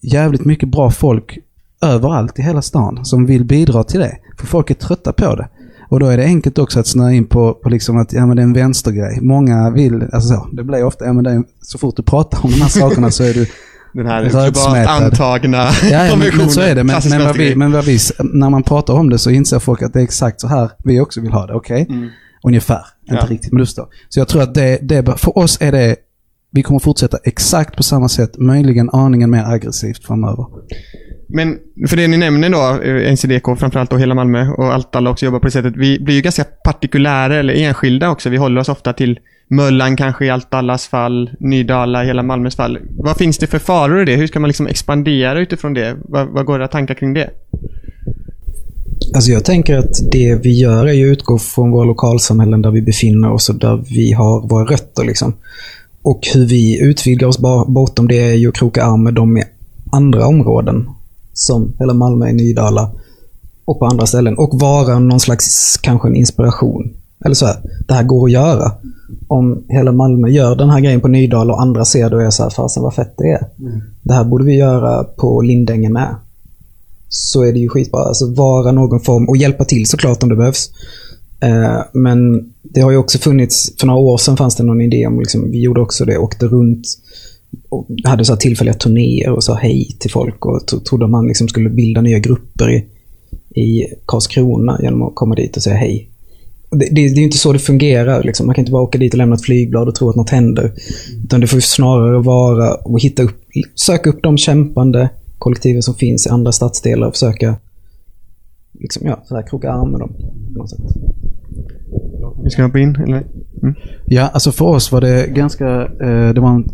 jävligt 0.01 0.45
mycket 0.45 0.69
bra 0.69 0.91
folk 0.91 1.39
överallt 1.83 2.39
i 2.39 2.43
hela 2.43 2.63
stan 2.63 3.05
som 3.05 3.27
vill 3.27 3.45
bidra 3.45 3.85
till 3.85 4.01
det. 4.01 4.17
För 4.39 4.47
folk 4.47 4.71
är 4.71 4.75
trötta 4.75 5.13
på 5.13 5.35
det. 5.37 5.49
Och 5.91 6.01
då 6.01 6.07
är 6.07 6.17
det 6.17 6.25
enkelt 6.25 6.59
också 6.59 6.81
att 6.81 6.87
snöa 6.87 7.13
in 7.13 7.25
på, 7.27 7.55
på 7.55 7.69
liksom 7.69 7.99
att 7.99 8.13
ja, 8.13 8.27
men 8.27 8.37
det 8.37 8.43
är 8.43 8.45
en 8.45 8.53
vänstergrej. 8.53 9.19
Många 9.21 9.71
vill, 9.71 10.03
alltså 10.13 10.29
så, 10.35 10.49
det 10.53 10.65
blir 10.65 10.85
ofta, 10.85 11.05
ja, 11.05 11.13
men 11.13 11.27
är, 11.27 11.43
så 11.63 11.79
fort 11.79 11.97
du 11.97 12.03
pratar 12.03 12.45
om 12.45 12.51
de 12.51 12.61
här 12.61 12.69
sakerna 12.69 13.11
så 13.11 13.25
är 13.25 13.35
du 13.35 13.47
Den 13.93 14.07
här 14.07 14.23
globalt 14.31 14.89
antagna 14.89 15.69
Ja, 15.91 16.09
konventionen. 16.11 16.37
men 16.37 16.51
så 16.51 16.61
är 16.61 16.75
det. 16.75 16.85
Men, 16.85 17.01
men, 17.11 17.25
vad 17.25 17.37
vi, 17.37 17.57
men 17.57 17.73
vad 17.73 17.85
vi, 17.85 17.99
när 18.19 18.51
man 18.51 18.63
pratar 18.63 18.95
om 18.95 19.11
det 19.11 19.19
så 19.19 19.31
inser 19.31 19.59
folk 19.59 19.83
att 19.83 19.93
det 19.93 19.99
är 20.01 20.05
exakt 20.05 20.41
så 20.41 20.49
här 20.49 20.71
vi 20.85 21.01
också 21.01 21.21
vill 21.21 21.33
ha 21.33 21.47
det. 21.47 21.55
Okej? 21.55 21.87
Mm. 21.89 22.09
Ungefär. 22.43 22.81
Inte 23.11 23.25
Ja. 23.25 23.33
riktigt, 23.33 23.53
men 23.53 23.59
du 23.59 23.67
förstår. 23.67 23.87
Så 24.09 24.21
jag 24.21 24.29
tror 24.29 24.43
att 24.43 24.55
det, 24.55 24.79
det, 24.83 25.19
för 25.19 25.39
oss 25.39 25.59
är 25.61 25.73
det, 25.73 25.97
vi 26.51 26.63
kommer 26.63 26.81
fortsätta 26.81 27.19
exakt 27.25 27.77
på 27.77 27.83
samma 27.83 28.09
sätt, 28.09 28.39
möjligen 28.39 28.91
aningen 28.91 29.31
mer 29.31 29.45
aggressivt 29.45 30.05
framöver. 30.05 30.47
Men 31.29 31.59
för 31.89 31.97
det 31.97 32.09
ni 32.09 32.17
nämner 32.17 32.51
då, 32.51 32.83
eh, 32.83 33.13
NCDK, 33.13 33.57
framförallt 33.59 33.91
då 33.91 33.97
hela 33.97 34.15
Malmö 34.15 34.49
och 34.51 34.75
allt 34.75 34.97
alla 34.97 35.11
också 35.11 35.25
jobbar 35.25 35.39
på 35.39 35.45
det 35.45 35.51
sättet. 35.51 35.77
Vi 35.77 35.99
blir 36.01 36.15
ju 36.15 36.21
ganska 36.21 36.45
partikulära 36.45 37.37
eller 37.37 37.55
enskilda 37.55 38.11
också. 38.11 38.31
Vi 38.31 38.37
håller 38.37 38.61
oss 38.61 38.69
ofta 38.69 38.93
till 38.93 39.19
Möllan 39.51 39.97
kanske 39.97 40.27
i 40.27 40.31
allt 40.31 40.55
allas 40.55 40.87
fall, 40.87 41.31
Nydala 41.41 42.05
i 42.05 42.07
hela 42.07 42.23
Malmös 42.23 42.57
fall. 42.57 42.79
Vad 42.91 43.17
finns 43.17 43.39
det 43.39 43.47
för 43.47 43.59
faror 43.59 44.03
i 44.03 44.05
det? 44.05 44.17
Hur 44.17 44.27
ska 44.27 44.41
man 44.41 44.49
liksom 44.49 44.67
expandera 44.67 45.41
utifrån 45.41 45.75
det? 45.75 45.97
Vad, 46.05 46.29
vad 46.29 46.47
går 46.47 46.61
era 46.61 46.69
tankar 46.69 46.95
kring 46.95 47.15
det? 47.15 47.31
Alltså 49.15 49.31
jag 49.31 49.45
tänker 49.45 49.79
att 49.79 50.11
det 50.13 50.35
vi 50.43 50.61
gör 50.61 50.87
är 50.87 50.91
att 50.91 51.13
utgå 51.13 51.39
från 51.39 51.71
våra 51.71 51.85
lokalsamhällen 51.85 52.63
där 52.63 52.71
vi 52.71 52.83
befinner 52.83 53.33
oss 53.33 53.49
och 53.49 53.59
där 53.59 53.85
vi 53.89 54.13
har 54.13 54.49
våra 54.49 54.65
rötter. 54.65 55.05
Liksom. 55.05 55.35
Och 56.09 56.21
hur 56.35 56.47
vi 56.47 56.81
utvidgar 56.81 57.29
oss 57.29 57.39
bortom 57.67 58.09
det 58.09 58.21
är 58.21 58.35
ju 58.35 58.49
att 58.49 58.55
kroka 58.55 58.85
arm 58.85 59.03
med 59.03 59.15
dem 59.15 59.37
i 59.37 59.45
andra 59.93 60.27
områden. 60.27 60.89
Som 61.33 61.73
hela 61.79 61.95
Malmö, 61.95 62.33
Nydala 62.33 62.91
och 63.65 63.79
på 63.79 63.87
andra 63.87 64.07
ställen. 64.07 64.39
Och 64.39 64.61
vara 64.61 64.99
någon 64.99 65.21
slags, 65.21 65.77
kanske 65.77 66.09
en 66.09 66.17
inspiration. 66.17 66.91
Eller 67.25 67.35
så 67.35 67.47
här, 67.47 67.57
det 67.89 67.95
här 67.95 68.03
går 68.03 68.27
att 68.27 68.33
göra. 68.33 68.73
Om 69.29 69.65
hela 69.69 69.93
Malmö 69.93 70.29
gör 70.29 70.57
den 70.57 70.71
här 70.71 70.81
grejen 70.81 71.01
på 71.01 71.09
Nydala 71.09 71.53
och 71.53 71.63
andra 71.63 71.85
ser 71.85 72.11
det 72.11 72.17
och 72.17 72.23
är 72.23 72.31
så 72.31 72.43
här, 72.43 72.51
fasen 72.51 72.83
vad 72.83 72.95
fett 72.95 73.15
det 73.17 73.31
är. 73.31 73.47
Det 74.03 74.15
här 74.15 74.25
borde 74.25 74.45
vi 74.45 74.57
göra 74.57 75.05
på 75.05 75.41
Lindängen 75.41 75.93
med 75.93 76.15
så 77.09 77.45
är 77.45 77.53
det 77.53 77.59
ju 77.59 77.69
skitbra. 77.69 78.01
Alltså 78.01 78.35
vara 78.35 78.73
någon 78.73 79.01
form 79.01 79.29
och 79.29 79.37
hjälpa 79.37 79.65
till 79.65 79.87
såklart 79.87 80.23
om 80.23 80.29
det 80.29 80.37
behövs. 80.37 80.71
Eh, 81.41 81.81
men 81.93 82.53
det 82.63 82.81
har 82.81 82.91
ju 82.91 82.97
också 82.97 83.19
funnits, 83.19 83.75
för 83.81 83.87
några 83.87 84.01
år 84.01 84.19
sedan 84.19 84.37
fanns 84.37 84.57
det 84.57 84.63
någon 84.63 84.81
idé 84.81 85.07
om, 85.07 85.21
liksom, 85.21 85.51
vi 85.51 85.61
gjorde 85.61 85.81
också 85.81 86.05
det, 86.05 86.19
åkte 86.19 86.47
runt 86.47 86.87
och 87.69 87.87
hade 88.05 88.25
så 88.25 88.33
här 88.33 88.41
tillfälliga 88.41 88.75
turnéer 88.75 89.31
och 89.31 89.45
sa 89.45 89.55
hej 89.55 89.97
till 89.99 90.11
folk 90.11 90.47
och 90.47 90.85
trodde 90.85 91.07
man 91.07 91.27
liksom 91.27 91.49
skulle 91.49 91.71
bilda 91.71 92.01
nya 92.01 92.19
grupper 92.19 92.71
i, 92.71 92.85
i 93.63 93.87
Karlskrona 94.07 94.79
genom 94.83 95.03
att 95.03 95.15
komma 95.15 95.35
dit 95.35 95.57
och 95.57 95.63
säga 95.63 95.77
hej. 95.77 96.11
Det, 96.71 96.77
det, 96.77 96.91
det 96.91 97.01
är 97.01 97.17
ju 97.17 97.25
inte 97.25 97.39
så 97.39 97.53
det 97.53 97.59
fungerar. 97.59 98.23
Liksom. 98.23 98.47
Man 98.47 98.55
kan 98.55 98.63
inte 98.63 98.73
bara 98.73 98.83
åka 98.83 98.99
dit 98.99 99.15
och 99.15 99.19
lämna 99.19 99.35
ett 99.35 99.45
flygblad 99.45 99.89
och 99.89 99.95
tro 99.95 100.11
att 100.11 100.17
något 100.17 100.31
händer. 100.31 100.73
Utan 101.25 101.41
det 101.41 101.47
får 101.47 101.57
ju 101.57 101.61
snarare 101.61 102.19
vara 102.23 102.71
att 102.71 103.03
hitta 103.03 103.23
upp, 103.23 103.41
söka 103.75 104.11
upp 104.11 104.23
de 104.23 104.39
kämpande 104.39 105.11
kollektiven 105.39 105.83
som 105.83 105.95
finns 105.95 106.27
i 106.27 106.31
andra 106.31 106.53
stadsdelar 106.53 107.07
och 107.07 107.13
försöka 107.13 107.57
liksom, 108.73 109.07
ja, 109.07 109.23
så 109.25 109.35
här, 109.35 109.43
kroka 109.43 109.73
arm 109.73 109.91
med 109.91 110.01
dem. 110.01 110.13
På 110.55 110.59
något 110.59 110.71
sätt. 110.71 110.81
Vi 112.45 112.51
ska 112.51 112.63
hoppa 112.63 112.79
in, 112.79 112.97
eller? 112.97 113.27
Mm. 113.63 113.75
Ja, 114.07 114.23
alltså 114.23 114.53
för 114.53 114.65
oss 114.65 114.93
var 114.93 115.01
det 115.01 115.27
ganska, 115.27 115.83
eh, 115.83 116.35
det 116.35 116.41
var 116.41 116.51
en 116.51 116.69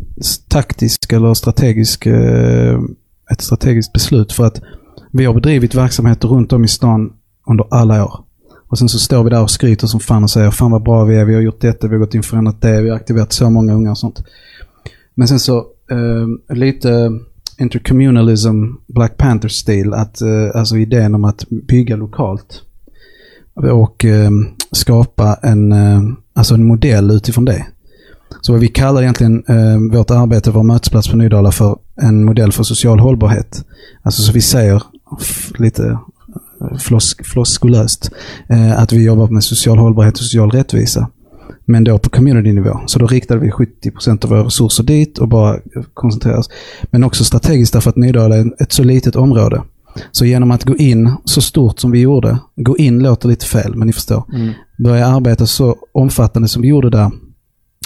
taktisk 0.49 1.13
eller 1.13 1.35
strategisk, 1.35 2.07
eh, 2.07 2.79
ett 3.33 3.41
strategiskt 3.41 3.93
beslut 3.93 4.33
för 4.33 4.45
att 4.45 4.63
vi 5.13 5.25
har 5.25 5.35
bedrivit 5.35 5.75
verksamheter 5.75 6.29
runt 6.29 6.53
om 6.53 6.65
i 6.65 6.69
stan 6.69 7.13
under 7.51 7.67
alla 7.71 8.05
år. 8.05 8.25
Och 8.69 8.79
sen 8.79 8.89
så 8.89 8.99
står 8.99 9.25
vi 9.25 9.31
där 9.31 9.43
och 9.43 9.51
skryter 9.51 9.87
som 9.87 10.01
fan 10.01 10.23
och 10.23 10.31
säger 10.31 10.51
fan 10.51 10.71
vad 10.71 10.83
bra 10.83 11.05
vi 11.05 11.17
är, 11.17 11.25
vi 11.25 11.35
har 11.35 11.41
gjort 11.41 11.61
detta, 11.61 11.89
vi 11.89 11.95
har 11.95 12.01
gått 12.01 12.15
in 12.15 12.23
för 12.23 12.37
annat 12.37 12.63
det, 12.63 12.83
vi 12.83 12.89
har 12.89 12.97
aktiverat 12.97 13.33
så 13.33 13.51
många 13.51 13.75
unga 13.75 13.91
och 13.91 13.99
sånt. 13.99 14.25
Men 15.15 15.29
sen 15.29 15.39
så 15.39 15.59
eh, 15.91 16.57
lite 16.57 17.11
intercommunalism, 17.59 18.65
Black 18.87 19.17
Panther-stil, 19.17 19.93
att, 19.93 20.21
eh, 20.21 20.51
alltså 20.55 20.77
idén 20.77 21.15
om 21.15 21.25
att 21.25 21.49
bygga 21.49 21.97
lokalt 21.97 22.63
och 23.55 24.05
eh, 24.05 24.31
skapa 24.77 25.39
en, 25.43 25.73
eh, 25.73 26.03
alltså 26.35 26.55
en 26.55 26.67
modell 26.67 27.11
utifrån 27.11 27.45
det. 27.45 27.67
Så 28.41 28.53
vad 28.53 28.61
vi 28.61 28.69
kallar 28.69 29.03
egentligen 29.03 29.45
eh, 29.49 29.99
vårt 29.99 30.11
arbete, 30.11 30.51
vår 30.51 30.63
mötesplats 30.63 31.09
på 31.09 31.17
Nydala 31.17 31.53
för 31.53 31.79
en 32.01 32.25
modell 32.25 32.53
för 32.53 32.63
social 32.63 33.01
hållbarhet. 33.01 33.65
Alltså 34.03 34.23
så 34.23 34.33
vi 34.33 34.41
säger 34.41 34.83
lite 35.59 35.99
eh, 36.61 36.79
flosk, 36.79 37.27
floskulöst 37.27 38.11
eh, 38.49 38.81
att 38.81 38.93
vi 38.93 39.05
jobbar 39.05 39.29
med 39.29 39.45
social 39.45 39.79
hållbarhet 39.79 40.15
och 40.15 40.25
social 40.25 40.51
rättvisa. 40.51 41.11
Men 41.65 41.85
då 41.85 41.99
på 41.99 42.11
community-nivå. 42.11 42.81
Så 42.87 42.99
då 42.99 43.07
riktade 43.07 43.41
vi 43.41 43.51
70% 43.51 44.25
av 44.25 44.31
våra 44.31 44.45
resurser 44.45 44.85
dit 44.85 45.19
och 45.19 45.29
bara 45.29 45.55
eh, 45.55 45.83
koncentrerade 45.95 46.41
oss. 46.41 46.51
Men 46.83 47.05
också 47.05 47.25
strategiskt 47.25 47.73
därför 47.73 47.91
att 47.91 47.97
Nydala 47.97 48.37
är 48.37 48.63
ett 48.63 48.73
så 48.73 48.83
litet 48.83 49.17
område. 49.17 49.63
Så 50.13 50.25
genom 50.25 50.51
att 50.51 50.65
gå 50.65 50.77
in 50.77 51.13
så 51.25 51.43
stort 51.43 51.79
som 51.81 51.91
vi 51.91 52.01
gjorde, 52.01 52.39
gå 52.57 52.77
in 52.77 52.99
låter 52.99 53.29
lite 53.29 53.47
fel, 53.47 53.75
men 53.75 53.87
ni 53.87 53.93
förstår. 53.93 54.25
Mm. 54.35 54.53
Börja 54.77 55.07
arbeta 55.07 55.47
så 55.47 55.77
omfattande 55.93 56.49
som 56.49 56.63
vi 56.63 56.69
gjorde 56.69 56.91
där, 56.91 57.11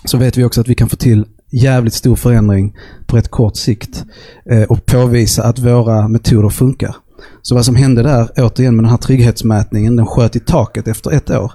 så 0.05 0.19
vet 0.19 0.37
vi 0.37 0.45
också 0.45 0.61
att 0.61 0.69
vi 0.69 0.75
kan 0.75 0.89
få 0.89 0.97
till 0.97 1.25
jävligt 1.51 1.95
stor 1.95 2.17
förändring 2.17 2.77
på 3.07 3.17
rätt 3.17 3.29
kort 3.29 3.57
sikt. 3.57 4.05
Eh, 4.51 4.63
och 4.63 4.87
påvisa 4.87 5.43
att 5.43 5.59
våra 5.59 6.09
metoder 6.09 6.49
funkar. 6.49 6.97
Så 7.43 7.55
vad 7.55 7.65
som 7.65 7.77
hände 7.77 8.03
där, 8.03 8.29
återigen 8.37 8.77
med 8.77 8.85
den 8.85 8.91
här 8.91 8.99
trygghetsmätningen, 8.99 9.97
den 9.97 10.07
sköt 10.07 10.37
i 10.37 10.41
taket 10.41 10.89
efter 10.89 11.11
ett 11.11 11.31
år. 11.31 11.53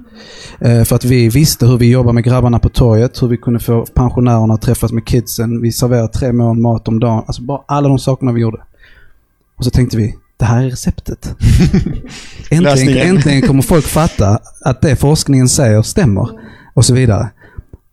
Eh, 0.59 0.83
för 0.83 0.95
att 0.95 1.05
vi 1.05 1.29
visste 1.29 1.65
hur 1.67 1.77
vi 1.77 1.91
jobbar 1.91 2.13
med 2.13 2.23
grabbarna 2.23 2.59
på 2.59 2.69
torget, 2.69 3.21
hur 3.21 3.27
vi 3.27 3.37
kunde 3.37 3.59
få 3.59 3.85
pensionärerna 3.85 4.53
att 4.53 4.61
träffas 4.61 4.91
med 4.91 5.05
kidsen. 5.05 5.61
Vi 5.61 5.71
serverade 5.71 6.07
tre 6.07 6.33
mål 6.33 6.57
mat 6.57 6.87
om 6.87 6.99
dagen. 6.99 7.23
Alltså 7.27 7.41
bara 7.41 7.61
alla 7.65 7.87
de 7.87 7.99
sakerna 7.99 8.31
vi 8.31 8.41
gjorde. 8.41 8.63
Och 9.57 9.63
så 9.63 9.71
tänkte 9.71 9.97
vi, 9.97 10.15
det 10.43 10.47
här 10.47 10.63
är 10.63 10.69
receptet. 10.69 11.35
äntligen, 12.51 13.15
äntligen 13.15 13.41
kommer 13.41 13.61
folk 13.61 13.85
fatta 13.85 14.39
att 14.61 14.81
det 14.81 14.95
forskningen 14.95 15.49
säger 15.49 15.81
stämmer. 15.81 16.29
Och 16.73 16.85
så 16.85 16.93
vidare. 16.93 17.29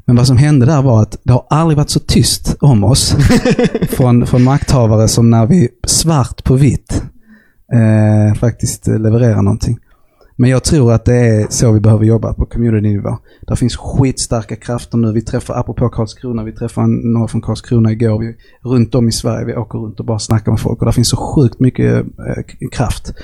Men 0.06 0.16
vad 0.16 0.26
som 0.26 0.36
hände 0.36 0.66
där 0.66 0.82
var 0.82 1.02
att 1.02 1.16
det 1.22 1.32
har 1.32 1.46
aldrig 1.50 1.76
varit 1.76 1.90
så 1.90 2.00
tyst 2.00 2.56
om 2.60 2.84
oss 2.84 3.16
från, 3.90 4.26
från 4.26 4.42
makthavare 4.42 5.08
som 5.08 5.30
när 5.30 5.46
vi 5.46 5.68
svart 5.86 6.44
på 6.44 6.54
vitt 6.54 7.02
eh, 7.72 8.38
faktiskt 8.38 8.86
levererar 8.86 9.42
någonting. 9.42 9.78
Men 10.40 10.50
jag 10.50 10.64
tror 10.64 10.92
att 10.92 11.04
det 11.04 11.14
är 11.14 11.46
så 11.50 11.72
vi 11.72 11.80
behöver 11.80 12.04
jobba 12.04 12.34
på 12.34 12.46
community-nivå. 12.46 13.18
Det 13.46 13.56
finns 13.56 13.76
skitstarka 13.76 14.56
krafter 14.56 14.98
nu. 14.98 15.12
Vi 15.12 15.22
träffar, 15.22 15.54
apropå 15.54 15.88
Karlskrona, 15.88 16.44
vi 16.44 16.52
träffade 16.52 16.86
några 16.86 17.28
från 17.28 17.40
Karlskrona 17.40 17.92
igår. 17.92 18.18
Vi, 18.18 18.36
runt 18.62 18.94
om 18.94 19.08
i 19.08 19.12
Sverige, 19.12 19.46
vi 19.46 19.54
åker 19.54 19.78
runt 19.78 20.00
och 20.00 20.06
bara 20.06 20.18
snackar 20.18 20.52
med 20.52 20.60
folk. 20.60 20.80
Och 20.80 20.86
det 20.86 20.92
finns 20.92 21.08
så 21.08 21.16
sjukt 21.16 21.60
mycket 21.60 22.04
eh, 22.04 22.68
kraft. 22.72 23.14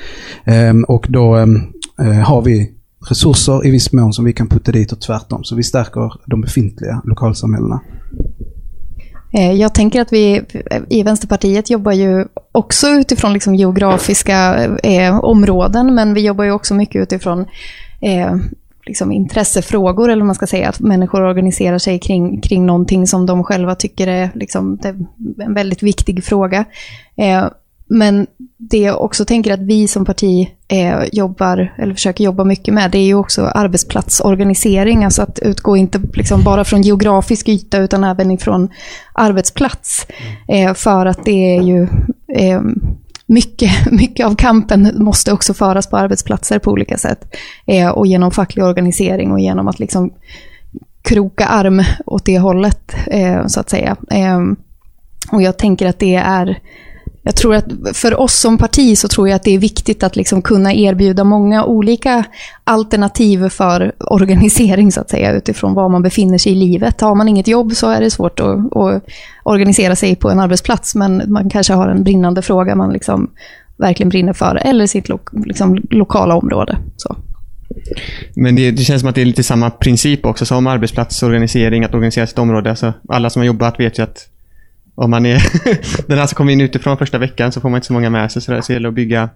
Ehm, 0.44 0.84
och 0.84 1.06
då 1.08 1.34
ehm, 1.34 1.56
eh, 2.00 2.06
har 2.06 2.42
vi 2.42 2.72
resurser 3.08 3.66
i 3.66 3.70
viss 3.70 3.92
mån 3.92 4.12
som 4.12 4.24
vi 4.24 4.32
kan 4.32 4.48
putta 4.48 4.72
dit 4.72 4.92
och 4.92 5.00
tvärtom. 5.00 5.44
Så 5.44 5.56
vi 5.56 5.62
stärker 5.62 6.12
de 6.26 6.40
befintliga 6.40 7.02
lokalsamhällena. 7.04 7.80
Eh, 9.36 9.52
jag 9.52 9.74
tänker 9.74 10.00
att 10.00 10.12
vi 10.12 10.42
i 10.88 11.02
Vänsterpartiet 11.02 11.70
jobbar 11.70 11.92
ju 11.92 12.24
också 12.52 12.88
utifrån 12.88 13.32
liksom 13.32 13.54
geografiska 13.54 14.64
eh, 14.82 15.18
områden, 15.18 15.94
men 15.94 16.14
vi 16.14 16.26
jobbar 16.26 16.44
ju 16.44 16.50
också 16.50 16.74
mycket 16.74 17.02
utifrån 17.02 17.46
eh, 18.00 18.36
liksom 18.86 19.12
intressefrågor, 19.12 20.10
eller 20.10 20.20
vad 20.22 20.26
man 20.26 20.34
ska 20.34 20.46
säga, 20.46 20.68
att 20.68 20.80
människor 20.80 21.22
organiserar 21.22 21.78
sig 21.78 21.98
kring, 21.98 22.40
kring 22.40 22.66
någonting 22.66 23.06
som 23.06 23.26
de 23.26 23.44
själva 23.44 23.74
tycker 23.74 24.06
är 24.06 24.30
liksom, 24.34 24.78
är 24.82 25.06
en 25.42 25.54
väldigt 25.54 25.82
viktig 25.82 26.24
fråga. 26.24 26.64
Eh, 27.16 27.44
men 27.86 28.26
det 28.56 28.78
jag 28.78 29.00
också 29.00 29.24
tänker 29.24 29.52
att 29.52 29.62
vi 29.62 29.88
som 29.88 30.04
parti 30.04 30.48
eh, 30.68 31.04
jobbar, 31.12 31.74
eller 31.78 31.94
försöker 31.94 32.24
jobba 32.24 32.44
mycket 32.44 32.74
med, 32.74 32.90
det 32.90 32.98
är 32.98 33.06
ju 33.06 33.14
också 33.14 33.46
arbetsplatsorganisering. 33.46 35.04
Alltså 35.04 35.22
att 35.22 35.38
utgå 35.38 35.76
inte 35.76 36.00
liksom 36.14 36.42
bara 36.42 36.64
från 36.64 36.82
geografisk 36.82 37.48
yta, 37.48 37.78
utan 37.78 38.04
även 38.04 38.30
ifrån 38.30 38.68
arbetsplats. 39.12 40.06
Eh, 40.48 40.74
för 40.74 41.06
att 41.06 41.24
det 41.24 41.56
är 41.56 41.62
ju 41.62 41.82
eh, 42.28 42.60
mycket, 43.26 43.70
mycket 43.90 44.26
av 44.26 44.34
kampen 44.36 44.92
måste 44.94 45.32
också 45.32 45.54
föras 45.54 45.90
på 45.90 45.96
arbetsplatser 45.96 46.58
på 46.58 46.70
olika 46.70 46.96
sätt. 46.96 47.34
Eh, 47.66 47.88
och 47.88 48.06
genom 48.06 48.30
facklig 48.30 48.64
organisering 48.64 49.32
och 49.32 49.40
genom 49.40 49.68
att 49.68 49.78
liksom 49.78 50.12
kroka 51.02 51.46
arm 51.46 51.82
åt 52.06 52.24
det 52.24 52.38
hållet, 52.38 52.96
eh, 53.06 53.46
så 53.46 53.60
att 53.60 53.70
säga. 53.70 53.96
Eh, 54.10 54.40
och 55.32 55.42
jag 55.42 55.58
tänker 55.58 55.86
att 55.86 55.98
det 55.98 56.14
är 56.14 56.58
jag 57.26 57.36
tror 57.36 57.54
att 57.54 57.64
för 57.92 58.20
oss 58.20 58.34
som 58.40 58.58
parti 58.58 58.98
så 58.98 59.08
tror 59.08 59.28
jag 59.28 59.36
att 59.36 59.42
det 59.42 59.54
är 59.54 59.58
viktigt 59.58 60.02
att 60.02 60.16
liksom 60.16 60.42
kunna 60.42 60.74
erbjuda 60.74 61.24
många 61.24 61.64
olika 61.64 62.24
alternativ 62.64 63.48
för 63.48 63.92
organisering 63.98 64.92
så 64.92 65.00
att 65.00 65.10
säga 65.10 65.32
utifrån 65.32 65.74
var 65.74 65.88
man 65.88 66.02
befinner 66.02 66.38
sig 66.38 66.52
i 66.52 66.54
livet. 66.54 67.00
Har 67.00 67.14
man 67.14 67.28
inget 67.28 67.48
jobb 67.48 67.72
så 67.72 67.90
är 67.90 68.00
det 68.00 68.10
svårt 68.10 68.40
att, 68.40 68.76
att 68.76 69.02
organisera 69.42 69.96
sig 69.96 70.16
på 70.16 70.30
en 70.30 70.40
arbetsplats 70.40 70.94
men 70.94 71.22
man 71.26 71.50
kanske 71.50 71.72
har 71.72 71.88
en 71.88 72.04
brinnande 72.04 72.42
fråga 72.42 72.74
man 72.74 72.92
liksom 72.92 73.30
verkligen 73.76 74.08
brinner 74.08 74.32
för 74.32 74.56
eller 74.56 74.86
sitt 74.86 75.08
lo, 75.08 75.18
liksom, 75.32 75.82
lokala 75.90 76.34
område. 76.34 76.78
Så. 76.96 77.16
Men 78.34 78.56
det, 78.56 78.70
det 78.70 78.82
känns 78.82 79.00
som 79.00 79.08
att 79.08 79.14
det 79.14 79.20
är 79.20 79.26
lite 79.26 79.42
samma 79.42 79.70
princip 79.70 80.26
också 80.26 80.46
som 80.46 80.66
arbetsplatsorganisering, 80.66 81.84
att 81.84 81.94
organisera 81.94 82.26
sitt 82.26 82.38
område. 82.38 82.70
Alltså, 82.70 82.92
alla 83.08 83.30
som 83.30 83.40
har 83.40 83.46
jobbat 83.46 83.80
vet 83.80 83.98
ju 83.98 84.02
att 84.02 84.28
om 84.96 85.10
man 85.10 85.26
är 85.26 85.42
den 86.08 86.18
här 86.18 86.26
som 86.26 86.36
kommer 86.36 86.52
in 86.52 86.60
utifrån 86.60 86.98
första 86.98 87.18
veckan 87.18 87.52
så 87.52 87.60
får 87.60 87.68
man 87.68 87.78
inte 87.78 87.86
så 87.86 87.92
många 87.92 88.10
med 88.10 88.32
sig. 88.32 88.42
Så 88.42 88.52
det 88.52 88.68
gäller 88.70 88.88
att 88.88 88.94
bygga 88.94 89.28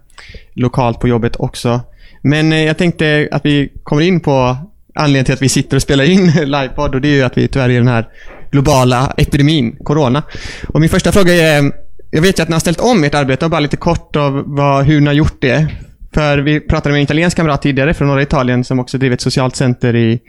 lokalt 0.53 0.99
på 0.99 1.07
jobbet 1.07 1.35
också. 1.35 1.81
Men 2.21 2.53
eh, 2.53 2.63
jag 2.63 2.77
tänkte 2.77 3.29
att 3.31 3.45
vi 3.45 3.71
kommer 3.83 4.01
in 4.01 4.19
på 4.19 4.57
anledningen 4.95 5.25
till 5.25 5.33
att 5.33 5.41
vi 5.41 5.49
sitter 5.49 5.75
och 5.75 5.81
spelar 5.81 6.03
in 6.03 6.31
livepodd 6.45 6.95
och 6.95 7.01
det 7.01 7.07
är 7.07 7.15
ju 7.15 7.23
att 7.23 7.37
vi 7.37 7.47
tyvärr 7.47 7.69
är 7.69 7.73
i 7.73 7.77
den 7.77 7.87
här 7.87 8.07
globala 8.51 9.13
epidemin, 9.17 9.75
corona. 9.83 10.23
Och 10.67 10.79
min 10.79 10.89
första 10.89 11.11
fråga 11.11 11.33
är, 11.33 11.71
jag 12.11 12.21
vet 12.21 12.39
ju 12.39 12.43
att 12.43 12.49
ni 12.49 12.53
har 12.53 12.59
ställt 12.59 12.79
om 12.79 13.03
ert 13.03 13.15
arbete 13.15 13.45
och 13.45 13.51
bara 13.51 13.59
lite 13.59 13.77
kort 13.77 14.15
av 14.15 14.43
vad, 14.45 14.85
hur 14.85 15.01
ni 15.01 15.07
har 15.07 15.13
gjort 15.13 15.41
det. 15.41 15.67
För 16.13 16.37
vi 16.37 16.59
pratade 16.59 16.93
med 16.93 16.99
en 16.99 17.03
italiensk 17.03 17.37
kamrat 17.37 17.61
tidigare 17.61 17.93
från 17.93 18.07
norra 18.07 18.21
Italien 18.21 18.63
som 18.63 18.79
också 18.79 18.97
driver 18.97 19.13
ett 19.13 19.21
socialt 19.21 19.55
center 19.55 19.95
i, 19.95 20.19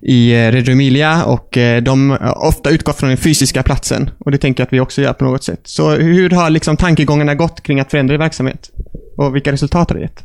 i 0.00 0.32
eh, 0.32 0.52
Reggio 0.52 0.72
Emilia 0.72 1.24
och 1.24 1.56
eh, 1.56 1.82
de 1.82 2.10
har 2.10 2.46
ofta 2.46 2.70
utgått 2.70 2.96
från 2.96 3.08
den 3.08 3.18
fysiska 3.18 3.62
platsen. 3.62 4.10
Och 4.18 4.30
det 4.30 4.38
tänker 4.38 4.60
jag 4.60 4.66
att 4.66 4.72
vi 4.72 4.80
också 4.80 5.02
gör 5.02 5.12
på 5.12 5.24
något 5.24 5.44
sätt. 5.44 5.60
Så 5.64 5.90
hur 5.90 6.30
har 6.30 6.50
liksom 6.50 6.76
tankegångarna 6.76 7.34
gått 7.34 7.62
kring 7.62 7.80
att 7.80 7.90
förändra 7.90 8.18
verksamhet? 8.18 8.70
Och 9.16 9.34
vilka 9.34 9.52
resultat 9.52 9.90
har 9.90 9.96
det 9.96 10.02
gett? 10.02 10.24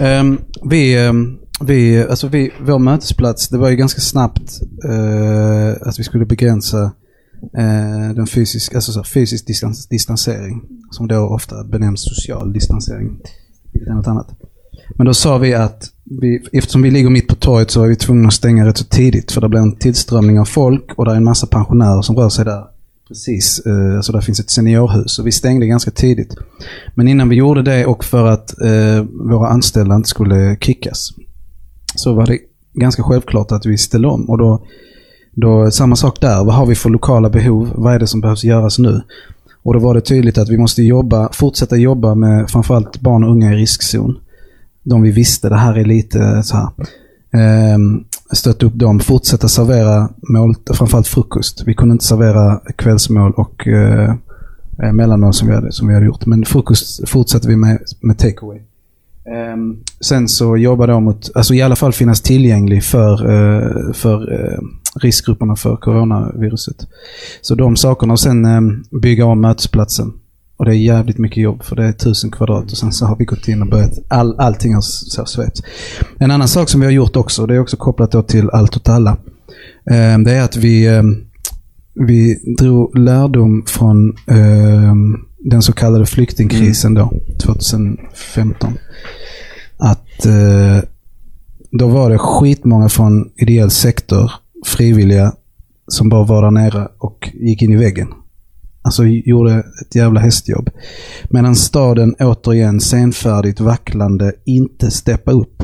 Um, 0.00 0.40
vi, 0.70 1.06
ehm, 1.06 1.38
vi, 1.60 2.06
alltså 2.10 2.28
vi, 2.28 2.50
vår 2.60 2.78
mötesplats, 2.78 3.48
det 3.48 3.58
var 3.58 3.70
ju 3.70 3.76
ganska 3.76 4.00
snabbt 4.00 4.60
uh, 4.88 5.88
att 5.88 5.98
vi 5.98 6.04
skulle 6.04 6.26
begränsa 6.26 6.92
eh, 7.58 8.14
den 8.14 8.26
fysiska, 8.26 8.76
alltså 8.76 8.92
så, 8.92 9.04
fysisk 9.04 9.46
distans, 9.46 9.88
distansering. 9.88 10.62
Som 10.90 11.08
då 11.08 11.16
ofta 11.16 11.64
benämns 11.64 12.04
social 12.04 12.52
distansering. 12.52 13.18
Vilket 13.72 13.90
är 13.90 13.94
något 13.94 14.06
annat. 14.06 14.28
Men 14.96 15.06
då 15.06 15.14
sa 15.14 15.38
vi 15.38 15.54
att 15.54 15.92
vi, 16.04 16.42
eftersom 16.52 16.82
vi 16.82 16.90
ligger 16.90 17.10
mitt 17.10 17.28
på 17.28 17.34
torget 17.34 17.70
så 17.70 17.82
är 17.82 17.88
vi 17.88 17.96
tvungna 17.96 18.28
att 18.28 18.34
stänga 18.34 18.66
rätt 18.66 18.78
så 18.78 18.84
tidigt. 18.84 19.32
För 19.32 19.40
det 19.40 19.48
blir 19.48 19.60
en 19.60 19.76
tillströmning 19.76 20.40
av 20.40 20.44
folk 20.44 20.92
och 20.96 21.04
det 21.04 21.10
är 21.12 21.16
en 21.16 21.24
massa 21.24 21.46
pensionärer 21.46 22.02
som 22.02 22.16
rör 22.16 22.28
sig 22.28 22.44
där. 22.44 22.64
Precis, 23.08 23.60
eh, 23.66 23.96
alltså 23.96 24.12
där 24.12 24.20
finns 24.20 24.40
ett 24.40 24.50
seniorhus 24.50 25.18
och 25.18 25.26
vi 25.26 25.32
stängde 25.32 25.66
ganska 25.66 25.90
tidigt. 25.90 26.34
Men 26.94 27.08
innan 27.08 27.28
vi 27.28 27.36
gjorde 27.36 27.62
det 27.62 27.86
och 27.86 28.04
för 28.04 28.26
att 28.26 28.60
eh, 28.60 29.04
våra 29.30 29.48
anställda 29.48 29.94
inte 29.94 30.08
skulle 30.08 30.56
kickas 30.60 31.10
så 31.94 32.14
var 32.14 32.26
det 32.26 32.38
ganska 32.74 33.02
självklart 33.02 33.52
att 33.52 33.66
vi 33.66 33.78
ställde 33.78 34.08
om. 34.08 34.30
Och 34.30 34.38
då, 34.38 34.66
då 35.40 35.70
samma 35.70 35.96
sak 35.96 36.20
där. 36.20 36.44
Vad 36.44 36.54
har 36.54 36.66
vi 36.66 36.74
för 36.74 36.90
lokala 36.90 37.30
behov? 37.30 37.72
Vad 37.74 37.94
är 37.94 37.98
det 37.98 38.06
som 38.06 38.20
behövs 38.20 38.44
göras 38.44 38.78
nu? 38.78 39.02
Och 39.62 39.74
då 39.74 39.80
var 39.80 39.94
det 39.94 40.00
tydligt 40.00 40.38
att 40.38 40.48
vi 40.48 40.58
måste 40.58 40.82
jobba, 40.82 41.28
fortsätta 41.32 41.76
jobba 41.76 42.14
med 42.14 42.50
framförallt 42.50 43.00
barn 43.00 43.24
och 43.24 43.30
unga 43.30 43.52
i 43.52 43.56
riskzon. 43.56 44.18
De 44.82 45.02
vi 45.02 45.10
visste, 45.10 45.48
det 45.48 45.56
här 45.56 45.78
är 45.78 45.84
lite 45.84 46.42
så 46.42 46.56
här. 46.56 46.68
Ehm, 47.32 48.04
stötta 48.32 48.66
upp 48.66 48.74
dem, 48.74 49.00
fortsätta 49.00 49.48
servera 49.48 50.08
mål, 50.28 50.54
framförallt 50.72 51.06
frukost. 51.06 51.62
Vi 51.66 51.74
kunde 51.74 51.92
inte 51.92 52.04
servera 52.04 52.60
kvällsmål 52.76 53.32
och 53.36 53.68
eh, 53.68 54.14
eh, 54.82 54.92
mellanmål 54.92 55.34
som 55.34 55.48
vi, 55.48 55.54
hade, 55.54 55.72
som 55.72 55.88
vi 55.88 55.94
hade 55.94 56.06
gjort. 56.06 56.26
Men 56.26 56.44
frukost 56.44 57.08
fortsätter 57.08 57.48
vi 57.48 57.56
med, 57.56 57.78
med 58.00 58.18
takeaway. 58.18 58.60
Ehm, 59.34 59.76
sen 60.00 60.28
så 60.28 60.56
jobbar 60.56 60.86
de 60.86 61.04
mot, 61.04 61.30
alltså 61.34 61.54
i 61.54 61.62
alla 61.62 61.76
fall 61.76 61.92
finnas 61.92 62.20
tillgänglig 62.20 62.84
för, 62.84 63.12
eh, 63.12 63.92
för 63.92 64.32
eh, 64.32 64.58
riskgrupperna 64.94 65.56
för 65.56 65.76
coronaviruset. 65.76 66.86
Så 67.40 67.54
de 67.54 67.76
sakerna 67.76 68.12
och 68.12 68.20
sen 68.20 68.44
eh, 68.44 68.60
bygga 69.00 69.24
om 69.24 69.40
mötesplatsen. 69.40 70.12
Och 70.56 70.64
det 70.64 70.70
är 70.70 70.74
jävligt 70.74 71.18
mycket 71.18 71.42
jobb 71.42 71.62
för 71.62 71.76
det 71.76 71.84
är 71.84 71.92
tusen 71.92 72.30
kvadrat 72.30 72.72
och 72.72 72.78
sen 72.78 72.92
så 72.92 73.06
har 73.06 73.16
vi 73.16 73.24
gått 73.24 73.48
in 73.48 73.62
och 73.62 73.68
börjat, 73.68 73.92
all, 74.08 74.40
allting 74.40 74.74
har 74.74 74.80
så 74.80 75.26
svetsats. 75.26 75.62
En 76.18 76.30
annan 76.30 76.48
sak 76.48 76.68
som 76.68 76.80
vi 76.80 76.86
har 76.86 76.92
gjort 76.92 77.16
också, 77.16 77.46
det 77.46 77.54
är 77.54 77.58
också 77.58 77.76
kopplat 77.76 78.28
till 78.28 78.50
allt 78.50 78.76
åt 78.76 78.88
alla. 78.88 79.10
Eh, 79.90 80.18
det 80.18 80.32
är 80.32 80.42
att 80.42 80.56
vi, 80.56 80.86
eh, 80.86 81.02
vi 81.94 82.54
drog 82.58 82.98
lärdom 82.98 83.64
från 83.66 84.14
den 85.38 85.62
så 85.62 85.72
kallade 85.72 86.06
flyktingkrisen 86.06 86.94
då, 86.94 87.12
2015. 87.42 88.78
Att 89.76 90.26
eh, 90.26 90.88
då 91.70 91.88
var 91.88 92.10
det 92.10 92.18
skitmånga 92.18 92.88
från 92.88 93.30
ideell 93.36 93.70
sektor, 93.70 94.32
frivilliga, 94.66 95.32
som 95.88 96.08
bara 96.08 96.24
var 96.24 96.42
där 96.42 96.50
nere 96.50 96.88
och 96.98 97.30
gick 97.34 97.62
in 97.62 97.72
i 97.72 97.76
väggen. 97.76 98.08
Alltså 98.82 99.04
gjorde 99.04 99.64
ett 99.82 99.94
jävla 99.94 100.20
hästjobb. 100.20 100.70
Medan 101.30 101.56
staden 101.56 102.14
återigen 102.18 102.80
senfärdigt, 102.80 103.60
vacklande, 103.60 104.32
inte 104.44 104.90
steppa 104.90 105.32
upp. 105.32 105.62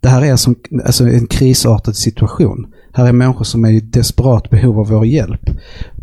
Det 0.00 0.08
här 0.08 0.24
är 0.24 0.36
som, 0.36 0.56
alltså 0.84 1.08
en 1.08 1.26
krisartad 1.26 1.96
situation. 1.96 2.66
Här 2.92 3.06
är 3.06 3.12
människor 3.12 3.44
som 3.44 3.64
är 3.64 3.70
i 3.70 3.80
desperat 3.80 4.50
behov 4.50 4.80
av 4.80 4.88
vår 4.88 5.06
hjälp. 5.06 5.50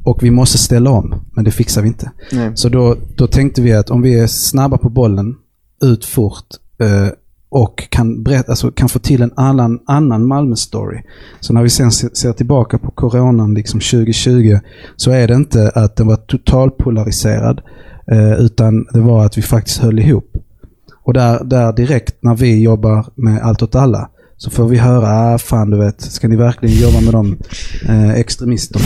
Och 0.04 0.24
vi 0.24 0.32
måste 0.32 0.58
ställa 0.58 0.90
om, 0.90 1.16
men 1.36 1.44
det 1.44 1.52
fixar 1.52 1.82
vi 1.82 1.88
inte. 1.88 2.12
Nej. 2.32 2.52
Så 2.56 2.70
då, 2.70 2.96
då 3.16 3.28
tänkte 3.28 3.62
vi 3.62 3.74
att 3.74 3.90
om 3.90 4.02
vi 4.02 4.20
är 4.20 4.28
snabba 4.28 4.78
på 4.78 4.90
bollen, 4.90 5.36
ut 5.84 6.06
fort 6.06 6.46
eh, 6.80 7.08
och 7.50 7.90
kan, 7.90 8.24
berätta, 8.24 8.52
alltså 8.52 8.72
kan 8.72 8.90
få 8.90 9.00
till 9.00 9.22
en 9.22 9.34
annan, 9.36 9.80
annan 9.86 10.26
Malmö-story. 10.26 11.02
Så 11.40 11.54
när 11.54 11.64
vi 11.64 11.70
sen 11.70 11.92
ser, 11.92 12.34
tillbaka 12.34 12.78
på 12.78 12.92
coronan 12.92 13.54
liksom 13.54 13.80
2020 13.80 14.60
så 14.96 15.12
är 15.12 15.28
det 15.28 15.34
inte 15.34 15.72
att 15.76 15.96
den 15.96 16.08
var 16.08 16.16
totalpolariserad 16.16 17.62
Eh, 18.12 18.34
utan 18.40 18.86
det 18.94 19.00
var 19.00 19.26
att 19.26 19.38
vi 19.38 19.42
faktiskt 19.42 19.78
höll 19.78 20.00
ihop. 20.00 20.38
Och 21.04 21.14
där, 21.14 21.44
där 21.44 21.74
direkt 21.74 22.16
när 22.24 22.36
vi 22.36 22.64
jobbar 22.64 23.06
med 23.16 23.42
Allt 23.42 23.62
åt 23.62 23.76
alla 23.76 24.10
så 24.42 24.50
får 24.50 24.68
vi 24.68 24.78
höra, 24.78 25.34
ah, 25.34 25.38
fan 25.38 25.70
du 25.70 25.78
vet, 25.78 26.02
ska 26.02 26.28
ni 26.28 26.36
verkligen 26.36 26.82
jobba 26.82 27.02
med 27.02 27.14
de 27.14 27.38
eh, 27.88 28.10
extremisterna? 28.10 28.86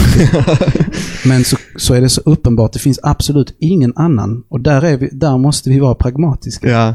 Men 1.26 1.44
så, 1.44 1.56
så 1.76 1.94
är 1.94 2.00
det 2.00 2.08
så 2.08 2.20
uppenbart, 2.24 2.72
det 2.72 2.78
finns 2.78 3.00
absolut 3.02 3.56
ingen 3.60 3.92
annan. 3.96 4.42
Och 4.48 4.60
där, 4.60 4.84
är 4.84 4.96
vi, 4.96 5.08
där 5.12 5.38
måste 5.38 5.70
vi 5.70 5.78
vara 5.78 5.94
pragmatiska. 5.94 6.68
Ja. 6.68 6.88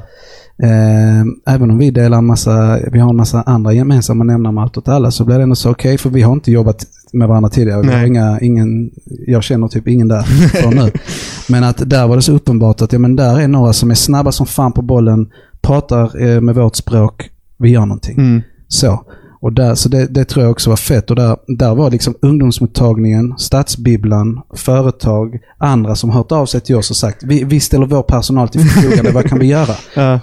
Eh, 0.64 1.54
även 1.54 1.72
om 1.72 1.78
vi 1.78 1.92
delar 1.92 2.18
en 2.18 2.26
massa, 2.26 2.80
vi 2.92 3.00
har 3.00 3.10
en 3.10 3.16
massa 3.16 3.42
andra 3.42 3.74
gemensamma 3.74 4.24
nämnare 4.24 4.54
med 4.54 4.62
allt 4.62 4.78
åt 4.78 4.88
alla 4.88 5.12
så 5.12 5.26
blir 5.26 5.38
det 5.38 5.44
ändå 5.44 5.56
så 5.56 5.72
okej, 5.72 5.90
okay, 5.90 5.98
för 5.98 6.10
vi 6.10 6.22
har 6.22 6.34
inte 6.34 6.52
jobbat 6.52 6.86
med 7.14 7.28
varandra 7.28 7.50
tidigare. 7.50 7.82
Vi 7.82 7.94
har 7.94 8.06
inga, 8.06 8.40
ingen, 8.40 8.92
jag 9.28 9.44
känner 9.44 9.68
typ 9.68 9.88
ingen 9.88 10.08
där 10.08 10.22
för 10.22 10.72
nu. 10.72 10.92
Men 11.50 11.64
att 11.64 11.90
där 11.90 12.08
var 12.08 12.16
det 12.16 12.22
så 12.22 12.34
uppenbart 12.34 12.82
att 12.82 12.94
ja, 12.94 13.00
men 13.00 13.16
där 13.16 13.40
är 13.40 13.48
några 13.48 13.74
som 13.74 13.92
är 13.92 13.96
snabba 13.96 14.32
som 14.32 14.46
fan 14.46 14.72
på 14.72 14.82
bollen, 14.82 15.28
pratar 15.62 16.22
eh, 16.22 16.42
med 16.42 16.56
vårt 16.56 16.76
språk, 16.76 17.30
vi 17.60 17.70
gör 17.70 17.86
någonting. 17.86 18.18
Mm. 18.18 18.42
Så. 18.70 19.04
Och 19.42 19.54
där, 19.54 19.76
så 19.76 19.90
det, 19.90 20.06
det, 20.08 20.26
tror 20.26 20.44
jag 20.44 20.52
också 20.52 20.70
var 20.70 20.78
fett. 20.78 21.10
Och 21.10 21.16
där, 21.16 21.38
där 21.48 21.76
var 21.76 21.92
liksom 21.92 22.16
ungdomsmottagningen, 22.22 23.34
stadsbibblan, 23.38 24.42
företag, 24.56 25.40
andra 25.58 25.96
som 25.96 26.10
hört 26.10 26.32
av 26.32 26.46
sig 26.46 26.62
till 26.62 26.76
oss 26.76 26.90
och 26.90 26.96
sagt 26.96 27.24
vi, 27.24 27.44
vi 27.44 27.60
ställer 27.60 27.86
vår 27.86 28.04
personal 28.04 28.50
till 28.50 28.62
förfogande, 28.62 29.12
vad 29.12 29.26
kan 29.30 29.40
vi 29.40 29.46
göra? 29.46 29.76
Ja. 29.96 30.20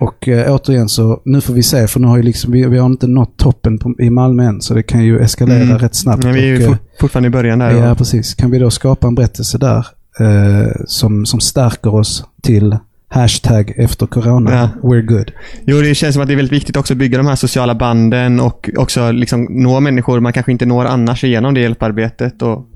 Och 0.00 0.28
eh, 0.28 0.54
återigen 0.54 0.88
så, 0.88 1.20
nu 1.24 1.40
får 1.40 1.54
vi 1.54 1.62
se, 1.62 1.86
för 1.88 2.00
nu 2.00 2.06
har 2.06 2.16
ju 2.16 2.22
liksom, 2.22 2.52
vi, 2.52 2.66
vi 2.66 2.78
har 2.78 2.86
inte 2.86 3.06
nått 3.06 3.36
toppen 3.36 3.78
på, 3.78 3.94
i 3.98 4.10
Malmö 4.10 4.44
än, 4.44 4.60
så 4.60 4.74
det 4.74 4.82
kan 4.82 5.04
ju 5.04 5.20
eskalera 5.20 5.62
Mm. 5.62 5.78
rätt 5.78 5.94
snabbt. 5.94 6.24
Men 6.24 6.34
vi 6.34 6.40
är 6.40 6.44
ju 6.46 6.56
och, 6.56 6.62
eh, 6.62 6.68
fort, 6.68 6.78
fortfarande 7.00 7.26
i 7.26 7.30
början 7.30 7.58
där. 7.58 7.70
Ja, 7.70 7.90
och- 7.90 7.98
precis. 7.98 8.34
Kan 8.34 8.50
vi 8.50 8.58
då 8.58 8.70
skapa 8.70 9.06
en 9.06 9.14
berättelse 9.14 9.58
där 9.58 9.86
eh, 10.20 10.72
som, 10.86 11.26
som 11.26 11.40
stärker 11.40 11.94
oss 11.94 12.24
till 12.42 12.76
hashtag 13.14 13.72
efter 13.76 14.06
corona, 14.06 14.50
Ja. 14.50 14.70
we're 14.82 15.02
good. 15.02 15.32
Jo, 15.66 15.80
det 15.80 15.94
känns 15.94 16.14
som 16.14 16.22
att 16.22 16.28
det 16.28 16.34
är 16.34 16.36
väldigt 16.36 16.52
viktigt 16.52 16.76
också 16.76 16.94
att 16.94 16.98
bygga 16.98 17.18
de 17.18 17.26
här 17.26 17.36
sociala 17.36 17.74
banden 17.74 18.40
och 18.40 18.70
också 18.76 19.10
liksom 19.10 19.46
nå 19.50 19.80
människor 19.80 20.20
man 20.20 20.32
kanske 20.32 20.52
inte 20.52 20.66
når 20.66 20.84
annars 20.84 21.24
genom 21.24 21.54
det 21.54 21.60
hjälparbetet 21.60 22.42
och 22.42 22.66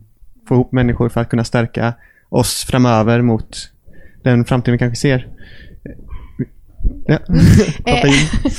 få 0.49 0.55
ihop 0.55 0.73
människor 0.73 1.09
för 1.09 1.21
att 1.21 1.29
kunna 1.31 1.45
stärka 1.45 1.95
oss 2.29 2.65
framöver 2.65 3.23
mot 3.23 3.57
den 4.25 4.45
framtiden 4.45 4.73
vi 4.73 4.79
kanske 4.79 4.97
ser. 5.01 5.27
Ja, 7.07 7.19
in. 8.09 8.15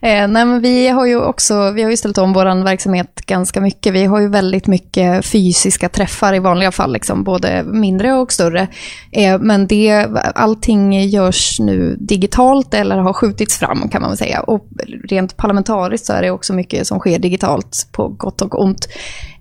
Eh, 0.00 0.28
nej, 0.28 0.44
men 0.44 0.60
vi 0.60 0.88
har 0.88 1.06
ju 1.06 1.16
också 1.16 1.70
vi 1.70 1.82
har 1.82 1.90
ju 1.90 1.96
ställt 1.96 2.18
om 2.18 2.32
vår 2.32 2.64
verksamhet 2.64 3.26
ganska 3.26 3.60
mycket. 3.60 3.94
Vi 3.94 4.04
har 4.04 4.20
ju 4.20 4.28
väldigt 4.28 4.66
mycket 4.66 5.26
fysiska 5.26 5.88
träffar 5.88 6.34
i 6.34 6.38
vanliga 6.38 6.72
fall, 6.72 6.92
liksom, 6.92 7.24
både 7.24 7.62
mindre 7.62 8.12
och 8.12 8.32
större. 8.32 8.68
Eh, 9.12 9.38
men 9.38 9.66
det, 9.66 10.06
allting 10.34 11.00
görs 11.00 11.60
nu 11.60 11.96
digitalt 12.00 12.74
eller 12.74 12.96
har 12.96 13.12
skjutits 13.12 13.58
fram 13.58 13.88
kan 13.88 14.02
man 14.02 14.10
väl 14.10 14.18
säga. 14.18 14.40
Och 14.40 14.66
rent 15.08 15.36
parlamentariskt 15.36 16.06
så 16.06 16.12
är 16.12 16.22
det 16.22 16.30
också 16.30 16.52
mycket 16.52 16.86
som 16.86 16.98
sker 16.98 17.18
digitalt 17.18 17.88
på 17.92 18.08
gott 18.08 18.42
och 18.42 18.62
ont. 18.62 18.88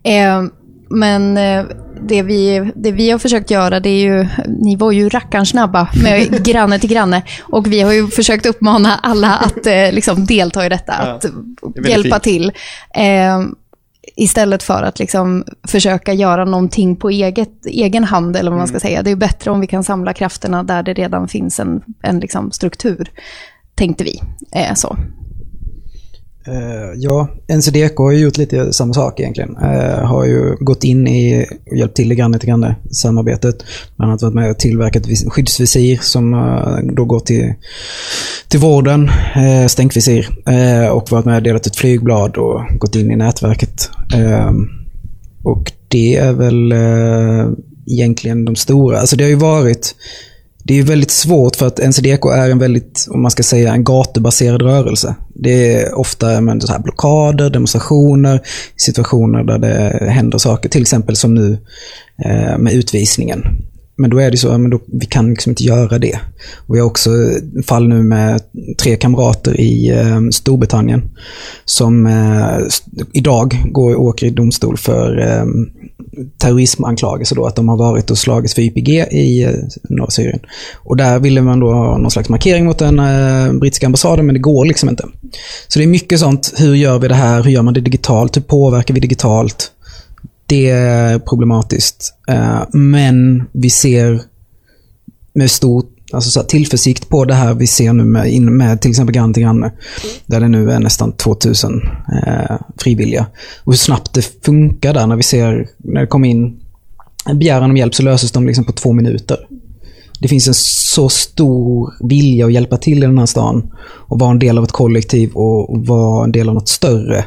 Eh, 0.03 0.43
men 0.89 1.37
eh, 1.37 1.65
det 2.01 2.21
vi, 2.21 2.71
det 2.75 2.91
vi 2.91 3.11
har 3.11 3.19
försökt 3.19 3.51
göra, 3.51 3.79
det 3.79 3.89
är 3.89 3.99
ju, 3.99 4.27
ni 4.47 4.75
var 4.75 4.91
ju 4.91 5.09
rackarns 5.09 5.49
snabba 5.49 5.89
med 6.03 6.43
granne 6.45 6.79
till 6.79 6.89
granne. 6.89 7.23
Och 7.41 7.67
vi 7.67 7.81
har 7.81 7.93
ju 7.93 8.07
försökt 8.07 8.45
uppmana 8.45 8.99
alla 9.03 9.35
att 9.35 9.67
eh, 9.67 9.91
liksom 9.91 10.25
delta 10.25 10.65
i 10.65 10.69
detta, 10.69 10.93
Ja, 10.99 11.13
att 11.13 11.25
väldigt 11.75 11.89
hjälpa 11.89 12.19
till. 12.19 12.51
Eh, 12.95 13.41
istället 14.15 14.63
för 14.63 14.83
att 14.83 14.99
liksom 14.99 15.43
försöka 15.67 16.13
göra 16.13 16.45
någonting 16.45 16.95
på 16.95 17.09
eget, 17.09 17.65
egen 17.65 18.03
hand, 18.03 18.35
eller 18.35 18.51
vad 18.51 18.57
man 18.57 18.67
ska 18.67 18.79
säga. 18.79 19.03
Det 19.03 19.11
är 19.11 19.15
bättre 19.15 19.51
om 19.51 19.59
vi 19.59 19.67
kan 19.67 19.83
samla 19.83 20.13
krafterna 20.13 20.63
där 20.63 20.83
det 20.83 20.93
redan 20.93 21.27
finns 21.27 21.59
en, 21.59 21.81
en 22.01 22.19
liksom 22.19 22.51
struktur, 22.51 23.11
tänkte 23.75 24.03
vi. 24.03 24.21
Eh, 24.51 24.73
så. 24.73 24.97
Uh, 26.47 26.93
ja, 26.95 27.27
NCDK 27.47 27.97
har 27.97 28.11
ju 28.11 28.19
gjort 28.19 28.37
lite 28.37 28.73
samma 28.73 28.93
sak 28.93 29.19
egentligen. 29.19 29.57
Uh, 29.57 30.05
har 30.05 30.25
ju 30.25 30.55
gått 30.59 30.83
in 30.83 31.07
i 31.07 31.45
och 31.71 31.77
hjälpt 31.77 31.95
till 31.95 32.07
lite 32.07 32.19
grann 32.19 32.39
till 32.39 32.49
granne 32.49 32.75
samarbetet. 32.91 33.55
Bland 33.95 34.11
annat 34.11 34.21
varit 34.21 34.33
med 34.33 34.51
och 34.51 34.59
tillverkat 34.59 35.03
skyddsvisir 35.29 35.99
som 36.01 36.33
uh, 36.33 36.79
då 36.93 37.05
går 37.05 37.19
till, 37.19 37.53
till 38.47 38.59
vården, 38.59 39.09
uh, 39.37 39.67
stänkvisir. 39.67 40.29
Eh, 40.45 40.89
och 40.89 41.11
varit 41.11 41.25
med 41.25 41.37
och 41.37 41.43
delat 41.43 41.67
ut 41.67 41.75
flygblad 41.75 42.37
och 42.37 42.61
gått 42.79 42.95
in 42.95 43.11
i 43.11 43.15
nätverket. 43.15 43.89
Och 45.43 45.71
det 45.87 46.15
är 46.15 46.33
väl 46.33 46.73
egentligen 47.87 48.45
de 48.45 48.55
stora. 48.55 48.99
Alltså 48.99 49.15
det 49.15 49.23
har 49.23 49.29
ju 49.29 49.35
varit 49.35 49.95
det 50.67 50.79
är 50.79 50.83
väldigt 50.83 51.11
svårt 51.11 51.55
för 51.55 51.67
att 51.67 51.79
NCDK 51.79 52.25
är 52.25 52.49
en 52.49 52.59
väldigt, 52.59 53.07
om 53.09 53.21
man 53.21 53.31
ska 53.31 53.43
säga, 53.43 53.73
en 53.73 53.83
gatubaserad 53.83 54.61
rörelse. 54.61 55.15
Det 55.35 55.73
är 55.73 55.97
ofta 55.97 56.41
men, 56.41 56.61
så 56.61 56.71
här 56.71 56.79
blockader, 56.79 57.49
demonstrationer, 57.49 58.41
situationer 58.75 59.43
där 59.43 59.57
det 59.57 60.09
händer 60.09 60.37
saker. 60.37 60.69
Till 60.69 60.81
exempel 60.81 61.15
som 61.15 61.33
nu 61.33 61.57
eh, 62.25 62.57
med 62.57 62.73
utvisningen. 62.73 63.43
Men 63.97 64.09
då 64.09 64.17
är 64.17 64.31
det 64.31 64.37
så, 64.37 64.47
ja, 64.47 64.57
men 64.57 64.71
då, 64.71 64.79
vi 64.87 65.05
kan 65.05 65.29
liksom 65.29 65.49
inte 65.49 65.63
göra 65.63 65.99
det. 65.99 66.19
Och 66.67 66.75
vi 66.75 66.79
har 66.79 66.87
också 66.87 67.09
fall 67.67 67.87
nu 67.87 68.03
med 68.03 68.41
tre 68.81 68.95
kamrater 68.95 69.59
i 69.59 69.89
eh, 69.89 70.21
Storbritannien 70.31 71.01
som 71.65 72.05
eh, 72.05 72.67
idag 73.13 73.63
går 73.71 73.95
och 73.95 74.03
åker 74.03 74.27
i 74.27 74.29
domstol 74.29 74.77
för 74.77 75.19
eh, 75.19 75.45
terrorismanklagelser 76.37 77.35
då, 77.35 77.45
att 77.45 77.55
de 77.55 77.69
har 77.69 77.77
varit 77.77 78.11
och 78.11 78.17
slagits 78.17 78.55
för 78.55 78.61
YPG 78.61 79.07
i 79.11 79.43
eh, 79.43 79.51
norra 79.89 80.09
Syrien. 80.09 80.39
Och 80.75 80.97
där 80.97 81.19
ville 81.19 81.41
man 81.41 81.59
då 81.59 81.73
ha 81.73 81.97
någon 81.97 82.11
slags 82.11 82.29
markering 82.29 82.65
mot 82.65 82.77
den 82.77 82.99
eh, 82.99 83.53
brittiska 83.53 83.85
ambassaden, 83.85 84.25
men 84.25 84.33
det 84.33 84.39
går 84.39 84.65
liksom 84.65 84.89
inte. 84.89 85.05
Så 85.67 85.79
det 85.79 85.85
är 85.85 85.87
mycket 85.87 86.19
sånt, 86.19 86.53
hur 86.57 86.75
gör 86.75 86.99
vi 86.99 87.07
det 87.07 87.15
här? 87.15 87.43
Hur 87.43 87.51
gör 87.51 87.61
man 87.61 87.73
det 87.73 87.81
digitalt? 87.81 88.37
Hur 88.37 88.41
påverkar 88.41 88.93
vi 88.93 88.99
digitalt? 88.99 89.71
Det 90.45 90.69
är 90.69 91.19
problematiskt. 91.19 92.13
Eh, 92.27 92.61
men 92.71 93.43
vi 93.51 93.69
ser 93.69 94.21
med 95.33 95.51
stort 95.51 95.96
alltså 96.13 96.29
så 96.29 96.39
här, 96.39 96.47
tillförsikt 96.47 97.09
på 97.09 97.25
det 97.25 97.33
här 97.33 97.53
vi 97.53 97.67
ser 97.67 97.93
nu 97.93 98.03
med, 98.03 98.41
med 98.41 98.81
till 98.81 98.91
exempel 98.91 99.15
Granne 99.15 99.33
till 99.33 99.43
Granne. 99.43 99.71
Där 100.25 100.39
det 100.39 100.47
nu 100.47 100.71
är 100.71 100.79
nästan 100.79 101.11
2000 101.11 101.81
eh, 102.27 102.57
frivilliga. 102.77 103.25
Och 103.63 103.73
hur 103.73 103.77
snabbt 103.77 104.13
det 104.13 104.45
funkar 104.45 104.93
där 104.93 105.07
när 105.07 105.15
vi 105.15 105.23
ser, 105.23 105.67
när 105.77 106.01
det 106.01 106.07
kommer 106.07 106.29
in 106.29 106.59
en 107.25 107.39
begäran 107.39 107.69
om 107.69 107.77
hjälp 107.77 107.95
så 107.95 108.03
löses 108.03 108.31
de 108.31 108.47
liksom 108.47 108.65
på 108.65 108.71
två 108.71 108.93
minuter. 108.93 109.37
Det 110.19 110.27
finns 110.27 110.47
en 110.47 110.53
så 110.53 111.09
stor 111.09 111.93
vilja 112.07 112.45
att 112.45 112.53
hjälpa 112.53 112.77
till 112.77 112.97
i 112.97 113.07
den 113.07 113.17
här 113.17 113.25
stan 113.25 113.71
och 113.79 114.19
vara 114.19 114.31
en 114.31 114.39
del 114.39 114.57
av 114.57 114.63
ett 114.63 114.71
kollektiv 114.71 115.31
och, 115.33 115.69
och 115.69 115.85
vara 115.85 116.23
en 116.23 116.31
del 116.31 116.49
av 116.49 116.55
något 116.55 116.69
större. 116.69 117.25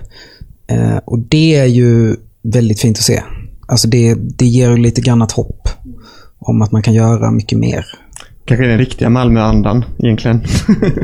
Eh, 0.67 0.97
och 1.05 1.19
det 1.19 1.57
är 1.57 1.67
ju 1.67 2.17
väldigt 2.43 2.81
fint 2.81 2.99
att 2.99 3.05
se. 3.05 3.23
Alltså 3.69 3.89
det, 3.89 4.15
det 4.15 4.47
ger 4.47 4.77
lite 4.77 5.01
grann 5.01 5.23
ett 5.23 5.33
hopp 5.33 5.69
om 6.39 6.63
att 6.63 6.73
man 6.73 6.83
kan 6.83 6.95
göra 6.95 7.31
mycket 7.31 7.59
mer. 7.59 7.87
Kanske 8.51 8.67
den 8.67 8.79
riktiga 8.79 9.11
Malmöandan 9.11 9.85
egentligen. 9.99 10.41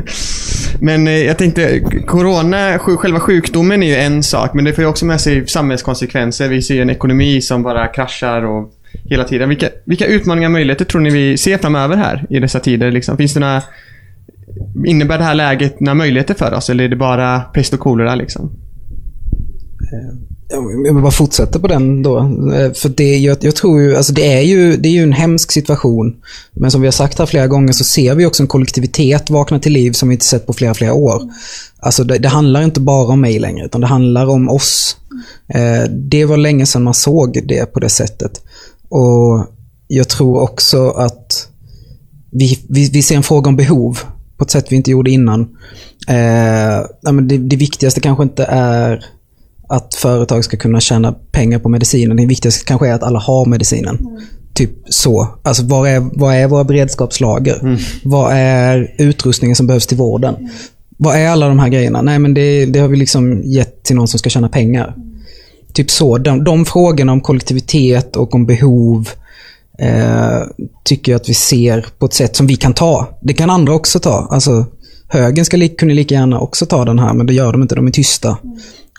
men 0.79 1.07
eh, 1.07 1.13
jag 1.13 1.37
tänkte, 1.37 1.79
corona, 2.07 2.79
själva 2.79 3.19
sjukdomen 3.19 3.83
är 3.83 3.87
ju 3.87 3.95
en 3.95 4.23
sak, 4.23 4.53
men 4.53 4.65
det 4.65 4.73
får 4.73 4.83
ju 4.83 4.89
också 4.89 5.05
med 5.05 5.21
sig 5.21 5.47
samhällskonsekvenser. 5.47 6.49
Vi 6.49 6.61
ser 6.61 6.75
ju 6.75 6.81
en 6.81 6.89
ekonomi 6.89 7.41
som 7.41 7.63
bara 7.63 7.87
kraschar 7.87 8.41
och 8.45 8.73
hela 9.09 9.23
tiden. 9.23 9.49
Vilka, 9.49 9.69
vilka 9.85 10.05
utmaningar 10.05 10.47
och 10.47 10.51
möjligheter 10.51 10.85
tror 10.85 11.01
ni 11.01 11.09
vi 11.09 11.37
ser 11.37 11.57
framöver 11.57 11.97
här 11.97 12.25
i 12.29 12.39
dessa 12.39 12.59
tider? 12.59 12.91
Liksom? 12.91 13.17
Finns 13.17 13.33
det 13.33 13.39
några, 13.39 13.61
innebär 14.85 15.17
det 15.17 15.23
här 15.23 15.35
läget 15.35 15.79
några 15.79 15.95
möjligheter 15.95 16.33
för 16.33 16.53
oss 16.53 16.69
eller 16.69 16.83
är 16.83 16.89
det 16.89 16.95
bara 16.95 17.39
pest 17.39 17.73
och 17.73 17.79
kolera? 17.79 18.15
Liksom? 18.15 18.51
Eh, 19.93 20.36
jag 20.49 20.93
vill 20.93 21.01
bara 21.01 21.11
fortsätta 21.11 21.59
på 21.59 21.67
den 21.67 22.03
då. 22.03 22.17
Eh, 22.53 22.73
för 22.73 22.89
det, 22.89 23.17
jag, 23.17 23.37
jag 23.41 23.55
tror 23.55 23.81
ju, 23.81 23.95
alltså 23.95 24.13
det 24.13 24.33
är 24.33 24.41
ju, 24.41 24.77
det 24.77 24.89
är 24.89 24.93
ju 24.93 25.03
en 25.03 25.13
hemsk 25.13 25.51
situation. 25.51 26.15
Men 26.53 26.71
som 26.71 26.81
vi 26.81 26.87
har 26.87 26.91
sagt 26.91 27.19
här 27.19 27.25
flera 27.25 27.47
gånger 27.47 27.73
så 27.73 27.83
ser 27.83 28.15
vi 28.15 28.25
också 28.25 28.43
en 28.43 28.47
kollektivitet 28.47 29.29
vakna 29.29 29.59
till 29.59 29.73
liv 29.73 29.91
som 29.91 30.09
vi 30.09 30.15
inte 30.15 30.25
sett 30.25 30.47
på 30.47 30.53
flera, 30.53 30.73
flera 30.73 30.93
år. 30.93 31.21
Alltså 31.79 32.03
det, 32.03 32.17
det 32.17 32.27
handlar 32.27 32.61
inte 32.61 32.79
bara 32.79 33.13
om 33.13 33.21
mig 33.21 33.39
längre, 33.39 33.65
utan 33.65 33.81
det 33.81 33.87
handlar 33.87 34.27
om 34.27 34.49
oss. 34.49 34.97
Eh, 35.53 35.89
det 35.89 36.25
var 36.25 36.37
länge 36.37 36.65
sedan 36.65 36.83
man 36.83 36.93
såg 36.93 37.39
det 37.47 37.73
på 37.73 37.79
det 37.79 37.89
sättet. 37.89 38.41
Och 38.89 39.47
jag 39.87 40.07
tror 40.07 40.41
också 40.41 40.89
att 40.89 41.47
vi, 42.31 42.59
vi, 42.69 42.89
vi 42.89 43.01
ser 43.01 43.15
en 43.15 43.23
fråga 43.23 43.49
om 43.49 43.55
behov 43.55 43.99
på 44.37 44.43
ett 44.43 44.51
sätt 44.51 44.65
vi 44.69 44.75
inte 44.75 44.91
gjorde 44.91 45.11
innan. 45.11 45.41
Eh, 46.07 47.11
det, 47.21 47.37
det 47.37 47.55
viktigaste 47.55 48.01
kanske 48.01 48.23
inte 48.23 48.43
är 48.49 49.05
att 49.67 49.95
företag 49.95 50.43
ska 50.43 50.57
kunna 50.57 50.79
tjäna 50.79 51.11
pengar 51.31 51.59
på 51.59 51.69
medicinen. 51.69 52.17
Det 52.17 52.25
viktigaste 52.25 52.65
kanske 52.65 52.87
är 52.87 52.93
att 52.93 53.03
alla 53.03 53.19
har 53.19 53.45
medicinen. 53.45 54.07
Typ 54.53 54.71
så. 54.89 55.27
Alltså 55.43 55.63
vad 55.63 55.89
är, 55.89 56.09
vad 56.13 56.35
är 56.35 56.47
våra 56.47 56.63
beredskapslager? 56.63 57.79
Vad 58.03 58.33
är 58.33 58.95
utrustningen 58.97 59.55
som 59.55 59.67
behövs 59.67 59.87
till 59.87 59.97
vården? 59.97 60.49
Vad 60.97 61.15
är 61.15 61.29
alla 61.29 61.47
de 61.47 61.59
här 61.59 61.69
grejerna? 61.69 62.01
Nej 62.01 62.19
men 62.19 62.33
det, 62.33 62.65
det 62.65 62.79
har 62.79 62.87
vi 62.87 62.97
liksom 62.97 63.41
gett 63.43 63.83
till 63.83 63.95
någon 63.95 64.07
som 64.07 64.19
ska 64.19 64.29
tjäna 64.29 64.49
pengar. 64.49 64.95
Typ 65.73 65.91
så. 65.91 66.17
De, 66.17 66.43
de 66.43 66.65
frågorna 66.65 67.11
om 67.11 67.21
kollektivitet 67.21 68.15
och 68.15 68.35
om 68.35 68.45
behov 68.45 69.09
eh, 69.79 70.41
tycker 70.83 71.11
jag 71.11 71.19
att 71.21 71.29
vi 71.29 71.33
ser 71.33 71.85
på 71.99 72.05
ett 72.05 72.13
sätt 72.13 72.35
som 72.35 72.47
vi 72.47 72.55
kan 72.55 72.73
ta. 72.73 73.07
Det 73.21 73.33
kan 73.33 73.49
andra 73.49 73.73
också 73.73 73.99
ta. 73.99 74.27
Alltså, 74.31 74.65
högern 75.07 75.45
ska 75.45 75.57
li 75.57 75.69
kunna 75.69 75.93
lika 75.93 76.15
gärna 76.15 76.39
också 76.39 76.65
ta 76.65 76.85
den 76.85 76.99
här, 76.99 77.13
men 77.13 77.25
det 77.25 77.33
gör 77.33 77.51
de 77.51 77.61
inte. 77.61 77.75
De 77.75 77.87
är 77.87 77.91
tysta. 77.91 78.37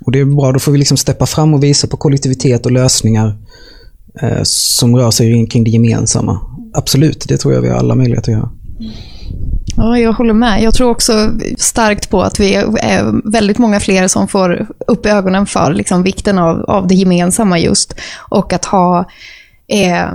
Och 0.01 0.13
det 0.13 0.21
är 0.21 0.25
bra, 0.25 0.53
då 0.53 0.59
får 0.59 0.73
vi 0.73 0.79
liksom 0.79 0.97
steppa 0.97 1.27
fram 1.27 1.55
och 1.55 1.63
visa 1.63 1.87
på 1.87 1.97
kollektivitet 1.97 2.67
och 2.67 2.73
lösningar 2.73 3.37
eh, 4.23 4.41
som 4.43 4.97
rör 4.97 5.11
sig 5.11 5.47
kring 5.47 5.65
det 5.65 5.71
gemensamma. 5.71 6.41
Absolut, 6.75 7.29
det 7.29 7.37
tror 7.37 7.55
jag 7.55 7.61
vi 7.61 7.69
har 7.69 7.77
alla 7.77 7.95
möjligheter 7.95 8.33
att 8.33 8.39
göra. 8.39 8.51
Ja, 9.77 9.99
jag 9.99 10.13
håller 10.13 10.35
med. 10.35 10.63
Jag 10.63 10.75
tror 10.75 10.91
också 10.91 11.31
starkt 11.59 12.11
på 12.11 12.23
att 12.23 12.41
vi 12.41 12.55
är 12.55 13.31
väldigt 13.31 13.59
många 13.59 13.81
fler 13.81 14.09
som 14.09 14.29
får 14.29 14.67
upp 14.87 15.07
ögonen 15.07 15.47
för 15.47 15.73
liksom, 15.73 16.03
vikten 16.03 16.39
av, 16.39 16.61
av 16.61 16.87
det 16.87 16.95
gemensamma 16.95 17.59
just. 17.59 17.95
Och 18.31 18.53
att 18.53 18.65
ha 18.65 19.09
eh, 19.69 20.07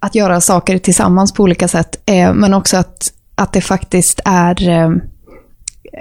att 0.00 0.14
göra 0.14 0.40
saker 0.40 0.78
tillsammans 0.78 1.32
på 1.32 1.42
olika 1.42 1.68
sätt. 1.68 2.02
Eh, 2.06 2.34
men 2.34 2.54
också 2.54 2.76
att, 2.76 3.12
att 3.34 3.52
det 3.52 3.60
faktiskt 3.60 4.20
är 4.24 4.68
eh, 4.68 4.90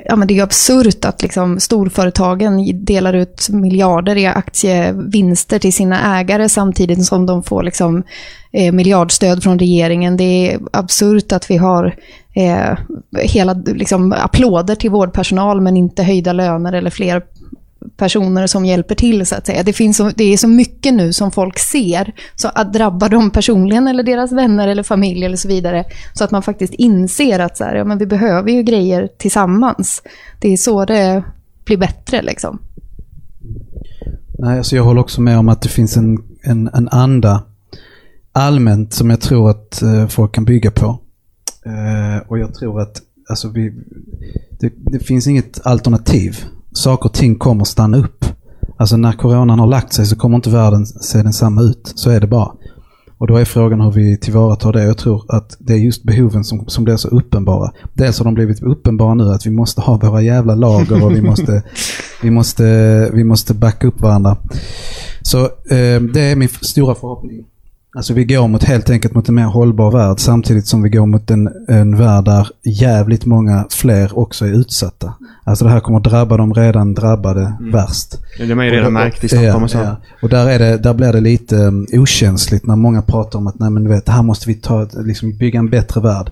ja, 0.05 0.15
men 0.15 0.27
det 0.27 0.39
är 0.39 0.43
absurt 0.43 1.05
att 1.05 1.21
liksom 1.21 1.59
storföretagen 1.59 2.85
delar 2.85 3.13
ut 3.13 3.49
miljarder 3.49 4.17
i 4.17 4.25
aktievinster 4.25 5.59
till 5.59 5.73
sina 5.73 6.19
ägare 6.19 6.49
samtidigt 6.49 7.05
som 7.05 7.25
de 7.25 7.43
får 7.43 7.63
liksom, 7.63 8.03
eh, 8.51 8.71
miljardstöd 8.71 9.43
från 9.43 9.59
regeringen. 9.59 10.17
Det 10.17 10.23
är 10.23 10.59
absurt 10.73 11.31
att 11.31 11.51
vi 11.51 11.57
har 11.57 11.95
eh, 12.35 12.77
hela 13.19 13.53
liksom, 13.53 14.13
applåder 14.13 14.75
till 14.75 14.91
vårdpersonal 14.91 15.61
men 15.61 15.77
inte 15.77 16.03
höjda 16.03 16.33
löner 16.33 16.73
eller 16.73 16.89
fler 16.89 17.21
personer 17.97 18.47
som 18.47 18.65
hjälper 18.65 18.95
till 18.95 19.25
så 19.25 19.35
att 19.35 19.45
säga. 19.45 19.63
Det, 19.63 19.73
finns 19.73 19.97
så, 19.97 20.11
det 20.15 20.23
är 20.23 20.37
så 20.37 20.47
mycket 20.47 20.93
nu 20.93 21.13
som 21.13 21.31
folk 21.31 21.59
ser, 21.59 22.13
så 22.35 22.47
att 22.47 22.73
drabba 22.73 23.09
dem 23.09 23.31
personligen 23.31 23.87
eller 23.87 24.03
deras 24.03 24.31
vänner 24.31 24.67
eller 24.67 24.83
familj 24.83 25.25
eller 25.25 25.37
så 25.37 25.47
vidare. 25.47 25.85
Så 26.13 26.23
att 26.23 26.31
man 26.31 26.43
faktiskt 26.43 26.73
inser 26.73 27.39
att 27.39 27.57
så 27.57 27.63
här, 27.63 27.75
ja, 27.75 27.83
men 27.83 27.97
vi 27.97 28.05
behöver 28.05 28.51
ju 28.51 28.63
grejer 28.63 29.09
tillsammans. 29.17 30.01
Det 30.39 30.53
är 30.53 30.57
så 30.57 30.85
det 30.85 31.23
blir 31.65 31.77
bättre 31.77 32.21
liksom. 32.21 32.59
Nej, 34.39 34.57
alltså 34.57 34.75
jag 34.75 34.83
håller 34.83 35.01
också 35.01 35.21
med 35.21 35.37
om 35.37 35.49
att 35.49 35.61
det 35.61 35.69
finns 35.69 35.97
en, 35.97 36.17
en, 36.41 36.69
en 36.73 36.89
anda 36.89 37.43
allmänt 38.31 38.93
som 38.93 39.09
jag 39.09 39.21
tror 39.21 39.49
att 39.49 39.81
eh, 39.81 40.07
folk 40.07 40.35
kan 40.35 40.45
bygga 40.45 40.71
på. 40.71 40.99
Eh, 41.65 42.27
och 42.27 42.39
jag 42.39 42.53
tror 42.53 42.81
att 42.81 43.01
alltså 43.29 43.49
vi, 43.49 43.73
det, 44.59 44.73
det 44.77 44.99
finns 44.99 45.27
inget 45.27 45.65
alternativ 45.65 46.45
saker 46.73 47.05
och 47.05 47.13
ting 47.13 47.35
kommer 47.35 47.63
stanna 47.63 47.97
upp. 47.97 48.25
Alltså 48.77 48.97
när 48.97 49.11
coronan 49.11 49.59
har 49.59 49.67
lagt 49.67 49.93
sig 49.93 50.05
så 50.05 50.15
kommer 50.15 50.35
inte 50.35 50.49
världen 50.49 50.85
se 50.85 51.23
densamma 51.23 51.61
ut. 51.61 51.93
Så 51.95 52.09
är 52.09 52.19
det 52.19 52.27
bara. 52.27 52.51
Och 53.17 53.27
då 53.27 53.37
är 53.37 53.45
frågan 53.45 53.81
hur 53.81 53.91
vi 53.91 54.17
tillvaratar 54.17 54.73
det. 54.73 54.83
Jag 54.83 54.97
tror 54.97 55.25
att 55.27 55.57
det 55.59 55.73
är 55.73 55.77
just 55.77 56.03
behoven 56.03 56.43
som, 56.43 56.67
som 56.67 56.83
blir 56.83 56.97
så 56.97 57.07
uppenbara. 57.07 57.71
Dels 57.93 58.17
har 58.17 58.25
de 58.25 58.33
blivit 58.33 58.63
uppenbara 58.63 59.13
nu 59.13 59.23
att 59.23 59.45
vi 59.45 59.51
måste 59.51 59.81
ha 59.81 59.97
våra 59.97 60.21
jävla 60.21 60.55
lager 60.55 61.05
och 61.05 61.11
vi 61.11 61.21
måste, 61.29 61.63
vi 62.21 62.31
måste, 62.31 62.63
vi 63.13 63.23
måste 63.23 63.53
backa 63.53 63.87
upp 63.87 64.01
varandra. 64.01 64.37
Så 65.21 65.43
eh, 65.45 66.01
det 66.13 66.21
är 66.21 66.35
min 66.35 66.49
stora 66.49 66.95
förhoppning. 66.95 67.45
Alltså 67.95 68.13
vi 68.13 68.25
går 68.25 68.47
mot 68.47 68.63
helt 68.63 68.89
enkelt 68.89 69.13
mot 69.13 69.29
en 69.29 69.35
mer 69.35 69.45
hållbar 69.45 69.91
värld 69.91 70.19
samtidigt 70.19 70.67
som 70.67 70.81
vi 70.81 70.89
går 70.89 71.05
mot 71.05 71.31
en, 71.31 71.49
en 71.67 71.97
värld 71.97 72.25
där 72.25 72.47
jävligt 72.63 73.25
många 73.25 73.65
fler 73.69 74.19
också 74.19 74.45
är 74.45 74.49
utsatta. 74.49 75.13
Alltså 75.43 75.65
det 75.65 75.71
här 75.71 75.79
kommer 75.79 75.99
drabba 75.99 76.37
de 76.37 76.53
redan 76.53 76.93
drabbade 76.93 77.55
mm. 77.59 77.71
värst. 77.71 78.17
Det 78.37 78.47
har 78.47 78.55
man 78.55 78.65
ju 78.65 78.71
redan 78.71 78.93
märkt 78.93 79.23
i 79.23 79.27
Stockholm 79.27 79.63
och 79.63 79.71
så. 79.71 79.77
Ja. 79.77 79.95
Och 80.21 80.29
där, 80.29 80.49
är 80.49 80.59
det, 80.59 80.77
där 80.77 80.93
blir 80.93 81.13
det 81.13 81.21
lite 81.21 81.55
um, 81.55 81.87
okänsligt 81.93 82.65
när 82.65 82.75
många 82.75 83.01
pratar 83.01 83.39
om 83.39 83.47
att 83.47 83.59
nej 83.59 83.69
men 83.69 83.83
du 83.83 83.89
vet, 83.89 84.09
här 84.09 84.23
måste 84.23 84.47
vi 84.47 84.55
ta, 84.55 84.87
liksom, 84.93 85.37
bygga 85.37 85.59
en 85.59 85.69
bättre 85.69 86.01
värld. 86.01 86.31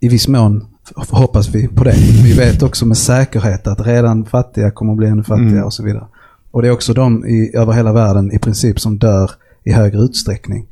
I 0.00 0.08
viss 0.08 0.28
mån 0.28 0.64
hoppas 0.96 1.48
vi 1.48 1.68
på 1.68 1.84
det. 1.84 1.94
Vi 2.24 2.32
vet 2.32 2.62
också 2.62 2.86
med 2.86 2.96
säkerhet 2.96 3.66
att 3.66 3.86
redan 3.86 4.24
fattiga 4.24 4.70
kommer 4.70 4.92
att 4.92 4.98
bli 4.98 5.08
ännu 5.08 5.22
fattigare 5.22 5.50
mm. 5.50 5.64
och 5.64 5.72
så 5.72 5.82
vidare. 5.82 6.04
Och 6.50 6.62
det 6.62 6.68
är 6.68 6.72
också 6.72 6.94
de 6.94 7.26
i, 7.26 7.56
över 7.56 7.72
hela 7.72 7.92
världen 7.92 8.32
i 8.32 8.38
princip 8.38 8.80
som 8.80 8.98
dör 8.98 9.30
i 9.66 9.72
högre 9.72 9.98
utsträckning. 9.98 10.66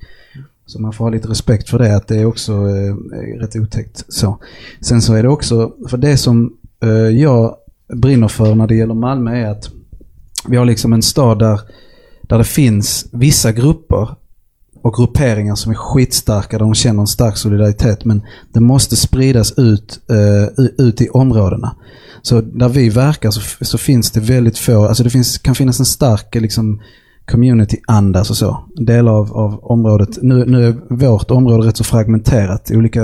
Så 0.66 0.80
man 0.80 0.92
får 0.92 1.04
ha 1.04 1.10
lite 1.10 1.28
respekt 1.28 1.68
för 1.68 1.78
det, 1.78 1.96
att 1.96 2.08
det 2.08 2.16
är 2.16 2.26
också 2.26 2.52
eh, 2.52 2.94
rätt 3.40 3.56
otäckt. 3.56 4.04
Så. 4.08 4.38
Sen 4.80 5.02
så 5.02 5.14
är 5.14 5.22
det 5.22 5.28
också, 5.28 5.72
för 5.88 5.96
det 5.96 6.16
som 6.16 6.56
eh, 6.82 6.88
jag 6.90 7.56
brinner 7.94 8.28
för 8.28 8.54
när 8.54 8.66
det 8.66 8.74
gäller 8.74 8.94
Malmö 8.94 9.36
är 9.36 9.50
att 9.50 9.70
vi 10.48 10.56
har 10.56 10.64
liksom 10.64 10.92
en 10.92 11.02
stad 11.02 11.38
där, 11.38 11.60
där 12.22 12.38
det 12.38 12.44
finns 12.44 13.06
vissa 13.12 13.52
grupper 13.52 14.08
och 14.82 14.94
grupperingar 14.94 15.54
som 15.54 15.72
är 15.72 15.76
skitstarka, 15.76 16.58
där 16.58 16.64
de 16.64 16.74
känner 16.74 17.00
en 17.00 17.06
stark 17.06 17.36
solidaritet. 17.36 18.04
Men 18.04 18.22
det 18.52 18.60
måste 18.60 18.96
spridas 18.96 19.58
ut, 19.58 20.00
uh, 20.10 20.66
ut 20.78 21.00
i 21.00 21.08
områdena. 21.08 21.76
Så 22.22 22.40
där 22.40 22.68
vi 22.68 22.88
verkar 22.88 23.30
så, 23.30 23.64
så, 23.64 23.78
finns 23.78 24.10
det 24.10 24.20
väldigt 24.20 24.58
få, 24.58 24.84
alltså 24.84 25.04
det 25.04 25.10
finns, 25.10 25.38
kan 25.38 25.54
finnas 25.54 25.80
en 25.80 25.86
stark 25.86 26.34
liksom, 26.34 26.80
community-andas 27.26 28.30
och 28.30 28.36
så. 28.36 28.64
Delar 28.76 29.12
av, 29.12 29.32
av 29.32 29.64
området. 29.64 30.18
Nu, 30.22 30.44
nu 30.46 30.66
är 30.66 30.76
vårt 30.88 31.30
område 31.30 31.68
rätt 31.68 31.76
så 31.76 31.84
fragmenterat 31.84 32.70
i 32.70 32.76
olika 32.76 33.00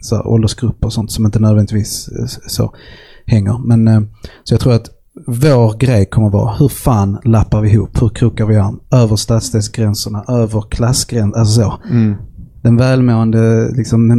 så 0.00 0.16
här, 0.16 0.26
åldersgrupper 0.26 0.86
och 0.86 0.92
sånt 0.92 1.12
som 1.12 1.24
inte 1.24 1.38
nödvändigtvis 1.38 2.08
eh, 2.08 2.26
så 2.46 2.74
hänger. 3.26 3.66
Men 3.66 3.88
eh, 3.88 4.00
så 4.44 4.54
jag 4.54 4.60
tror 4.60 4.72
att 4.72 4.90
vår 5.26 5.78
grej 5.78 6.06
kommer 6.06 6.30
vara 6.30 6.54
hur 6.56 6.68
fan 6.68 7.18
lappar 7.24 7.60
vi 7.60 7.70
ihop? 7.70 8.02
Hur 8.02 8.08
krokar 8.08 8.46
vi 8.46 8.56
arm? 8.56 8.80
Över 8.90 9.16
stadsdelsgränserna, 9.16 10.24
över 10.28 10.60
klassgränserna, 10.60 11.40
alltså 11.40 11.60
så. 11.60 11.74
Mm. 11.90 12.14
Den 12.62 12.76
välmående 12.76 13.70
liksom, 13.76 14.10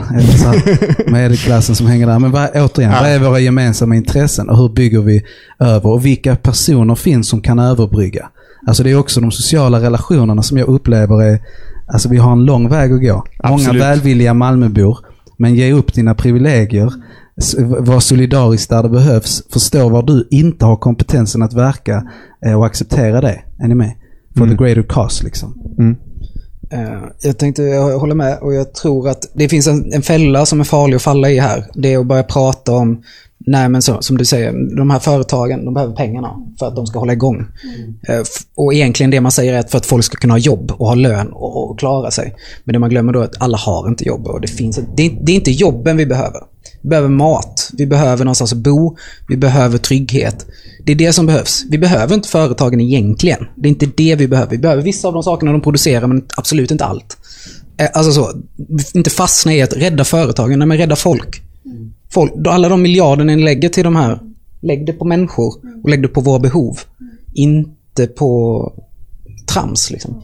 här, 0.00 1.10
medelklassen 1.10 1.74
som 1.74 1.86
hänger 1.86 2.06
där. 2.06 2.18
Men 2.18 2.30
vad, 2.30 2.50
återigen, 2.54 2.92
ja. 2.92 2.98
vad 3.00 3.10
är 3.10 3.18
våra 3.18 3.38
gemensamma 3.38 3.96
intressen 3.96 4.48
och 4.48 4.58
hur 4.58 4.68
bygger 4.68 5.00
vi 5.00 5.22
över? 5.58 5.90
Och 5.90 6.06
vilka 6.06 6.36
personer 6.36 6.94
finns 6.94 7.28
som 7.28 7.40
kan 7.40 7.58
överbrygga? 7.58 8.28
Alltså 8.66 8.82
det 8.82 8.90
är 8.90 8.98
också 8.98 9.20
de 9.20 9.30
sociala 9.30 9.80
relationerna 9.80 10.42
som 10.42 10.58
jag 10.58 10.68
upplever 10.68 11.22
är, 11.22 11.38
alltså 11.86 12.08
vi 12.08 12.16
har 12.16 12.32
en 12.32 12.44
lång 12.44 12.68
väg 12.68 12.92
att 12.92 13.02
gå. 13.02 13.24
Absolut. 13.38 13.66
Många 13.66 13.78
välvilliga 13.78 14.34
Malmöbor, 14.34 14.98
men 15.38 15.54
ge 15.54 15.72
upp 15.72 15.94
dina 15.94 16.14
privilegier, 16.14 16.92
var 17.78 18.00
solidarisk 18.00 18.70
där 18.70 18.82
det 18.82 18.88
behövs, 18.88 19.42
förstå 19.52 19.88
var 19.88 20.02
du 20.02 20.28
inte 20.30 20.64
har 20.64 20.76
kompetensen 20.76 21.42
att 21.42 21.52
verka 21.52 22.02
eh, 22.46 22.58
och 22.58 22.66
acceptera 22.66 23.20
det. 23.20 23.42
Är 23.58 23.68
ni 23.68 23.74
med? 23.74 23.92
For 24.36 24.44
mm. 24.44 24.56
the 24.56 24.64
greater 24.64 24.82
cause 24.82 25.24
liksom. 25.24 25.54
Mm. 25.78 25.96
Uh, 26.72 27.04
jag 27.22 27.38
tänkte, 27.38 27.62
jag 27.62 27.98
håller 27.98 28.14
med 28.14 28.38
och 28.38 28.54
jag 28.54 28.74
tror 28.74 29.08
att 29.08 29.30
det 29.34 29.48
finns 29.48 29.66
en, 29.66 29.92
en 29.92 30.02
fälla 30.02 30.46
som 30.46 30.60
är 30.60 30.64
farlig 30.64 30.96
att 30.96 31.02
falla 31.02 31.30
i 31.30 31.38
här. 31.38 31.66
Det 31.74 31.92
är 31.92 31.98
att 31.98 32.06
börja 32.06 32.22
prata 32.22 32.72
om 32.72 33.02
Nej, 33.46 33.68
men 33.68 33.82
så, 33.82 34.02
som 34.02 34.18
du 34.18 34.24
säger, 34.24 34.76
de 34.76 34.90
här 34.90 34.98
företagen 34.98 35.64
de 35.64 35.74
behöver 35.74 35.94
pengarna 35.94 36.34
för 36.58 36.66
att 36.66 36.76
de 36.76 36.86
ska 36.86 36.98
hålla 36.98 37.12
igång. 37.12 37.36
Mm. 37.36 38.24
Och 38.54 38.74
egentligen 38.74 39.10
det 39.10 39.20
man 39.20 39.32
säger 39.32 39.52
är 39.52 39.58
att 39.58 39.70
för 39.70 39.78
att 39.78 39.86
folk 39.86 40.04
ska 40.04 40.16
kunna 40.16 40.34
ha 40.34 40.38
jobb 40.38 40.72
och 40.78 40.86
ha 40.86 40.94
lön 40.94 41.28
och, 41.32 41.70
och 41.70 41.78
klara 41.78 42.10
sig. 42.10 42.34
Men 42.64 42.72
det 42.72 42.78
man 42.78 42.90
glömmer 42.90 43.12
då 43.12 43.20
är 43.20 43.24
att 43.24 43.42
alla 43.42 43.58
har 43.58 43.88
inte 43.88 44.04
jobb. 44.04 44.26
Och 44.26 44.40
det, 44.40 44.48
finns, 44.48 44.80
det, 44.96 45.12
det 45.22 45.32
är 45.32 45.36
inte 45.36 45.50
jobben 45.50 45.96
vi 45.96 46.06
behöver. 46.06 46.40
Vi 46.82 46.88
behöver 46.88 47.08
mat, 47.08 47.70
vi 47.72 47.86
behöver 47.86 48.24
någonstans 48.24 48.52
att 48.52 48.58
bo, 48.58 48.96
vi 49.28 49.36
behöver 49.36 49.78
trygghet. 49.78 50.46
Det 50.84 50.92
är 50.92 50.96
det 50.96 51.12
som 51.12 51.26
behövs. 51.26 51.64
Vi 51.70 51.78
behöver 51.78 52.14
inte 52.14 52.28
företagen 52.28 52.80
egentligen. 52.80 53.46
Det 53.56 53.68
är 53.68 53.70
inte 53.70 53.86
det 53.96 54.14
vi 54.14 54.28
behöver. 54.28 54.50
Vi 54.50 54.58
behöver 54.58 54.82
vissa 54.82 55.08
av 55.08 55.14
de 55.14 55.22
sakerna 55.22 55.52
de 55.52 55.60
producerar, 55.60 56.06
men 56.06 56.24
absolut 56.36 56.70
inte 56.70 56.84
allt. 56.84 57.16
Eh, 57.76 57.88
alltså 57.94 58.12
så, 58.12 58.32
inte 58.94 59.10
fastna 59.10 59.54
i 59.54 59.62
att 59.62 59.76
rädda 59.76 60.04
företagen, 60.04 60.68
men 60.68 60.78
rädda 60.78 60.96
folk. 60.96 61.42
Folk, 62.14 62.32
alla 62.48 62.68
de 62.68 62.82
miljarderna 62.82 63.34
ni 63.34 63.44
lägger 63.44 63.68
till 63.68 63.84
de 63.84 63.96
här, 63.96 64.18
lägg 64.62 64.86
det 64.86 64.92
på 64.92 65.04
människor 65.04 65.54
och 65.82 65.90
lägg 65.90 66.02
det 66.02 66.08
på 66.08 66.20
våra 66.20 66.38
behov. 66.38 66.78
Inte 67.34 68.06
på 68.06 68.72
trams 69.52 69.90
liksom. 69.90 70.22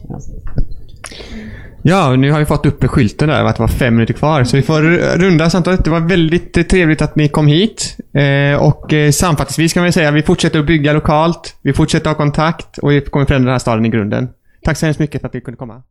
Ja, 1.81 2.15
nu 2.15 2.31
har 2.31 2.39
vi 2.39 2.45
fått 2.45 2.65
upp 2.65 2.83
skylten 2.83 3.29
där 3.29 3.43
att 3.43 3.55
det 3.55 3.63
var 3.63 3.67
fem 3.67 3.93
minuter 3.93 4.13
kvar. 4.13 4.43
Så 4.43 4.55
vi 4.57 4.61
får 4.61 4.81
runda 5.17 5.49
samtalet. 5.49 5.83
Det 5.83 5.89
var 5.89 5.99
väldigt 5.99 6.69
trevligt 6.69 7.01
att 7.01 7.15
ni 7.15 7.27
kom 7.27 7.47
hit. 7.47 7.97
Eh, 8.13 8.63
och 8.63 8.93
eh, 8.93 9.11
sammanfattningsvis 9.11 9.73
kan 9.73 9.83
vi 9.83 9.91
säga 9.91 10.09
att 10.09 10.15
vi 10.15 10.21
fortsätter 10.21 10.59
att 10.59 10.65
bygga 10.65 10.93
lokalt. 10.93 11.55
Vi 11.61 11.73
fortsätter 11.73 12.09
att 12.09 12.17
ha 12.17 12.23
kontakt 12.25 12.77
och 12.77 12.91
vi 12.91 13.01
kommer 13.01 13.25
förändra 13.25 13.45
den 13.45 13.53
här 13.53 13.59
staden 13.59 13.85
i 13.85 13.89
grunden. 13.89 14.29
Tack 14.63 14.77
så 14.77 14.85
hemskt 14.85 14.99
mycket 14.99 15.21
för 15.21 15.27
att 15.27 15.35
vi 15.35 15.41
kunde 15.41 15.57
komma. 15.57 15.81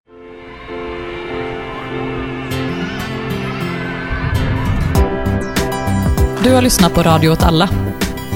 Du 6.44 6.54
har 6.54 6.62
lyssnat 6.62 6.94
på 6.94 7.02
Radio 7.02 7.30
åt 7.30 7.42
alla. 7.42 7.68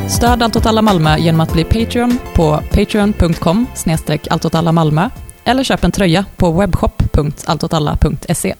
Stöd 0.08 0.42
Allt 0.42 0.56
åt 0.56 0.66
alla 0.66 0.82
Malmö 0.82 1.18
genom 1.18 1.40
att 1.40 1.52
bli 1.52 1.64
Patreon 1.64 2.18
på 2.34 2.62
patreon.com 2.72 3.66
snedstreck 3.74 4.26
Malmö 4.72 5.10
eller 5.44 5.64
köp 5.64 5.84
en 5.84 5.92
tröja 5.92 6.24
på 6.36 6.52
webbshop.alltåtalla.se. 6.52 8.54